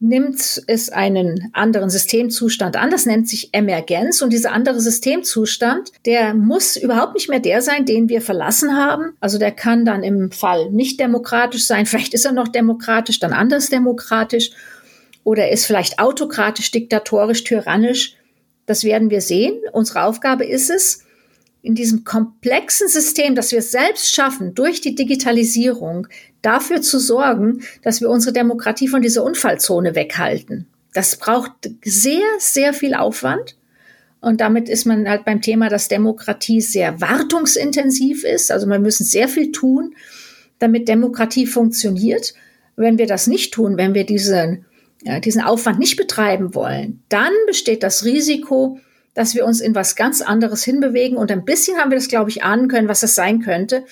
nimmt 0.00 0.62
es 0.68 0.90
einen 0.90 1.50
anderen 1.54 1.90
Systemzustand 1.90 2.76
an. 2.76 2.90
Das 2.90 3.04
nennt 3.04 3.28
sich 3.28 3.52
Emergenz. 3.52 4.22
Und 4.22 4.32
dieser 4.32 4.52
andere 4.52 4.80
Systemzustand, 4.80 5.90
der 6.06 6.34
muss 6.34 6.76
überhaupt 6.76 7.14
nicht 7.14 7.28
mehr 7.28 7.40
der 7.40 7.62
sein, 7.62 7.84
den 7.84 8.08
wir 8.08 8.22
verlassen 8.22 8.76
haben. 8.76 9.14
Also 9.20 9.38
der 9.38 9.50
kann 9.50 9.84
dann 9.84 10.04
im 10.04 10.30
Fall 10.30 10.70
nicht 10.70 11.00
demokratisch 11.00 11.66
sein. 11.66 11.86
Vielleicht 11.86 12.14
ist 12.14 12.24
er 12.24 12.32
noch 12.32 12.48
demokratisch, 12.48 13.18
dann 13.18 13.32
anders 13.32 13.70
demokratisch. 13.70 14.50
Oder 15.24 15.50
ist 15.50 15.66
vielleicht 15.66 15.98
autokratisch, 15.98 16.70
diktatorisch, 16.70 17.42
tyrannisch. 17.42 18.14
Das 18.66 18.84
werden 18.84 19.10
wir 19.10 19.20
sehen. 19.20 19.54
Unsere 19.72 20.04
Aufgabe 20.04 20.44
ist 20.44 20.70
es, 20.70 21.04
in 21.68 21.74
diesem 21.74 22.02
komplexen 22.02 22.88
System, 22.88 23.34
das 23.34 23.52
wir 23.52 23.60
selbst 23.60 24.14
schaffen, 24.14 24.54
durch 24.54 24.80
die 24.80 24.94
Digitalisierung, 24.94 26.06
dafür 26.40 26.80
zu 26.80 26.98
sorgen, 26.98 27.60
dass 27.82 28.00
wir 28.00 28.08
unsere 28.08 28.32
Demokratie 28.32 28.88
von 28.88 29.02
dieser 29.02 29.22
Unfallzone 29.22 29.94
weghalten. 29.94 30.66
Das 30.94 31.16
braucht 31.16 31.52
sehr, 31.84 32.24
sehr 32.38 32.72
viel 32.72 32.94
Aufwand. 32.94 33.54
Und 34.22 34.40
damit 34.40 34.70
ist 34.70 34.86
man 34.86 35.06
halt 35.06 35.26
beim 35.26 35.42
Thema, 35.42 35.68
dass 35.68 35.88
Demokratie 35.88 36.62
sehr 36.62 37.02
wartungsintensiv 37.02 38.24
ist. 38.24 38.50
Also 38.50 38.66
wir 38.66 38.78
müssen 38.78 39.04
sehr 39.04 39.28
viel 39.28 39.52
tun, 39.52 39.94
damit 40.60 40.88
Demokratie 40.88 41.46
funktioniert. 41.46 42.32
Wenn 42.76 42.96
wir 42.96 43.06
das 43.06 43.26
nicht 43.26 43.52
tun, 43.52 43.76
wenn 43.76 43.92
wir 43.92 44.06
diesen, 44.06 44.64
ja, 45.02 45.20
diesen 45.20 45.42
Aufwand 45.42 45.78
nicht 45.80 45.98
betreiben 45.98 46.54
wollen, 46.54 47.02
dann 47.10 47.32
besteht 47.46 47.82
das 47.82 48.06
Risiko, 48.06 48.80
dass 49.18 49.34
wir 49.34 49.44
uns 49.44 49.60
in 49.60 49.74
was 49.74 49.96
ganz 49.96 50.22
anderes 50.22 50.62
hinbewegen. 50.62 51.16
Und 51.16 51.32
ein 51.32 51.44
bisschen 51.44 51.76
haben 51.76 51.90
wir 51.90 51.98
das, 51.98 52.06
glaube 52.06 52.30
ich, 52.30 52.44
ahnen 52.44 52.68
können, 52.68 52.86
was 52.86 53.00
das 53.00 53.16
sein 53.16 53.40
könnte 53.40 53.82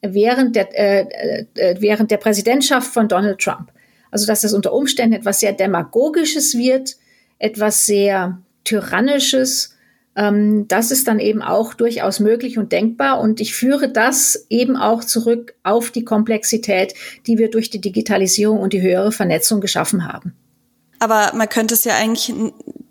während 0.00 0.56
der, 0.56 0.68
äh, 0.74 1.46
äh, 1.54 1.76
während 1.80 2.10
der 2.10 2.16
Präsidentschaft 2.16 2.90
von 2.90 3.06
Donald 3.06 3.40
Trump. 3.40 3.70
Also, 4.10 4.26
dass 4.26 4.40
das 4.40 4.54
unter 4.54 4.72
Umständen 4.72 5.16
etwas 5.16 5.40
sehr 5.40 5.52
Demagogisches 5.52 6.56
wird, 6.56 6.96
etwas 7.38 7.84
sehr 7.84 8.38
Tyrannisches. 8.64 9.76
Ähm, 10.16 10.66
das 10.66 10.90
ist 10.90 11.08
dann 11.08 11.18
eben 11.18 11.42
auch 11.42 11.74
durchaus 11.74 12.18
möglich 12.18 12.56
und 12.56 12.72
denkbar. 12.72 13.20
Und 13.20 13.42
ich 13.42 13.54
führe 13.54 13.90
das 13.90 14.46
eben 14.48 14.76
auch 14.76 15.04
zurück 15.04 15.54
auf 15.62 15.90
die 15.90 16.06
Komplexität, 16.06 16.94
die 17.26 17.36
wir 17.36 17.50
durch 17.50 17.68
die 17.68 17.82
Digitalisierung 17.82 18.60
und 18.60 18.72
die 18.72 18.80
höhere 18.80 19.12
Vernetzung 19.12 19.60
geschaffen 19.60 20.10
haben. 20.10 20.34
Aber 21.00 21.32
man 21.34 21.50
könnte 21.50 21.74
es 21.74 21.84
ja 21.84 21.96
eigentlich 21.96 22.32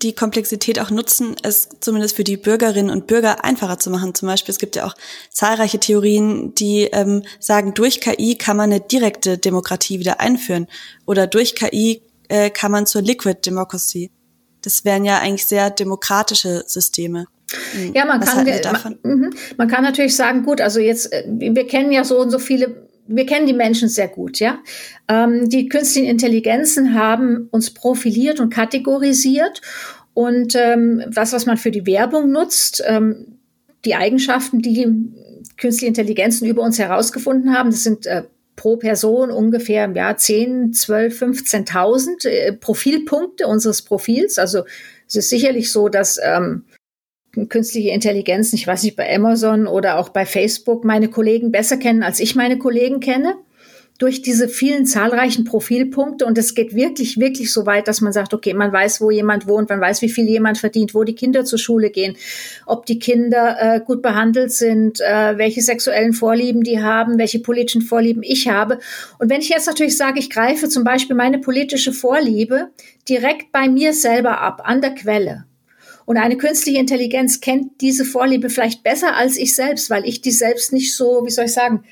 die 0.04 0.14
Komplexität 0.14 0.78
auch 0.78 0.90
nutzen, 0.90 1.34
es 1.42 1.70
zumindest 1.80 2.14
für 2.14 2.24
die 2.24 2.36
Bürgerinnen 2.36 2.90
und 2.90 3.06
Bürger 3.06 3.42
einfacher 3.42 3.78
zu 3.78 3.90
machen. 3.90 4.14
Zum 4.14 4.28
Beispiel, 4.28 4.52
es 4.52 4.58
gibt 4.58 4.76
ja 4.76 4.86
auch 4.86 4.94
zahlreiche 5.30 5.80
Theorien, 5.80 6.54
die 6.54 6.82
ähm, 6.92 7.22
sagen, 7.40 7.72
durch 7.72 8.00
KI 8.00 8.36
kann 8.36 8.58
man 8.58 8.70
eine 8.70 8.80
direkte 8.80 9.38
Demokratie 9.38 9.98
wieder 9.98 10.20
einführen 10.20 10.66
oder 11.06 11.26
durch 11.26 11.54
KI 11.54 12.02
äh, 12.28 12.50
kann 12.50 12.70
man 12.70 12.86
zur 12.86 13.00
Liquid 13.00 13.40
Democracy. 13.46 14.10
Das 14.60 14.84
wären 14.84 15.06
ja 15.06 15.20
eigentlich 15.20 15.46
sehr 15.46 15.70
demokratische 15.70 16.64
Systeme. 16.66 17.26
Ja, 17.94 18.04
man 18.04 18.20
kann, 18.20 18.44
man, 18.44 18.98
mhm. 19.02 19.30
man 19.56 19.68
kann 19.68 19.84
natürlich 19.84 20.16
sagen, 20.16 20.44
gut, 20.44 20.60
also 20.60 20.80
jetzt, 20.80 21.12
äh, 21.12 21.24
wir 21.26 21.66
kennen 21.66 21.92
ja 21.92 22.04
so 22.04 22.20
und 22.20 22.30
so 22.30 22.38
viele 22.38 22.84
wir 23.06 23.26
kennen 23.26 23.46
die 23.46 23.52
Menschen 23.52 23.88
sehr 23.88 24.08
gut, 24.08 24.38
ja. 24.38 24.58
Ähm, 25.08 25.48
die 25.48 25.68
künstlichen 25.68 26.08
Intelligenzen 26.08 26.94
haben 26.94 27.48
uns 27.50 27.72
profiliert 27.72 28.40
und 28.40 28.52
kategorisiert 28.52 29.60
und 30.14 30.54
ähm, 30.54 31.02
das, 31.10 31.32
was 31.32 31.44
man 31.44 31.56
für 31.56 31.72
die 31.72 31.86
Werbung 31.86 32.30
nutzt, 32.30 32.82
ähm, 32.86 33.38
die 33.84 33.96
Eigenschaften, 33.96 34.60
die 34.60 34.86
künstliche 35.58 35.88
Intelligenzen 35.88 36.46
über 36.46 36.62
uns 36.62 36.78
herausgefunden 36.78 37.54
haben, 37.54 37.70
das 37.70 37.82
sind 37.82 38.06
äh, 38.06 38.22
pro 38.56 38.76
Person 38.76 39.30
ungefähr 39.30 39.90
ja, 39.94 40.16
10, 40.16 40.72
12, 40.72 41.22
15.000 41.22 42.28
äh, 42.28 42.52
Profilpunkte 42.52 43.46
unseres 43.46 43.82
Profils. 43.82 44.38
Also 44.38 44.64
es 45.08 45.16
ist 45.16 45.30
sicherlich 45.30 45.72
so, 45.72 45.88
dass 45.88 46.20
ähm, 46.22 46.64
künstliche 47.48 47.90
Intelligenz, 47.90 48.52
ich 48.52 48.66
weiß 48.66 48.84
nicht, 48.84 48.96
bei 48.96 49.12
Amazon 49.12 49.66
oder 49.66 49.98
auch 49.98 50.10
bei 50.10 50.24
Facebook 50.24 50.84
meine 50.84 51.08
Kollegen 51.08 51.50
besser 51.50 51.76
kennen, 51.76 52.04
als 52.04 52.20
ich 52.20 52.36
meine 52.36 52.58
Kollegen 52.58 53.00
kenne. 53.00 53.34
Durch 53.98 54.22
diese 54.22 54.48
vielen 54.48 54.86
zahlreichen 54.86 55.44
Profilpunkte 55.44 56.26
und 56.26 56.36
es 56.36 56.56
geht 56.56 56.74
wirklich, 56.74 57.18
wirklich 57.18 57.52
so 57.52 57.64
weit, 57.64 57.86
dass 57.86 58.00
man 58.00 58.12
sagt, 58.12 58.34
okay, 58.34 58.52
man 58.52 58.72
weiß, 58.72 59.00
wo 59.00 59.10
jemand 59.10 59.46
wohnt, 59.46 59.68
man 59.68 59.80
weiß, 59.80 60.02
wie 60.02 60.08
viel 60.08 60.28
jemand 60.28 60.58
verdient, 60.58 60.94
wo 60.94 61.04
die 61.04 61.14
Kinder 61.14 61.44
zur 61.44 61.60
Schule 61.60 61.90
gehen, 61.90 62.16
ob 62.66 62.86
die 62.86 62.98
Kinder 62.98 63.56
äh, 63.60 63.80
gut 63.80 64.02
behandelt 64.02 64.50
sind, 64.50 65.00
äh, 65.00 65.38
welche 65.38 65.62
sexuellen 65.62 66.12
Vorlieben 66.12 66.64
die 66.64 66.82
haben, 66.82 67.18
welche 67.18 67.38
politischen 67.38 67.82
Vorlieben 67.82 68.24
ich 68.24 68.48
habe. 68.48 68.80
Und 69.20 69.30
wenn 69.30 69.40
ich 69.40 69.48
jetzt 69.48 69.68
natürlich 69.68 69.96
sage, 69.96 70.18
ich 70.18 70.28
greife 70.28 70.68
zum 70.68 70.82
Beispiel 70.82 71.14
meine 71.14 71.38
politische 71.38 71.92
Vorliebe 71.92 72.70
direkt 73.08 73.52
bei 73.52 73.68
mir 73.68 73.92
selber 73.92 74.40
ab, 74.40 74.62
an 74.64 74.80
der 74.80 74.96
Quelle, 74.96 75.44
und 76.06 76.18
eine 76.18 76.36
künstliche 76.36 76.78
Intelligenz 76.78 77.40
kennt 77.40 77.80
diese 77.80 78.04
Vorliebe 78.04 78.50
vielleicht 78.50 78.82
besser 78.82 79.16
als 79.16 79.36
ich 79.36 79.54
selbst, 79.54 79.88
weil 79.88 80.04
ich 80.06 80.20
die 80.20 80.32
selbst 80.32 80.72
nicht 80.72 80.94
so, 80.94 81.22
wie 81.24 81.30
soll 81.30 81.46
ich 81.46 81.52
sagen, 81.52 81.84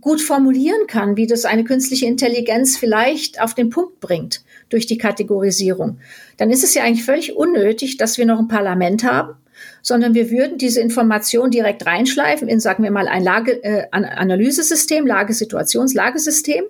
gut 0.00 0.20
formulieren 0.20 0.86
kann, 0.86 1.16
wie 1.16 1.26
das 1.26 1.44
eine 1.44 1.64
künstliche 1.64 2.06
Intelligenz 2.06 2.76
vielleicht 2.76 3.40
auf 3.40 3.54
den 3.54 3.70
Punkt 3.70 4.00
bringt 4.00 4.42
durch 4.68 4.86
die 4.86 4.98
Kategorisierung. 4.98 5.98
Dann 6.36 6.50
ist 6.50 6.62
es 6.62 6.74
ja 6.74 6.84
eigentlich 6.84 7.04
völlig 7.04 7.36
unnötig, 7.36 7.96
dass 7.96 8.18
wir 8.18 8.26
noch 8.26 8.38
ein 8.38 8.48
Parlament 8.48 9.02
haben, 9.02 9.34
sondern 9.82 10.14
wir 10.14 10.30
würden 10.30 10.58
diese 10.58 10.80
Information 10.80 11.50
direkt 11.50 11.86
reinschleifen 11.86 12.48
in, 12.48 12.60
sagen 12.60 12.84
wir 12.84 12.90
mal, 12.90 13.08
ein 13.08 13.24
Lage, 13.24 13.62
äh, 13.64 13.86
Analysesystem, 13.90 15.06
Lagesituations, 15.06 15.94
Lagesystem 15.94 16.64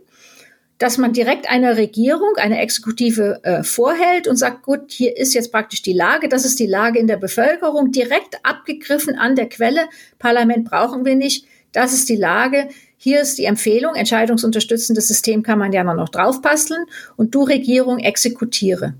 dass 0.78 0.96
man 0.96 1.12
direkt 1.12 1.50
einer 1.50 1.76
Regierung, 1.76 2.36
einer 2.36 2.60
Exekutive 2.60 3.40
äh, 3.42 3.64
vorhält 3.64 4.28
und 4.28 4.36
sagt, 4.36 4.62
gut, 4.62 4.92
hier 4.92 5.16
ist 5.16 5.34
jetzt 5.34 5.50
praktisch 5.50 5.82
die 5.82 5.92
Lage, 5.92 6.28
das 6.28 6.44
ist 6.44 6.60
die 6.60 6.66
Lage 6.66 7.00
in 7.00 7.08
der 7.08 7.16
Bevölkerung, 7.16 7.90
direkt 7.90 8.38
abgegriffen 8.44 9.16
an 9.16 9.34
der 9.34 9.48
Quelle. 9.48 9.88
Parlament 10.20 10.64
brauchen 10.70 11.04
wir 11.04 11.16
nicht, 11.16 11.46
das 11.72 11.92
ist 11.92 12.08
die 12.08 12.16
Lage. 12.16 12.68
Hier 12.98 13.20
ist 13.20 13.38
die 13.38 13.44
Empfehlung, 13.44 13.94
entscheidungsunterstützendes 13.94 15.08
System 15.08 15.42
kann 15.42 15.58
man 15.58 15.72
ja 15.72 15.84
noch 15.84 16.08
draufpasteln 16.08 16.84
und 17.16 17.34
du 17.34 17.44
Regierung 17.44 17.98
exekutiere. 18.00 18.94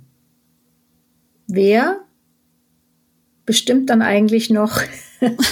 Wer 1.49 1.99
bestimmt 3.45 3.91
dann 3.91 4.01
eigentlich 4.01 4.51
noch, 4.51 4.81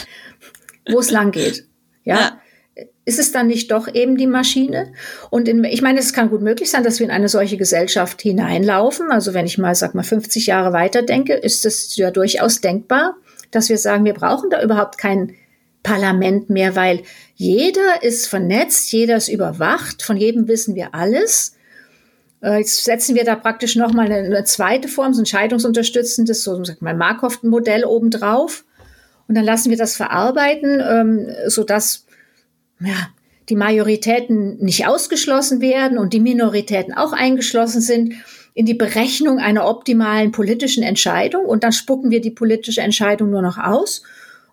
wo 0.88 0.98
es 0.98 1.10
lang 1.10 1.32
geht? 1.32 1.66
ja. 2.04 2.20
ja 2.20 2.40
ist 3.06 3.20
es 3.20 3.30
dann 3.30 3.46
nicht 3.46 3.70
doch 3.70 3.92
eben 3.94 4.16
die 4.16 4.26
Maschine? 4.26 4.92
Und 5.30 5.48
in, 5.48 5.62
ich 5.64 5.80
meine, 5.80 6.00
es 6.00 6.12
kann 6.12 6.28
gut 6.28 6.42
möglich 6.42 6.70
sein, 6.70 6.82
dass 6.82 6.98
wir 6.98 7.06
in 7.06 7.12
eine 7.12 7.28
solche 7.28 7.56
Gesellschaft 7.56 8.20
hineinlaufen. 8.20 9.12
Also 9.12 9.32
wenn 9.32 9.46
ich 9.46 9.58
mal, 9.58 9.74
sag 9.76 9.94
mal, 9.94 10.02
50 10.02 10.46
Jahre 10.46 10.72
weiter 10.72 11.02
denke, 11.02 11.34
ist 11.34 11.64
es 11.64 11.96
ja 11.96 12.10
durchaus 12.10 12.60
denkbar, 12.60 13.14
dass 13.52 13.68
wir 13.68 13.78
sagen, 13.78 14.04
wir 14.04 14.12
brauchen 14.12 14.50
da 14.50 14.60
überhaupt 14.60 14.98
kein 14.98 15.34
Parlament 15.86 16.50
mehr, 16.50 16.74
weil 16.74 17.02
jeder 17.36 18.02
ist 18.02 18.26
vernetzt, 18.26 18.90
jeder 18.90 19.16
ist 19.16 19.28
überwacht, 19.28 20.02
von 20.02 20.16
jedem 20.16 20.48
wissen 20.48 20.74
wir 20.74 20.96
alles. 20.96 21.54
Äh, 22.42 22.58
jetzt 22.58 22.84
setzen 22.84 23.14
wir 23.14 23.22
da 23.22 23.36
praktisch 23.36 23.76
nochmal 23.76 24.10
eine, 24.10 24.42
zweite 24.42 24.88
Form, 24.88 25.14
so 25.14 25.22
ein 25.22 25.26
scheidungsunterstützendes, 25.26 26.42
so 26.42 26.64
sag 26.64 26.82
mal 26.82 26.96
Markov-Modell 26.96 27.84
obendrauf. 27.84 28.64
Und 29.28 29.36
dann 29.36 29.44
lassen 29.44 29.70
wir 29.70 29.76
das 29.76 29.94
verarbeiten, 29.94 30.82
ähm, 30.84 31.28
sodass 31.46 32.04
ja, 32.80 33.08
die 33.48 33.56
Majoritäten 33.56 34.56
nicht 34.58 34.88
ausgeschlossen 34.88 35.60
werden 35.60 35.98
und 35.98 36.12
die 36.12 36.20
Minoritäten 36.20 36.94
auch 36.94 37.12
eingeschlossen 37.12 37.80
sind 37.80 38.14
in 38.54 38.66
die 38.66 38.74
Berechnung 38.74 39.38
einer 39.38 39.68
optimalen 39.68 40.32
politischen 40.32 40.82
Entscheidung 40.82 41.44
und 41.44 41.62
dann 41.62 41.72
spucken 41.72 42.10
wir 42.10 42.20
die 42.20 42.32
politische 42.32 42.80
Entscheidung 42.80 43.30
nur 43.30 43.42
noch 43.42 43.58
aus 43.58 44.02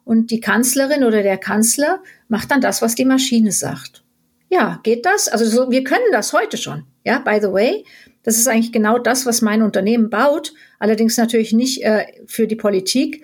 und 0.06 0.32
die 0.32 0.39
Kanzlerin 0.39 1.04
oder 1.04 1.24
der 1.24 1.38
Kanzler 1.38 2.02
macht 2.28 2.52
dann 2.52 2.62
das, 2.62 2.82
was 2.82 2.96
die 2.96 3.06
Maschine 3.06 3.52
sagt. 3.52 4.04
Ja, 4.50 4.80
geht 4.84 5.06
das? 5.06 5.28
Also 5.28 5.46
so, 5.46 5.72
wir 5.72 5.84
können 5.84 6.12
das 6.12 6.34
heute 6.34 6.58
schon. 6.58 6.84
Ja, 7.04 7.20
by 7.20 7.39
the 7.41 7.51
way, 7.51 7.86
das 8.24 8.38
ist 8.38 8.47
eigentlich 8.47 8.72
genau 8.72 8.99
das, 8.99 9.26
was 9.26 9.41
mein 9.41 9.62
Unternehmen 9.62 10.10
baut. 10.10 10.54
Allerdings 10.80 11.18
natürlich 11.18 11.54
nicht 11.54 11.84
äh, 11.84 12.06
für 12.28 12.47
die 12.47 12.56
Politik, 12.56 13.24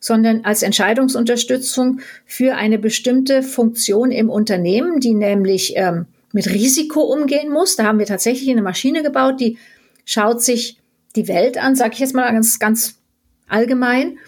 sondern 0.00 0.44
als 0.44 0.62
Entscheidungsunterstützung 0.62 2.00
für 2.24 2.56
eine 2.56 2.78
bestimmte 2.78 3.42
Funktion 3.42 4.10
im 4.10 4.30
Unternehmen, 4.30 5.00
die 5.00 5.14
nämlich 5.14 5.74
ähm, 5.76 6.06
mit 6.32 6.48
Risiko 6.48 7.02
umgehen 7.02 7.52
muss. 7.52 7.76
Da 7.76 7.84
haben 7.84 7.98
wir 7.98 8.06
tatsächlich 8.06 8.50
eine 8.50 8.62
Maschine 8.62 9.02
gebaut, 9.02 9.40
die 9.40 9.58
schaut 10.04 10.42
sich 10.42 10.78
die 11.16 11.28
Welt 11.28 11.58
an, 11.58 11.76
sage 11.76 11.94
ich 11.94 12.00
jetzt 12.00 12.14
mal 12.14 12.32
ganz, 12.32 12.58
ganz 12.58 12.98
allgemein, 13.48 14.18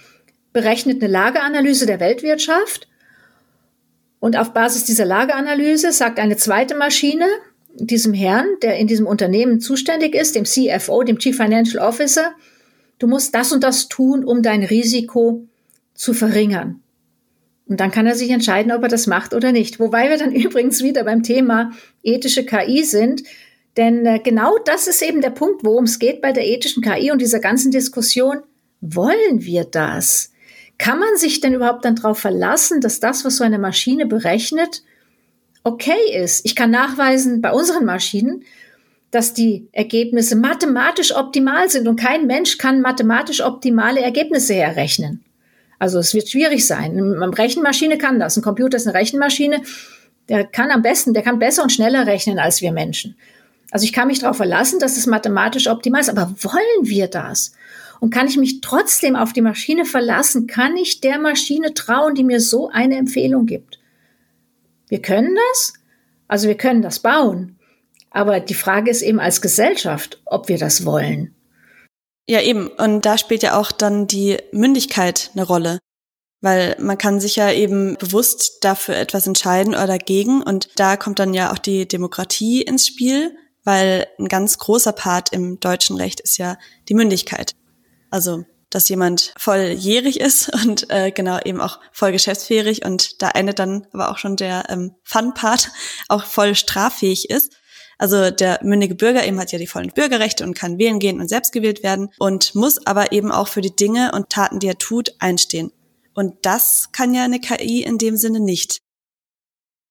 berechnet 0.53 1.03
eine 1.03 1.11
Lageanalyse 1.11 1.86
der 1.86 2.00
Weltwirtschaft 2.00 2.88
und 4.20 4.36
auf 4.36 4.53
Basis 4.53 4.84
dieser 4.84 5.05
Lageanalyse 5.05 5.92
sagt 5.92 6.18
eine 6.20 6.36
zweite 6.36 6.76
Maschine 6.76 7.26
diesem 7.74 8.12
Herrn, 8.12 8.46
der 8.62 8.76
in 8.78 8.86
diesem 8.86 9.07
Unternehmen 9.07 9.61
zuständig 9.61 10.14
ist, 10.14 10.34
dem 10.34 10.44
CFO, 10.44 11.03
dem 11.03 11.18
Chief 11.18 11.36
Financial 11.36 11.84
Officer, 11.84 12.32
du 12.98 13.07
musst 13.07 13.34
das 13.34 13.53
und 13.53 13.64
das 13.64 13.88
tun, 13.88 14.24
um 14.24 14.42
dein 14.42 14.62
Risiko 14.62 15.46
zu 15.94 16.14
verringern. 16.14 16.80
Und 17.66 17.80
dann 17.80 17.90
kann 17.90 18.07
er 18.07 18.14
sich 18.14 18.30
entscheiden, 18.30 18.72
ob 18.72 18.82
er 18.82 18.88
das 18.88 19.07
macht 19.07 19.34
oder 19.34 19.53
nicht. 19.53 19.80
Wobei 19.80 20.11
wir 20.11 20.18
dann 20.18 20.32
übrigens 20.34 20.82
wieder 20.82 21.05
beim 21.05 21.22
Thema 21.22 21.72
ethische 22.03 22.44
KI 22.44 22.84
sind. 22.84 23.22
Denn 23.76 24.05
äh, 24.05 24.20
genau 24.22 24.59
das 24.64 24.86
ist 24.86 25.03
eben 25.03 25.22
der 25.22 25.30
Punkt, 25.30 25.64
worum 25.64 25.84
es 25.84 25.98
geht 25.98 26.20
bei 26.20 26.32
der 26.32 26.46
ethischen 26.46 26.82
KI 26.82 27.11
und 27.11 27.20
dieser 27.20 27.40
ganzen 27.40 27.70
Diskussion. 27.70 28.42
Wollen 28.80 29.42
wir 29.42 29.64
das? 29.64 30.32
Kann 30.83 30.99
man 30.99 31.16
sich 31.16 31.39
denn 31.39 31.55
überhaupt 31.55 31.85
dann 31.85 31.95
darauf 31.95 32.18
verlassen, 32.18 32.80
dass 32.80 32.99
das, 32.99 33.24
was 33.24 33.37
so 33.37 33.45
eine 33.45 33.61
Maschine 33.61 34.05
berechnet, 34.05 34.83
okay 35.62 36.12
ist? 36.12 36.45
Ich 36.45 36.57
kann 36.57 36.72
nachweisen 36.72 37.41
bei 37.41 37.53
unseren 37.53 37.85
Maschinen, 37.85 38.43
dass 39.12 39.33
die 39.33 39.68
Ergebnisse 39.70 40.35
mathematisch 40.35 41.14
optimal 41.14 41.70
sind 41.70 41.87
und 41.87 42.01
kein 42.01 42.26
Mensch 42.26 42.59
kann 42.59 42.80
mathematisch 42.80 43.45
optimale 43.45 44.01
Ergebnisse 44.01 44.55
herrechnen. 44.55 45.24
Also 45.78 46.01
es 46.01 46.14
wird 46.14 46.28
schwierig 46.28 46.66
sein. 46.66 46.99
Eine 46.99 47.39
Rechenmaschine 47.39 47.97
kann 47.97 48.18
das. 48.18 48.37
Ein 48.37 48.43
Computer 48.43 48.76
ist 48.76 48.89
eine 48.89 48.99
Rechenmaschine. 48.99 49.62
Der 50.28 50.43
kann 50.43 50.72
am 50.72 50.83
besten, 50.83 51.14
der 51.14 51.22
kann 51.22 51.39
besser 51.39 51.62
und 51.62 51.70
schneller 51.70 52.09
rechnen 52.09 52.41
als 52.41 52.61
wir 52.61 52.72
Menschen. 52.72 53.14
Also 53.70 53.85
ich 53.85 53.93
kann 53.93 54.09
mich 54.09 54.18
darauf 54.18 54.39
verlassen, 54.39 54.80
dass 54.80 54.97
es 54.97 55.07
mathematisch 55.07 55.68
optimal 55.68 56.01
ist. 56.01 56.11
Aber 56.11 56.35
wollen 56.43 56.89
wir 56.89 57.07
das? 57.07 57.53
Und 58.03 58.11
kann 58.11 58.26
ich 58.26 58.36
mich 58.36 58.61
trotzdem 58.62 59.14
auf 59.14 59.32
die 59.32 59.42
Maschine 59.42 59.84
verlassen? 59.84 60.48
Kann 60.48 60.76
ich 60.76 61.00
der 61.00 61.20
Maschine 61.20 61.72
trauen, 61.72 62.16
die 62.16 62.24
mir 62.24 62.40
so 62.40 62.68
eine 62.68 62.96
Empfehlung 62.96 63.46
gibt? 63.46 63.78
Wir 64.88 65.00
können 65.00 65.38
das. 65.53 65.74
Also 66.26 66.48
wir 66.48 66.57
können 66.57 66.82
das 66.82 66.98
bauen. 66.98 67.61
Aber 68.11 68.40
die 68.40 68.55
Frage 68.55 68.90
ist 68.90 69.03
eben 69.03 69.20
als 69.20 69.40
Gesellschaft, 69.40 70.20
ob 70.24 70.48
wir 70.48 70.59
das 70.59 70.84
wollen. 70.84 71.36
Ja, 72.26 72.40
eben. 72.42 72.66
Und 72.66 73.07
da 73.07 73.16
spielt 73.18 73.44
ja 73.44 73.57
auch 73.57 73.70
dann 73.70 74.09
die 74.09 74.36
Mündigkeit 74.50 75.30
eine 75.34 75.44
Rolle. 75.44 75.78
Weil 76.40 76.74
man 76.80 76.98
kann 76.98 77.20
sich 77.20 77.36
ja 77.36 77.53
eben 77.53 77.96
bewusst 77.98 78.64
dafür 78.64 78.96
etwas 78.96 79.28
entscheiden 79.28 79.74
oder 79.74 79.86
dagegen. 79.86 80.42
Und 80.42 80.70
da 80.74 80.96
kommt 80.96 81.20
dann 81.20 81.34
ja 81.34 81.53
auch 81.53 81.59
die 81.59 81.86
Demokratie 81.86 82.62
ins 82.62 82.88
Spiel, 82.88 83.36
weil 83.62 84.09
ein 84.18 84.26
ganz 84.26 84.59
großer 84.59 84.92
Part 84.92 85.32
im 85.32 85.61
deutschen 85.61 85.94
Recht 85.94 86.18
ist 86.18 86.36
ja 86.38 86.59
die 86.88 86.94
Mündigkeit. 86.94 87.55
Also, 88.12 88.44
dass 88.68 88.88
jemand 88.88 89.32
volljährig 89.38 90.20
ist 90.20 90.52
und 90.64 90.90
äh, 90.90 91.10
genau 91.10 91.40
eben 91.44 91.60
auch 91.60 91.80
voll 91.92 92.12
geschäftsfähig 92.12 92.84
und 92.84 93.22
da 93.22 93.30
endet 93.30 93.58
dann 93.58 93.86
aber 93.92 94.10
auch 94.10 94.18
schon 94.18 94.36
der 94.36 94.64
ähm, 94.68 94.94
Fun-Part 95.02 95.70
auch 96.08 96.24
voll 96.24 96.54
straffähig 96.54 97.30
ist. 97.30 97.54
Also 97.98 98.30
der 98.30 98.58
mündige 98.62 98.94
Bürger 98.94 99.24
eben 99.24 99.38
hat 99.38 99.52
ja 99.52 99.58
die 99.58 99.66
vollen 99.66 99.92
Bürgerrechte 99.92 100.44
und 100.44 100.54
kann 100.54 100.78
wählen 100.78 100.98
gehen 100.98 101.20
und 101.20 101.28
selbst 101.28 101.52
gewählt 101.52 101.82
werden 101.82 102.08
und 102.18 102.54
muss 102.54 102.84
aber 102.86 103.12
eben 103.12 103.30
auch 103.30 103.48
für 103.48 103.60
die 103.60 103.74
Dinge 103.74 104.12
und 104.12 104.28
Taten, 104.28 104.58
die 104.58 104.66
er 104.66 104.78
tut, 104.78 105.14
einstehen. 105.20 105.70
Und 106.14 106.34
das 106.42 106.88
kann 106.92 107.14
ja 107.14 107.24
eine 107.24 107.40
KI 107.40 107.82
in 107.82 107.98
dem 107.98 108.16
Sinne 108.16 108.40
nicht. 108.40 108.78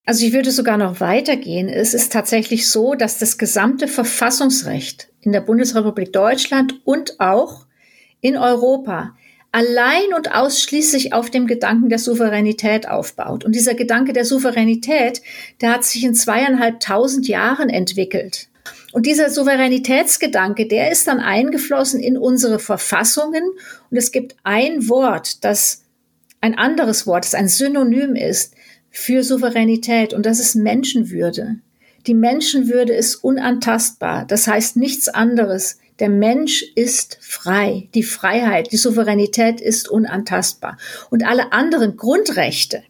Also 0.05 0.25
ich 0.25 0.33
würde 0.33 0.51
sogar 0.51 0.77
noch 0.77 0.99
weitergehen. 0.99 1.69
Es 1.69 1.93
ist 1.93 2.11
tatsächlich 2.11 2.69
so, 2.69 2.95
dass 2.95 3.17
das 3.17 3.37
gesamte 3.37 3.87
Verfassungsrecht 3.87 5.07
in 5.21 5.31
der 5.31 5.41
Bundesrepublik 5.41 6.11
Deutschland 6.11 6.81
und 6.85 7.19
auch 7.19 7.65
in 8.21 8.37
Europa 8.37 9.13
allein 9.51 10.13
und 10.15 10.33
ausschließlich 10.33 11.13
auf 11.13 11.29
dem 11.29 11.45
Gedanken 11.45 11.89
der 11.89 11.99
Souveränität 11.99 12.87
aufbaut. 12.87 13.43
Und 13.43 13.53
dieser 13.53 13.73
Gedanke 13.73 14.13
der 14.13 14.25
Souveränität, 14.25 15.21
der 15.59 15.73
hat 15.73 15.83
sich 15.83 16.03
in 16.03 16.15
zweieinhalbtausend 16.15 17.27
Jahren 17.27 17.69
entwickelt. 17.69 18.47
Und 18.93 19.05
dieser 19.05 19.29
Souveränitätsgedanke, 19.29 20.67
der 20.67 20.91
ist 20.91 21.07
dann 21.07 21.19
eingeflossen 21.19 21.99
in 21.99 22.17
unsere 22.17 22.59
Verfassungen. 22.59 23.43
Und 23.89 23.97
es 23.97 24.11
gibt 24.11 24.35
ein 24.43 24.87
Wort, 24.89 25.43
das 25.43 25.83
ein 26.39 26.57
anderes 26.57 27.05
Wort, 27.07 27.25
das 27.25 27.35
ein 27.35 27.47
Synonym 27.47 28.15
ist 28.15 28.55
für 28.89 29.23
Souveränität. 29.23 30.13
Und 30.13 30.25
das 30.25 30.39
ist 30.39 30.55
Menschenwürde. 30.55 31.57
Die 32.07 32.13
Menschenwürde 32.13 32.93
ist 32.93 33.15
unantastbar. 33.15 34.25
Das 34.25 34.47
heißt 34.47 34.75
nichts 34.75 35.07
anderes 35.07 35.77
der 36.01 36.09
Mensch 36.09 36.63
ist 36.75 37.19
frei. 37.21 37.87
Die 37.93 38.03
Freiheit, 38.03 38.71
die 38.71 38.77
Souveränität 38.77 39.61
ist 39.61 39.87
unantastbar. 39.87 40.77
Und 41.11 41.23
alle 41.25 41.53
anderen 41.53 41.95
Grundrechte 41.95 42.83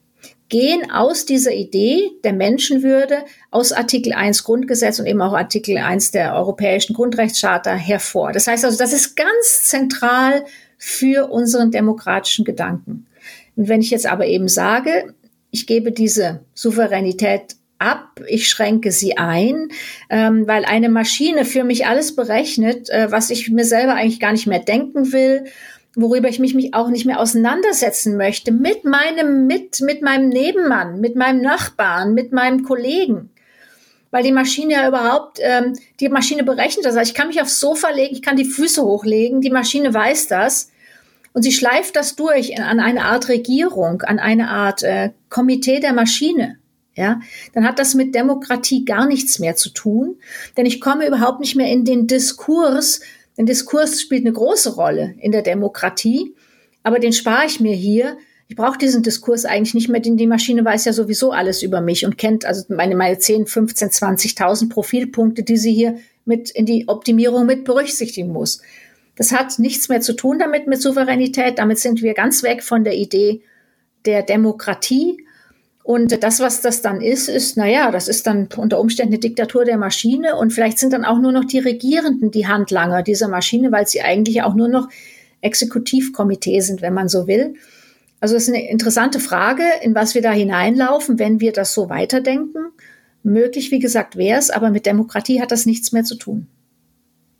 gehen 0.48 0.90
aus 0.92 1.26
dieser 1.26 1.52
Idee 1.52 2.10
der 2.24 2.34
Menschenwürde 2.34 3.20
aus 3.52 3.74
Artikel 3.74 4.14
1 4.14 4.44
Grundgesetz 4.44 5.00
und 5.00 5.06
eben 5.06 5.22
auch 5.22 5.34
Artikel 5.34 5.78
1 5.78 6.12
der 6.12 6.36
Europäischen 6.36 6.94
Grundrechtscharta 6.94 7.74
hervor. 7.74 8.32
Das 8.32 8.48
heißt 8.48 8.66
also, 8.66 8.78
das 8.78 8.94
ist 8.94 9.16
ganz 9.16 9.64
zentral 9.64 10.46
für 10.78 11.30
unseren 11.30 11.72
demokratischen 11.72 12.46
Gedanken. 12.46 13.08
Und 13.58 13.68
wenn 13.68 13.82
ich 13.82 13.92
jetzt 13.92 14.08
aber 14.08 14.26
eben 14.26 14.48
sage, 14.48 15.14
ich 15.52 15.68
gebe 15.68 15.92
diese 15.92 16.46
Souveränität 16.54 17.56
ab, 17.82 18.22
ich 18.28 18.48
schränke 18.48 18.92
sie 18.92 19.18
ein, 19.18 19.70
ähm, 20.10 20.48
weil 20.48 20.66
eine 20.66 20.90
Maschine 20.90 21.46
für 21.46 21.64
mich 21.64 21.88
alles 21.88 22.16
berechnet, 22.16 22.90
äh, 22.90 23.12
was 23.12 23.30
ich 23.30 23.50
mir 23.50 23.66
selber 23.66 23.96
eigentlich 23.96 24.20
gar 24.20 24.32
nicht 24.32 24.48
mehr 24.48 24.60
denken 24.60 25.12
will, 25.12 25.46
worüber 25.96 26.30
ich 26.30 26.40
mich, 26.40 26.54
mich 26.54 26.74
auch 26.74 26.90
nicht 26.90 27.06
mehr 27.06 27.20
auseinandersetzen 27.20 28.16
möchte, 28.16 28.52
mit 28.52 28.86
meinem, 28.86 29.48
mit, 29.48 29.82
mit 29.82 30.02
meinem 30.02 30.30
Nebenmann, 30.30 31.02
mit 31.02 31.16
meinem 31.16 31.42
Nachbarn, 31.42 32.14
mit 32.14 32.32
meinem 32.32 32.64
Kollegen. 32.64 33.30
Weil 34.10 34.24
die 34.24 34.32
Maschine 34.32 34.74
ja 34.74 34.88
überhaupt, 34.88 35.40
ähm, 35.42 35.74
die 36.00 36.10
Maschine 36.10 36.44
berechnet 36.44 36.86
das. 36.86 36.96
Also 36.96 37.10
ich 37.10 37.16
kann 37.16 37.28
mich 37.28 37.42
aufs 37.42 37.60
Sofa 37.60 37.90
legen, 37.90 38.14
ich 38.14 38.22
kann 38.22 38.36
die 38.36 38.46
Füße 38.46 38.82
hochlegen, 38.84 39.42
die 39.42 39.50
Maschine 39.50 39.94
weiß 39.94 40.28
das. 40.28 40.72
Und 41.34 41.44
sie 41.44 41.54
schleift 41.54 41.96
das 41.96 42.18
durch 42.18 42.60
an 42.60 42.82
eine 42.82 43.06
Art 43.06 43.30
Regierung, 43.30 44.02
an 44.02 44.20
eine 44.20 44.50
Art 44.50 44.84
äh, 44.84 45.12
Komitee 45.30 45.80
der 45.80 45.94
Maschine 45.94 46.61
ja, 46.96 47.22
dann 47.54 47.66
hat 47.66 47.80
das 47.80 47.94
mit 47.96 48.14
Demokratie 48.14 48.84
gar 48.84 49.08
nichts 49.08 49.40
mehr 49.40 49.56
zu 49.56 49.70
tun, 49.70 50.18
denn 50.58 50.66
ich 50.66 50.82
komme 50.82 51.08
überhaupt 51.08 51.40
nicht 51.40 51.56
mehr 51.56 51.72
in 51.72 51.86
den 51.86 52.08
Diskurs. 52.08 53.02
Denn 53.38 53.46
Diskurs 53.46 54.02
spielt 54.02 54.26
eine 54.26 54.34
große 54.34 54.76
Rolle 54.76 55.16
in 55.20 55.32
der 55.32 55.42
Demokratie, 55.42 56.36
aber 56.84 57.00
den 57.00 57.14
spare 57.14 57.46
ich 57.46 57.62
mir 57.62 57.74
hier. 57.74 58.18
Ich 58.50 58.58
brauche 58.58 58.78
diesen 58.78 59.04
Diskurs 59.04 59.46
eigentlich 59.46 59.74
nicht 59.74 59.88
mehr, 59.88 60.02
denn 60.02 60.18
die 60.18 60.28
Maschine 60.28 60.66
weiß 60.66 60.84
ja 60.84 60.92
sowieso 60.92 61.32
alles 61.32 61.64
über 61.64 61.80
mich 61.80 62.06
und 62.06 62.18
kennt 62.18 62.44
also 62.44 62.66
meine, 62.68 62.98
meine 62.98 63.18
10, 63.18 63.48
15, 63.48 63.90
20.000 63.90 64.68
Profilpunkte, 64.68 65.44
die 65.44 65.56
sie 65.56 65.74
hier 65.74 65.96
mit 66.26 66.52
in 66.52 66.66
die 66.66 66.90
Optimierung 66.90 67.46
mit 67.46 67.64
berücksichtigen 67.64 68.34
muss. 68.34 68.62
Das 69.16 69.32
hat 69.32 69.60
nichts 69.60 69.88
mehr 69.88 70.02
zu 70.02 70.14
tun 70.14 70.40
damit 70.40 70.68
mit 70.68 70.82
Souveränität. 70.82 71.58
Damit 71.60 71.80
sind 71.80 72.02
wir 72.02 72.14
ganz 72.14 72.44
weg 72.44 72.64
von 72.64 72.84
der 72.84 72.96
Idee 72.96 73.42
der 74.06 74.24
Demokratie 74.24 75.26
und 75.84 76.24
das, 76.24 76.40
was 76.40 76.62
das 76.62 76.82
dann 76.82 77.02
ist, 77.02 77.28
ist, 77.28 77.58
naja, 77.58 77.90
das 77.92 78.08
ist 78.08 78.28
dann 78.28 78.48
unter 78.56 78.80
Umständen 78.80 79.14
eine 79.14 79.20
Diktatur 79.20 79.66
der 79.66 79.78
Maschine 79.78 80.36
und 80.36 80.54
vielleicht 80.54 80.78
sind 80.78 80.94
dann 80.94 81.06
auch 81.06 81.20
nur 81.20 81.32
noch 81.32 81.46
die 81.46 81.60
Regierenden 81.60 82.30
die 82.30 82.48
Handlanger 82.48 83.02
dieser 83.02 83.28
Maschine, 83.28 83.72
weil 83.72 83.88
sie 83.88 84.02
eigentlich 84.02 84.44
auch 84.44 84.54
nur 84.54 84.68
noch 84.68 84.90
Exekutivkomitee 85.42 86.60
sind, 86.62 86.82
wenn 86.82 86.94
man 86.94 87.10
so 87.10 87.28
will. 87.28 87.56
Also 88.20 88.36
es 88.36 88.44
ist 88.44 88.54
eine 88.54 88.70
interessante 88.70 89.20
Frage, 89.20 89.64
in 89.82 89.96
was 89.96 90.14
wir 90.14 90.22
da 90.22 90.32
hineinlaufen, 90.32 91.18
wenn 91.18 91.40
wir 91.40 91.52
das 91.52 91.74
so 91.74 91.90
weiterdenken. 91.90 92.72
Möglich, 93.24 93.72
wie 93.72 93.80
gesagt, 93.80 94.16
wäre 94.16 94.38
es, 94.38 94.52
aber 94.52 94.70
mit 94.70 94.86
Demokratie 94.86 95.42
hat 95.42 95.52
das 95.52 95.66
nichts 95.66 95.92
mehr 95.92 96.04
zu 96.04 96.16
tun. 96.16 96.48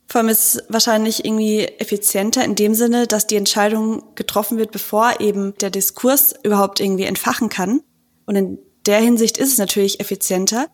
Vor 0.08 0.20
allem 0.20 0.28
ist 0.28 0.56
es 0.56 0.64
wahrscheinlich 0.68 1.24
irgendwie 1.24 1.64
effizienter 1.78 2.44
in 2.44 2.56
dem 2.56 2.74
Sinne, 2.74 3.06
dass 3.06 3.28
die 3.28 3.36
Entscheidung 3.36 4.02
getroffen 4.16 4.58
wird, 4.58 4.72
bevor 4.72 5.20
eben 5.20 5.54
der 5.60 5.70
Diskurs 5.70 6.34
überhaupt 6.42 6.80
irgendwie 6.80 7.04
entfachen 7.04 7.48
kann. 7.48 7.80
Und 8.26 8.36
in 8.36 8.58
der 8.86 9.00
Hinsicht 9.00 9.38
ist 9.38 9.52
es 9.52 9.58
natürlich 9.58 10.00
effizienter. 10.00 10.68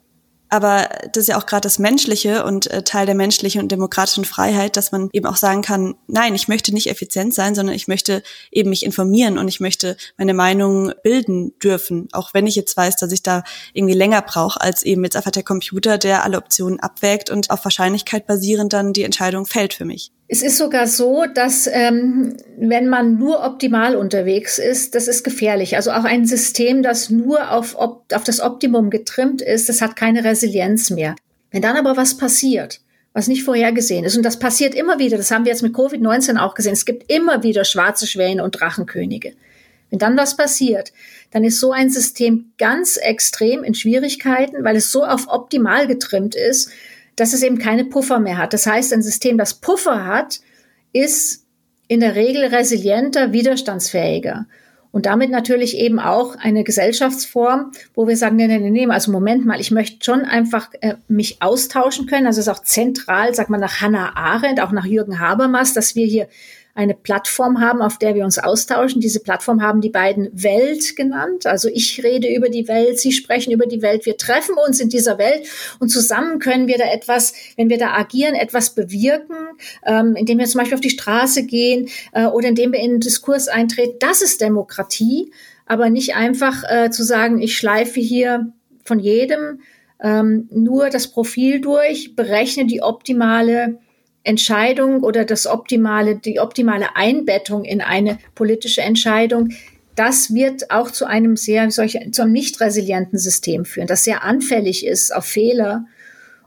Aber 0.50 0.88
das 1.12 1.22
ist 1.22 1.28
ja 1.28 1.38
auch 1.38 1.44
gerade 1.44 1.60
das 1.62 1.78
Menschliche 1.78 2.44
und 2.44 2.70
äh, 2.70 2.82
Teil 2.82 3.04
der 3.04 3.14
menschlichen 3.14 3.60
und 3.60 3.70
demokratischen 3.70 4.24
Freiheit, 4.24 4.78
dass 4.78 4.92
man 4.92 5.10
eben 5.12 5.26
auch 5.26 5.36
sagen 5.36 5.60
kann, 5.60 5.94
nein, 6.06 6.34
ich 6.34 6.48
möchte 6.48 6.72
nicht 6.72 6.88
effizient 6.88 7.34
sein, 7.34 7.54
sondern 7.54 7.74
ich 7.74 7.86
möchte 7.86 8.22
eben 8.50 8.70
mich 8.70 8.82
informieren 8.82 9.36
und 9.36 9.48
ich 9.48 9.60
möchte 9.60 9.96
meine 10.16 10.32
Meinung 10.32 10.92
bilden 11.02 11.58
dürfen, 11.58 12.08
auch 12.12 12.32
wenn 12.32 12.46
ich 12.46 12.56
jetzt 12.56 12.76
weiß, 12.76 12.96
dass 12.96 13.12
ich 13.12 13.22
da 13.22 13.44
irgendwie 13.74 13.94
länger 13.94 14.22
brauche, 14.22 14.60
als 14.60 14.84
eben 14.84 15.04
jetzt 15.04 15.16
einfach 15.16 15.32
der 15.32 15.42
Computer, 15.42 15.98
der 15.98 16.24
alle 16.24 16.38
Optionen 16.38 16.80
abwägt 16.80 17.28
und 17.28 17.50
auf 17.50 17.64
Wahrscheinlichkeit 17.64 18.26
basierend 18.26 18.72
dann 18.72 18.94
die 18.94 19.02
Entscheidung 19.02 19.44
fällt 19.44 19.74
für 19.74 19.84
mich. 19.84 20.12
Es 20.30 20.42
ist 20.42 20.58
sogar 20.58 20.86
so, 20.86 21.24
dass 21.24 21.66
ähm, 21.66 22.36
wenn 22.58 22.88
man 22.88 23.16
nur 23.16 23.42
optimal 23.44 23.96
unterwegs 23.96 24.58
ist, 24.58 24.94
das 24.94 25.08
ist 25.08 25.24
gefährlich. 25.24 25.76
Also 25.76 25.90
auch 25.90 26.04
ein 26.04 26.26
System, 26.26 26.82
das 26.82 27.08
nur 27.08 27.50
auf, 27.50 27.74
auf 27.74 28.24
das 28.24 28.40
Optimum 28.40 28.90
getrimmt 28.90 29.40
ist, 29.40 29.70
das 29.70 29.80
hat 29.80 29.96
keine 29.96 30.24
Resilienz 30.24 30.90
mehr. 30.90 31.16
Wenn 31.50 31.62
dann 31.62 31.76
aber 31.76 31.96
was 31.96 32.18
passiert, 32.18 32.80
was 33.14 33.26
nicht 33.26 33.42
vorhergesehen 33.42 34.04
ist, 34.04 34.18
und 34.18 34.22
das 34.22 34.38
passiert 34.38 34.74
immer 34.74 34.98
wieder, 34.98 35.16
das 35.16 35.30
haben 35.30 35.46
wir 35.46 35.52
jetzt 35.52 35.62
mit 35.62 35.74
Covid-19 35.74 36.36
auch 36.36 36.54
gesehen, 36.54 36.74
es 36.74 36.84
gibt 36.84 37.10
immer 37.10 37.42
wieder 37.42 37.64
schwarze 37.64 38.06
Schwäne 38.06 38.44
und 38.44 38.52
Drachenkönige. 38.52 39.32
Wenn 39.88 39.98
dann 39.98 40.18
was 40.18 40.36
passiert, 40.36 40.92
dann 41.30 41.44
ist 41.44 41.58
so 41.60 41.72
ein 41.72 41.88
System 41.88 42.52
ganz 42.58 42.98
extrem 42.98 43.64
in 43.64 43.74
Schwierigkeiten, 43.74 44.62
weil 44.62 44.76
es 44.76 44.92
so 44.92 45.04
auf 45.04 45.28
optimal 45.28 45.86
getrimmt 45.86 46.34
ist, 46.34 46.70
dass 47.20 47.32
es 47.32 47.42
eben 47.42 47.58
keine 47.58 47.84
Puffer 47.84 48.20
mehr 48.20 48.38
hat. 48.38 48.52
Das 48.52 48.66
heißt, 48.66 48.92
ein 48.92 49.02
System, 49.02 49.38
das 49.38 49.54
Puffer 49.54 50.06
hat, 50.06 50.40
ist 50.92 51.44
in 51.88 52.00
der 52.00 52.14
Regel 52.14 52.44
resilienter, 52.44 53.32
widerstandsfähiger. 53.32 54.46
Und 54.90 55.06
damit 55.06 55.30
natürlich 55.30 55.76
eben 55.76 55.98
auch 55.98 56.36
eine 56.36 56.64
Gesellschaftsform, 56.64 57.72
wo 57.94 58.08
wir 58.08 58.16
sagen, 58.16 58.36
nee, 58.36 58.46
nee, 58.46 58.58
nee, 58.70 58.86
also 58.86 59.12
Moment 59.12 59.44
mal, 59.44 59.60
ich 59.60 59.70
möchte 59.70 60.02
schon 60.02 60.22
einfach 60.22 60.70
äh, 60.80 60.94
mich 61.08 61.42
austauschen 61.42 62.06
können. 62.06 62.26
Also 62.26 62.40
es 62.40 62.46
ist 62.46 62.52
auch 62.52 62.62
zentral, 62.62 63.34
sagt 63.34 63.50
man 63.50 63.60
nach 63.60 63.80
Hannah 63.80 64.16
Arendt, 64.16 64.60
auch 64.60 64.72
nach 64.72 64.86
Jürgen 64.86 65.20
Habermas, 65.20 65.74
dass 65.74 65.94
wir 65.94 66.06
hier 66.06 66.28
eine 66.78 66.94
Plattform 66.94 67.60
haben, 67.60 67.82
auf 67.82 67.98
der 67.98 68.14
wir 68.14 68.24
uns 68.24 68.38
austauschen. 68.38 69.00
Diese 69.00 69.18
Plattform 69.18 69.60
haben 69.62 69.80
die 69.80 69.90
beiden 69.90 70.30
Welt 70.32 70.94
genannt. 70.94 71.44
Also 71.44 71.68
ich 71.68 72.04
rede 72.04 72.32
über 72.32 72.48
die 72.48 72.68
Welt, 72.68 73.00
Sie 73.00 73.10
sprechen 73.10 73.52
über 73.52 73.66
die 73.66 73.82
Welt. 73.82 74.06
Wir 74.06 74.16
treffen 74.16 74.54
uns 74.64 74.78
in 74.78 74.88
dieser 74.88 75.18
Welt 75.18 75.48
und 75.80 75.88
zusammen 75.88 76.38
können 76.38 76.68
wir 76.68 76.78
da 76.78 76.84
etwas, 76.84 77.34
wenn 77.56 77.68
wir 77.68 77.78
da 77.78 77.94
agieren, 77.94 78.36
etwas 78.36 78.76
bewirken, 78.76 79.34
ähm, 79.84 80.14
indem 80.14 80.38
wir 80.38 80.46
zum 80.46 80.60
Beispiel 80.60 80.76
auf 80.76 80.80
die 80.80 80.90
Straße 80.90 81.46
gehen 81.46 81.88
äh, 82.12 82.26
oder 82.26 82.46
indem 82.46 82.70
wir 82.70 82.78
in 82.78 82.92
einen 82.92 83.00
Diskurs 83.00 83.48
eintreten. 83.48 83.96
Das 83.98 84.22
ist 84.22 84.40
Demokratie, 84.40 85.32
aber 85.66 85.90
nicht 85.90 86.14
einfach 86.14 86.62
äh, 86.70 86.90
zu 86.90 87.02
sagen, 87.02 87.42
ich 87.42 87.56
schleife 87.56 87.98
hier 87.98 88.52
von 88.84 89.00
jedem 89.00 89.62
ähm, 90.00 90.48
nur 90.52 90.90
das 90.90 91.08
Profil 91.08 91.60
durch, 91.60 92.14
berechne 92.14 92.66
die 92.66 92.82
optimale 92.82 93.80
Entscheidung 94.28 95.02
oder 95.02 95.24
das 95.24 95.46
optimale, 95.46 96.16
die 96.16 96.38
optimale 96.38 96.94
Einbettung 96.96 97.64
in 97.64 97.80
eine 97.80 98.18
politische 98.34 98.82
Entscheidung, 98.82 99.50
das 99.94 100.32
wird 100.32 100.70
auch 100.70 100.92
zu 100.92 101.06
einem 101.06 101.36
sehr, 101.36 101.70
solch, 101.70 101.98
zu 102.12 102.22
einem 102.22 102.32
nicht 102.32 102.60
resilienten 102.60 103.18
System 103.18 103.64
führen, 103.64 103.88
das 103.88 104.04
sehr 104.04 104.22
anfällig 104.22 104.86
ist 104.86 105.12
auf 105.12 105.24
Fehler 105.24 105.86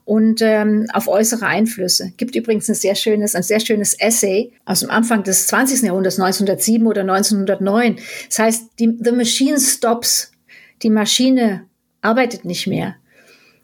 und 0.05 0.41
ähm, 0.41 0.87
auf 0.93 1.07
äußere 1.07 1.45
Einflüsse. 1.45 2.13
Gibt 2.17 2.35
übrigens 2.35 2.69
ein 2.69 2.75
sehr 2.75 2.95
schönes, 2.95 3.35
ein 3.35 3.43
sehr 3.43 3.59
schönes 3.59 3.93
Essay 3.99 4.51
aus 4.65 4.81
dem 4.81 4.89
Anfang 4.89 5.23
des 5.23 5.47
20. 5.47 5.83
Jahrhunderts, 5.83 6.19
1907 6.19 6.87
oder 6.87 7.01
1909. 7.01 7.97
Das 8.27 8.39
heißt, 8.39 8.63
die, 8.79 8.97
the 8.99 9.11
machine 9.11 9.59
stops. 9.59 10.31
Die 10.81 10.89
Maschine 10.89 11.65
arbeitet 12.01 12.45
nicht 12.45 12.67
mehr. 12.67 12.95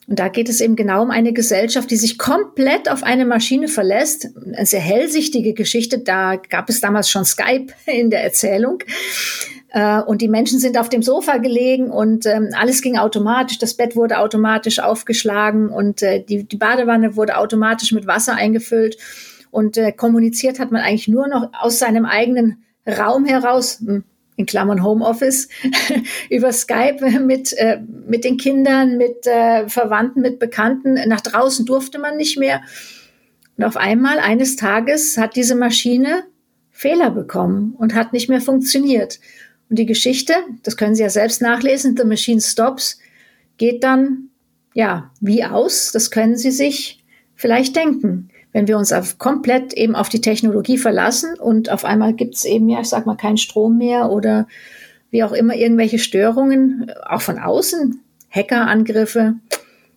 Und 0.08 0.18
da 0.18 0.28
geht 0.28 0.48
es 0.48 0.62
eben 0.62 0.74
genau 0.74 1.02
um 1.02 1.10
eine 1.10 1.34
Gesellschaft, 1.34 1.90
die 1.90 1.96
sich 1.96 2.16
komplett 2.16 2.90
auf 2.90 3.02
eine 3.02 3.26
Maschine 3.26 3.68
verlässt. 3.68 4.30
Eine 4.54 4.64
sehr 4.64 4.80
hellsichtige 4.80 5.52
Geschichte. 5.52 5.98
Da 5.98 6.36
gab 6.36 6.70
es 6.70 6.80
damals 6.80 7.10
schon 7.10 7.26
Skype 7.26 7.66
in 7.86 8.08
der 8.08 8.24
Erzählung. 8.24 8.78
Äh, 9.68 10.00
und 10.00 10.22
die 10.22 10.28
Menschen 10.28 10.60
sind 10.60 10.78
auf 10.78 10.88
dem 10.88 11.02
Sofa 11.02 11.36
gelegen 11.36 11.90
und 11.90 12.24
ähm, 12.24 12.48
alles 12.58 12.80
ging 12.80 12.96
automatisch. 12.96 13.58
Das 13.58 13.74
Bett 13.74 13.96
wurde 13.96 14.18
automatisch 14.18 14.78
aufgeschlagen 14.78 15.68
und 15.68 16.00
äh, 16.02 16.24
die, 16.24 16.44
Badewanne 16.56 17.16
wurde 17.16 17.36
automatisch 17.36 17.92
mit 17.92 18.06
Wasser 18.06 18.34
eingefüllt. 18.34 18.96
Und 19.50 19.76
äh, 19.76 19.92
kommuniziert 19.92 20.58
hat 20.58 20.72
man 20.72 20.80
eigentlich 20.80 21.08
nur 21.08 21.28
noch 21.28 21.50
aus 21.52 21.78
seinem 21.78 22.06
eigenen 22.06 22.62
Raum 22.86 23.26
heraus. 23.26 23.82
In 24.38 24.46
Klammern 24.46 24.82
Homeoffice, 24.82 25.48
über 26.30 26.52
Skype 26.52 27.20
mit, 27.20 27.52
äh, 27.58 27.80
mit 28.06 28.24
den 28.24 28.36
Kindern, 28.36 28.96
mit 28.96 29.26
äh, 29.26 29.68
Verwandten, 29.68 30.22
mit 30.22 30.38
Bekannten. 30.38 30.94
Nach 31.08 31.20
draußen 31.20 31.66
durfte 31.66 31.98
man 31.98 32.16
nicht 32.16 32.38
mehr. 32.38 32.62
Und 33.56 33.64
auf 33.64 33.76
einmal, 33.76 34.20
eines 34.20 34.54
Tages, 34.54 35.18
hat 35.18 35.34
diese 35.34 35.56
Maschine 35.56 36.22
Fehler 36.70 37.10
bekommen 37.10 37.74
und 37.76 37.94
hat 37.94 38.12
nicht 38.12 38.28
mehr 38.28 38.40
funktioniert. 38.40 39.18
Und 39.68 39.78
die 39.78 39.86
Geschichte, 39.86 40.34
das 40.62 40.76
können 40.76 40.94
Sie 40.94 41.02
ja 41.02 41.10
selbst 41.10 41.42
nachlesen, 41.42 41.96
The 41.96 42.04
Machine 42.04 42.40
Stops, 42.40 43.00
geht 43.56 43.82
dann, 43.82 44.28
ja, 44.72 45.10
wie 45.20 45.44
aus? 45.44 45.90
Das 45.92 46.12
können 46.12 46.36
Sie 46.36 46.52
sich 46.52 47.04
vielleicht 47.34 47.74
denken 47.74 48.30
wenn 48.58 48.66
wir 48.66 48.76
uns 48.76 48.92
auf, 48.92 49.18
komplett 49.18 49.72
eben 49.74 49.94
auf 49.94 50.08
die 50.08 50.20
Technologie 50.20 50.78
verlassen 50.78 51.38
und 51.38 51.70
auf 51.70 51.84
einmal 51.84 52.12
gibt 52.12 52.34
es 52.34 52.44
eben 52.44 52.68
ja, 52.68 52.80
ich 52.80 52.88
sag 52.88 53.06
mal, 53.06 53.14
keinen 53.14 53.36
Strom 53.36 53.78
mehr 53.78 54.10
oder 54.10 54.48
wie 55.12 55.22
auch 55.22 55.30
immer 55.30 55.54
irgendwelche 55.54 56.00
Störungen, 56.00 56.90
auch 57.08 57.20
von 57.20 57.38
außen, 57.38 58.00
Hackerangriffe, 58.30 59.36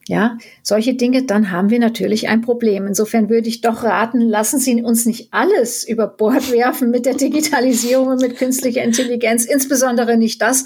ja, 0.07 0.37
solche 0.61 0.93
Dinge, 0.93 1.23
dann 1.23 1.49
haben 1.49 1.71
wir 1.71 1.79
natürlich 1.79 2.29
ein 2.29 2.41
Problem. 2.41 2.85
Insofern 2.85 3.29
würde 3.29 3.49
ich 3.49 3.61
doch 3.61 3.83
raten, 3.83 4.21
lassen 4.21 4.59
Sie 4.59 4.83
uns 4.83 5.07
nicht 5.07 5.29
alles 5.33 5.83
über 5.83 6.05
Bord 6.05 6.51
werfen 6.51 6.91
mit 6.91 7.07
der 7.07 7.15
Digitalisierung 7.15 8.09
und 8.09 8.21
mit 8.21 8.37
künstlicher 8.37 8.83
Intelligenz, 8.83 9.45
insbesondere 9.45 10.17
nicht 10.17 10.39
das, 10.39 10.65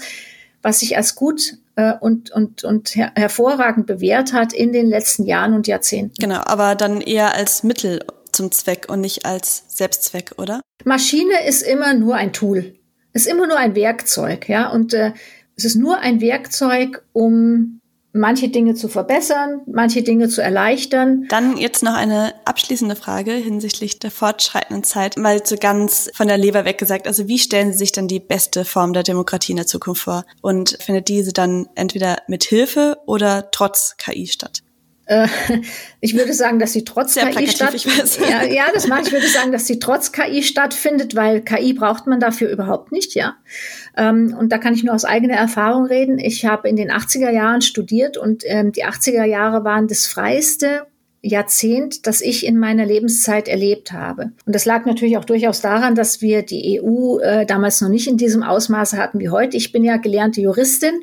was 0.60 0.80
sich 0.80 0.98
als 0.98 1.14
gut 1.14 1.56
äh, 1.76 1.92
und, 2.00 2.30
und, 2.30 2.64
und 2.64 2.96
her 2.96 3.12
hervorragend 3.14 3.86
bewährt 3.86 4.32
hat 4.32 4.52
in 4.52 4.72
den 4.72 4.88
letzten 4.88 5.24
Jahren 5.24 5.54
und 5.54 5.66
Jahrzehnten. 5.66 6.14
Genau, 6.18 6.40
aber 6.44 6.74
dann 6.74 7.00
eher 7.00 7.34
als 7.34 7.62
Mittel 7.62 8.00
zum 8.32 8.50
Zweck 8.50 8.86
und 8.88 9.00
nicht 9.00 9.24
als 9.24 9.64
Selbstzweck, 9.68 10.32
oder? 10.38 10.60
Maschine 10.84 11.46
ist 11.46 11.62
immer 11.62 11.94
nur 11.94 12.16
ein 12.16 12.32
Tool, 12.32 12.74
ist 13.12 13.26
immer 13.26 13.46
nur 13.46 13.58
ein 13.58 13.74
Werkzeug, 13.74 14.48
ja, 14.48 14.68
und 14.68 14.92
äh, 14.92 15.12
es 15.56 15.64
ist 15.64 15.76
nur 15.76 15.98
ein 16.00 16.20
Werkzeug, 16.20 17.02
um 17.12 17.80
manche 18.16 18.48
Dinge 18.48 18.74
zu 18.74 18.88
verbessern, 18.88 19.60
manche 19.66 20.02
Dinge 20.02 20.28
zu 20.28 20.42
erleichtern. 20.42 21.26
Dann 21.28 21.56
jetzt 21.56 21.82
noch 21.82 21.94
eine 21.94 22.34
abschließende 22.44 22.96
Frage 22.96 23.32
hinsichtlich 23.32 23.98
der 23.98 24.10
fortschreitenden 24.10 24.84
Zeit, 24.84 25.16
mal 25.16 25.44
so 25.44 25.56
ganz 25.56 26.10
von 26.14 26.28
der 26.28 26.38
Leber 26.38 26.64
weg 26.64 26.78
gesagt. 26.78 27.06
Also 27.06 27.28
wie 27.28 27.38
stellen 27.38 27.72
Sie 27.72 27.78
sich 27.78 27.92
dann 27.92 28.08
die 28.08 28.20
beste 28.20 28.64
Form 28.64 28.92
der 28.92 29.02
Demokratie 29.02 29.52
in 29.52 29.56
der 29.56 29.66
Zukunft 29.66 30.02
vor? 30.02 30.24
Und 30.40 30.78
findet 30.80 31.08
diese 31.08 31.32
dann 31.32 31.68
entweder 31.74 32.18
mit 32.26 32.44
Hilfe 32.44 32.98
oder 33.06 33.50
trotz 33.50 33.96
KI 33.96 34.26
statt? 34.26 34.62
Äh, 35.06 35.28
ich 36.00 36.16
würde 36.16 36.34
sagen, 36.34 36.58
dass 36.58 36.72
sie 36.72 36.84
trotz 36.84 37.14
Sehr 37.14 37.30
KI 37.30 37.48
stattfindet. 37.48 38.18
Ja, 38.28 38.44
ja, 38.44 38.64
das 38.74 38.86
mache 38.86 39.02
ich. 39.02 39.12
würde 39.12 39.26
sagen, 39.26 39.52
dass 39.52 39.66
sie 39.66 39.78
trotz 39.78 40.12
KI 40.12 40.42
stattfindet, 40.42 41.14
weil 41.14 41.42
KI 41.42 41.72
braucht 41.72 42.06
man 42.06 42.20
dafür 42.20 42.50
überhaupt 42.50 42.92
nicht, 42.92 43.14
ja. 43.14 43.36
Ähm, 43.96 44.36
und 44.38 44.52
da 44.52 44.58
kann 44.58 44.74
ich 44.74 44.84
nur 44.84 44.94
aus 44.94 45.04
eigener 45.04 45.36
Erfahrung 45.36 45.86
reden. 45.86 46.18
Ich 46.18 46.44
habe 46.44 46.68
in 46.68 46.76
den 46.76 46.90
80er 46.90 47.30
Jahren 47.30 47.62
studiert 47.62 48.16
und 48.16 48.42
ähm, 48.44 48.72
die 48.72 48.84
80er 48.84 49.24
Jahre 49.24 49.64
waren 49.64 49.88
das 49.88 50.06
freiste 50.06 50.86
Jahrzehnt, 51.22 52.06
das 52.06 52.20
ich 52.20 52.46
in 52.46 52.58
meiner 52.58 52.86
Lebenszeit 52.86 53.48
erlebt 53.48 53.92
habe. 53.92 54.32
Und 54.44 54.54
das 54.54 54.64
lag 54.64 54.86
natürlich 54.86 55.16
auch 55.16 55.24
durchaus 55.24 55.60
daran, 55.60 55.94
dass 55.94 56.20
wir 56.20 56.42
die 56.42 56.80
EU 56.80 57.18
äh, 57.18 57.46
damals 57.46 57.80
noch 57.80 57.88
nicht 57.88 58.06
in 58.06 58.16
diesem 58.16 58.42
Ausmaße 58.42 58.96
hatten 58.96 59.18
wie 59.18 59.30
heute. 59.30 59.56
Ich 59.56 59.72
bin 59.72 59.82
ja 59.82 59.96
gelernte 59.96 60.40
Juristin. 60.40 61.00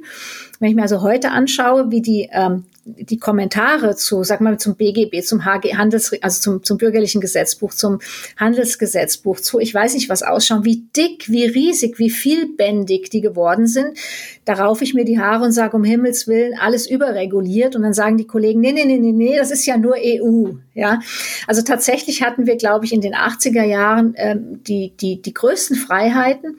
Wenn 0.59 0.69
ich 0.69 0.75
mir 0.75 0.83
also 0.83 1.01
heute 1.01 1.31
anschaue, 1.31 1.91
wie 1.91 2.01
die 2.01 2.29
ähm, 2.31 2.63
die 2.85 3.17
Kommentare 3.17 3.95
zu, 3.95 4.23
sag 4.23 4.41
mal, 4.41 4.57
zum 4.57 4.75
BGB, 4.75 5.21
zum 5.23 5.45
HG, 5.45 5.75
Handels, 5.75 6.11
also 6.21 6.41
zum, 6.41 6.63
zum 6.63 6.77
bürgerlichen 6.77 7.21
Gesetzbuch, 7.21 7.73
zum 7.73 7.99
Handelsgesetzbuch, 8.37 9.39
zu, 9.39 9.59
ich 9.59 9.73
weiß 9.73 9.93
nicht 9.93 10.09
was 10.09 10.21
ausschauen, 10.21 10.65
wie 10.65 10.83
dick, 10.95 11.29
wie 11.29 11.45
riesig, 11.45 11.97
wie 11.97 12.09
vielbändig 12.09 13.09
die 13.09 13.21
geworden 13.21 13.67
sind. 13.67 13.97
Da 14.43 14.55
raufe 14.55 14.83
ich 14.83 14.93
mir 14.93 15.05
die 15.05 15.19
Haare 15.19 15.45
und 15.45 15.53
sage, 15.53 15.77
um 15.77 15.85
Himmels 15.85 16.27
Willen, 16.27 16.57
alles 16.59 16.89
überreguliert. 16.89 17.75
Und 17.75 17.83
dann 17.83 17.93
sagen 17.93 18.17
die 18.17 18.27
Kollegen, 18.27 18.59
nee, 18.59 18.73
nee, 18.73 18.85
nee, 18.85 18.99
nee, 18.99 19.13
nee, 19.13 19.37
das 19.37 19.51
ist 19.51 19.65
ja 19.65 19.77
nur 19.77 19.95
EU. 19.97 20.51
Ja, 20.73 20.99
also 21.47 21.61
tatsächlich 21.61 22.23
hatten 22.23 22.47
wir, 22.47 22.57
glaube 22.57 22.85
ich, 22.85 22.93
in 22.93 23.01
den 23.01 23.13
80er 23.13 23.63
Jahren 23.63 24.15
ähm, 24.17 24.63
die, 24.63 24.91
die, 24.99 25.21
die 25.21 25.33
größten 25.33 25.77
Freiheiten. 25.77 26.57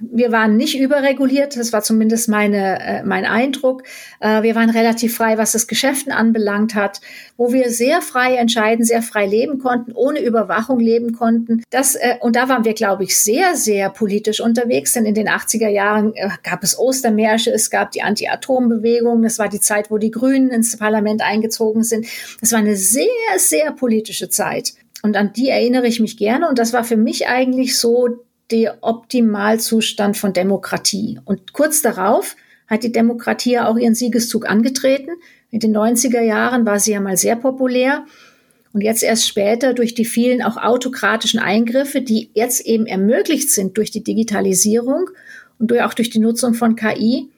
Wir 0.00 0.30
waren 0.30 0.56
nicht 0.56 0.78
überreguliert, 0.78 1.56
das 1.56 1.72
war 1.72 1.82
zumindest 1.82 2.28
meine, 2.28 2.80
äh, 2.80 3.02
mein 3.02 3.24
Eindruck. 3.24 3.82
Äh, 4.20 4.42
wir 4.42 4.54
waren 4.54 4.70
relativ 4.70 5.16
frei, 5.16 5.25
was 5.38 5.52
das 5.52 5.66
Geschäften 5.66 6.12
anbelangt 6.12 6.74
hat, 6.74 7.00
wo 7.36 7.52
wir 7.52 7.70
sehr 7.70 8.02
frei 8.02 8.36
entscheiden, 8.36 8.84
sehr 8.84 9.02
frei 9.02 9.26
leben 9.26 9.58
konnten, 9.58 9.92
ohne 9.92 10.20
Überwachung 10.20 10.78
leben 10.78 11.12
konnten. 11.12 11.62
Das, 11.70 11.94
äh, 11.94 12.16
und 12.20 12.36
da 12.36 12.48
waren 12.48 12.64
wir, 12.64 12.74
glaube 12.74 13.04
ich, 13.04 13.16
sehr, 13.16 13.56
sehr 13.56 13.90
politisch 13.90 14.40
unterwegs, 14.40 14.92
denn 14.92 15.06
in 15.06 15.14
den 15.14 15.28
80er 15.28 15.68
Jahren 15.68 16.14
äh, 16.14 16.28
gab 16.42 16.62
es 16.62 16.78
Ostermärsche, 16.78 17.50
es 17.50 17.70
gab 17.70 17.90
die 17.90 18.02
Anti-Atom-Bewegung, 18.02 19.22
das 19.22 19.38
war 19.38 19.48
die 19.48 19.60
Zeit, 19.60 19.90
wo 19.90 19.98
die 19.98 20.10
Grünen 20.10 20.50
ins 20.50 20.76
Parlament 20.76 21.22
eingezogen 21.22 21.82
sind. 21.82 22.06
Das 22.40 22.52
war 22.52 22.58
eine 22.58 22.76
sehr, 22.76 23.06
sehr 23.38 23.72
politische 23.72 24.28
Zeit. 24.28 24.74
Und 25.02 25.16
an 25.16 25.32
die 25.32 25.48
erinnere 25.48 25.86
ich 25.86 26.00
mich 26.00 26.16
gerne. 26.16 26.48
Und 26.48 26.58
das 26.58 26.72
war 26.72 26.84
für 26.84 26.96
mich 26.96 27.28
eigentlich 27.28 27.78
so 27.78 28.08
der 28.50 28.78
Optimalzustand 28.82 30.16
von 30.16 30.32
Demokratie. 30.32 31.20
Und 31.24 31.52
kurz 31.52 31.82
darauf 31.82 32.36
hat 32.66 32.82
die 32.82 32.92
Demokratie 32.92 33.52
ja 33.52 33.68
auch 33.68 33.76
ihren 33.76 33.94
Siegeszug 33.94 34.48
angetreten. 34.48 35.10
In 35.50 35.60
den 35.60 35.76
90er 35.76 36.20
Jahren 36.20 36.66
war 36.66 36.80
sie 36.80 36.92
ja 36.92 37.00
mal 37.00 37.16
sehr 37.16 37.36
populär. 37.36 38.04
Und 38.72 38.82
jetzt 38.82 39.02
erst 39.02 39.26
später 39.26 39.72
durch 39.72 39.94
die 39.94 40.04
vielen 40.04 40.42
auch 40.42 40.58
autokratischen 40.58 41.40
Eingriffe, 41.40 42.02
die 42.02 42.30
jetzt 42.34 42.60
eben 42.66 42.86
ermöglicht 42.86 43.50
sind 43.50 43.78
durch 43.78 43.90
die 43.90 44.04
Digitalisierung 44.04 45.08
und 45.58 45.70
durch, 45.70 45.82
auch 45.82 45.94
durch 45.94 46.10
die 46.10 46.18
Nutzung 46.18 46.52
von 46.52 46.76
KI, 46.76 47.30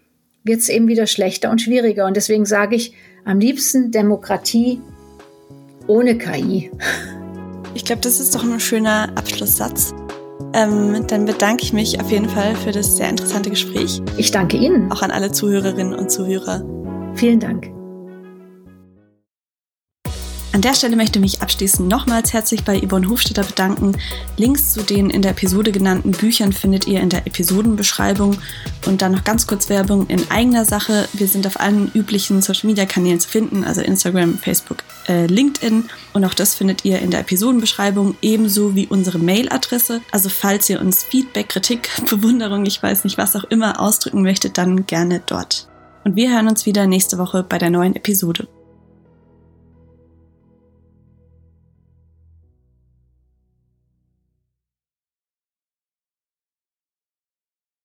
wird 0.43 0.61
es 0.61 0.68
eben 0.68 0.89
wieder 0.89 1.07
schlechter 1.07 1.51
und 1.51 1.61
schwieriger. 1.61 2.07
Und 2.07 2.16
deswegen 2.16 2.45
sage 2.45 2.74
ich 2.74 2.93
am 3.24 3.39
liebsten 3.39 3.93
Demokratie 3.93 4.81
ohne 5.87 6.18
KI. 6.18 6.70
Ich 7.74 7.85
glaube, 7.85 8.01
das 8.01 8.18
ist 8.18 8.35
doch 8.35 8.43
ein 8.43 8.59
schöner 8.59 9.11
Abschlusssatz. 9.16 9.95
Ähm, 10.55 11.05
dann 11.07 11.26
bedanke 11.26 11.62
ich 11.62 11.72
mich 11.72 12.01
auf 12.01 12.11
jeden 12.11 12.28
Fall 12.28 12.57
für 12.57 12.72
das 12.72 12.96
sehr 12.96 13.09
interessante 13.09 13.51
Gespräch. 13.51 14.01
Ich 14.16 14.30
danke 14.30 14.57
Ihnen. 14.57 14.90
Auch 14.90 15.03
an 15.03 15.11
alle 15.11 15.30
Zuhörerinnen 15.30 15.94
und 15.94 16.11
Zuhörer. 16.11 16.64
Vielen 17.14 17.40
Dank. 17.40 17.78
An 20.59 20.62
der 20.62 20.74
Stelle 20.74 20.96
möchte 20.96 21.20
ich 21.20 21.22
mich 21.22 21.40
abschließend 21.40 21.88
nochmals 21.88 22.32
herzlich 22.32 22.64
bei 22.64 22.80
Yvonne 22.80 23.09
Hofstetter 23.09 23.44
bedanken. 23.44 23.96
Links 24.36 24.72
zu 24.72 24.82
den 24.82 25.09
in 25.09 25.22
der 25.22 25.30
Episode 25.30 25.70
genannten 25.70 26.11
Büchern 26.11 26.52
findet 26.52 26.88
ihr 26.88 26.98
in 26.98 27.11
der 27.11 27.28
Episodenbeschreibung. 27.28 28.36
Und 28.84 29.00
dann 29.00 29.12
noch 29.12 29.22
ganz 29.22 29.46
kurz 29.46 29.68
Werbung 29.68 30.09
in 30.09 30.28
eigener 30.32 30.64
Sache. 30.64 31.09
Wir 31.12 31.28
sind 31.28 31.46
auf 31.46 31.61
allen 31.61 31.92
üblichen 31.94 32.42
Social 32.42 32.66
Media 32.66 32.86
Kanälen 32.86 33.20
zu 33.20 33.28
finden, 33.28 33.62
also 33.62 33.82
Instagram, 33.82 34.36
Facebook, 34.36 34.78
äh, 35.06 35.26
LinkedIn. 35.26 35.84
Und 36.12 36.24
auch 36.24 36.34
das 36.34 36.56
findet 36.56 36.84
ihr 36.84 36.98
in 36.98 37.12
der 37.12 37.20
Episodenbeschreibung, 37.20 38.16
ebenso 38.20 38.74
wie 38.74 38.88
unsere 38.88 39.20
Mailadresse. 39.20 40.00
Also 40.11 40.28
falls 40.28 40.68
ihr 40.68 40.80
uns 40.80 41.04
Feedback, 41.04 41.50
Kritik, 41.50 41.88
Bewunderung, 42.11 42.66
ich 42.66 42.82
weiß 42.82 43.04
nicht, 43.04 43.16
was 43.16 43.36
auch 43.36 43.44
immer 43.44 43.78
ausdrücken 43.78 44.22
möchtet, 44.22 44.59
dann 44.59 44.86
gerne 44.86 45.22
dort. 45.24 45.68
Und 46.02 46.16
wir 46.16 46.32
hören 46.32 46.48
uns 46.48 46.66
wieder 46.66 46.88
nächste 46.88 47.16
Woche 47.16 47.44
bei 47.44 47.59
der 47.59 47.70
neuen 47.70 47.94
Episode. 47.94 48.48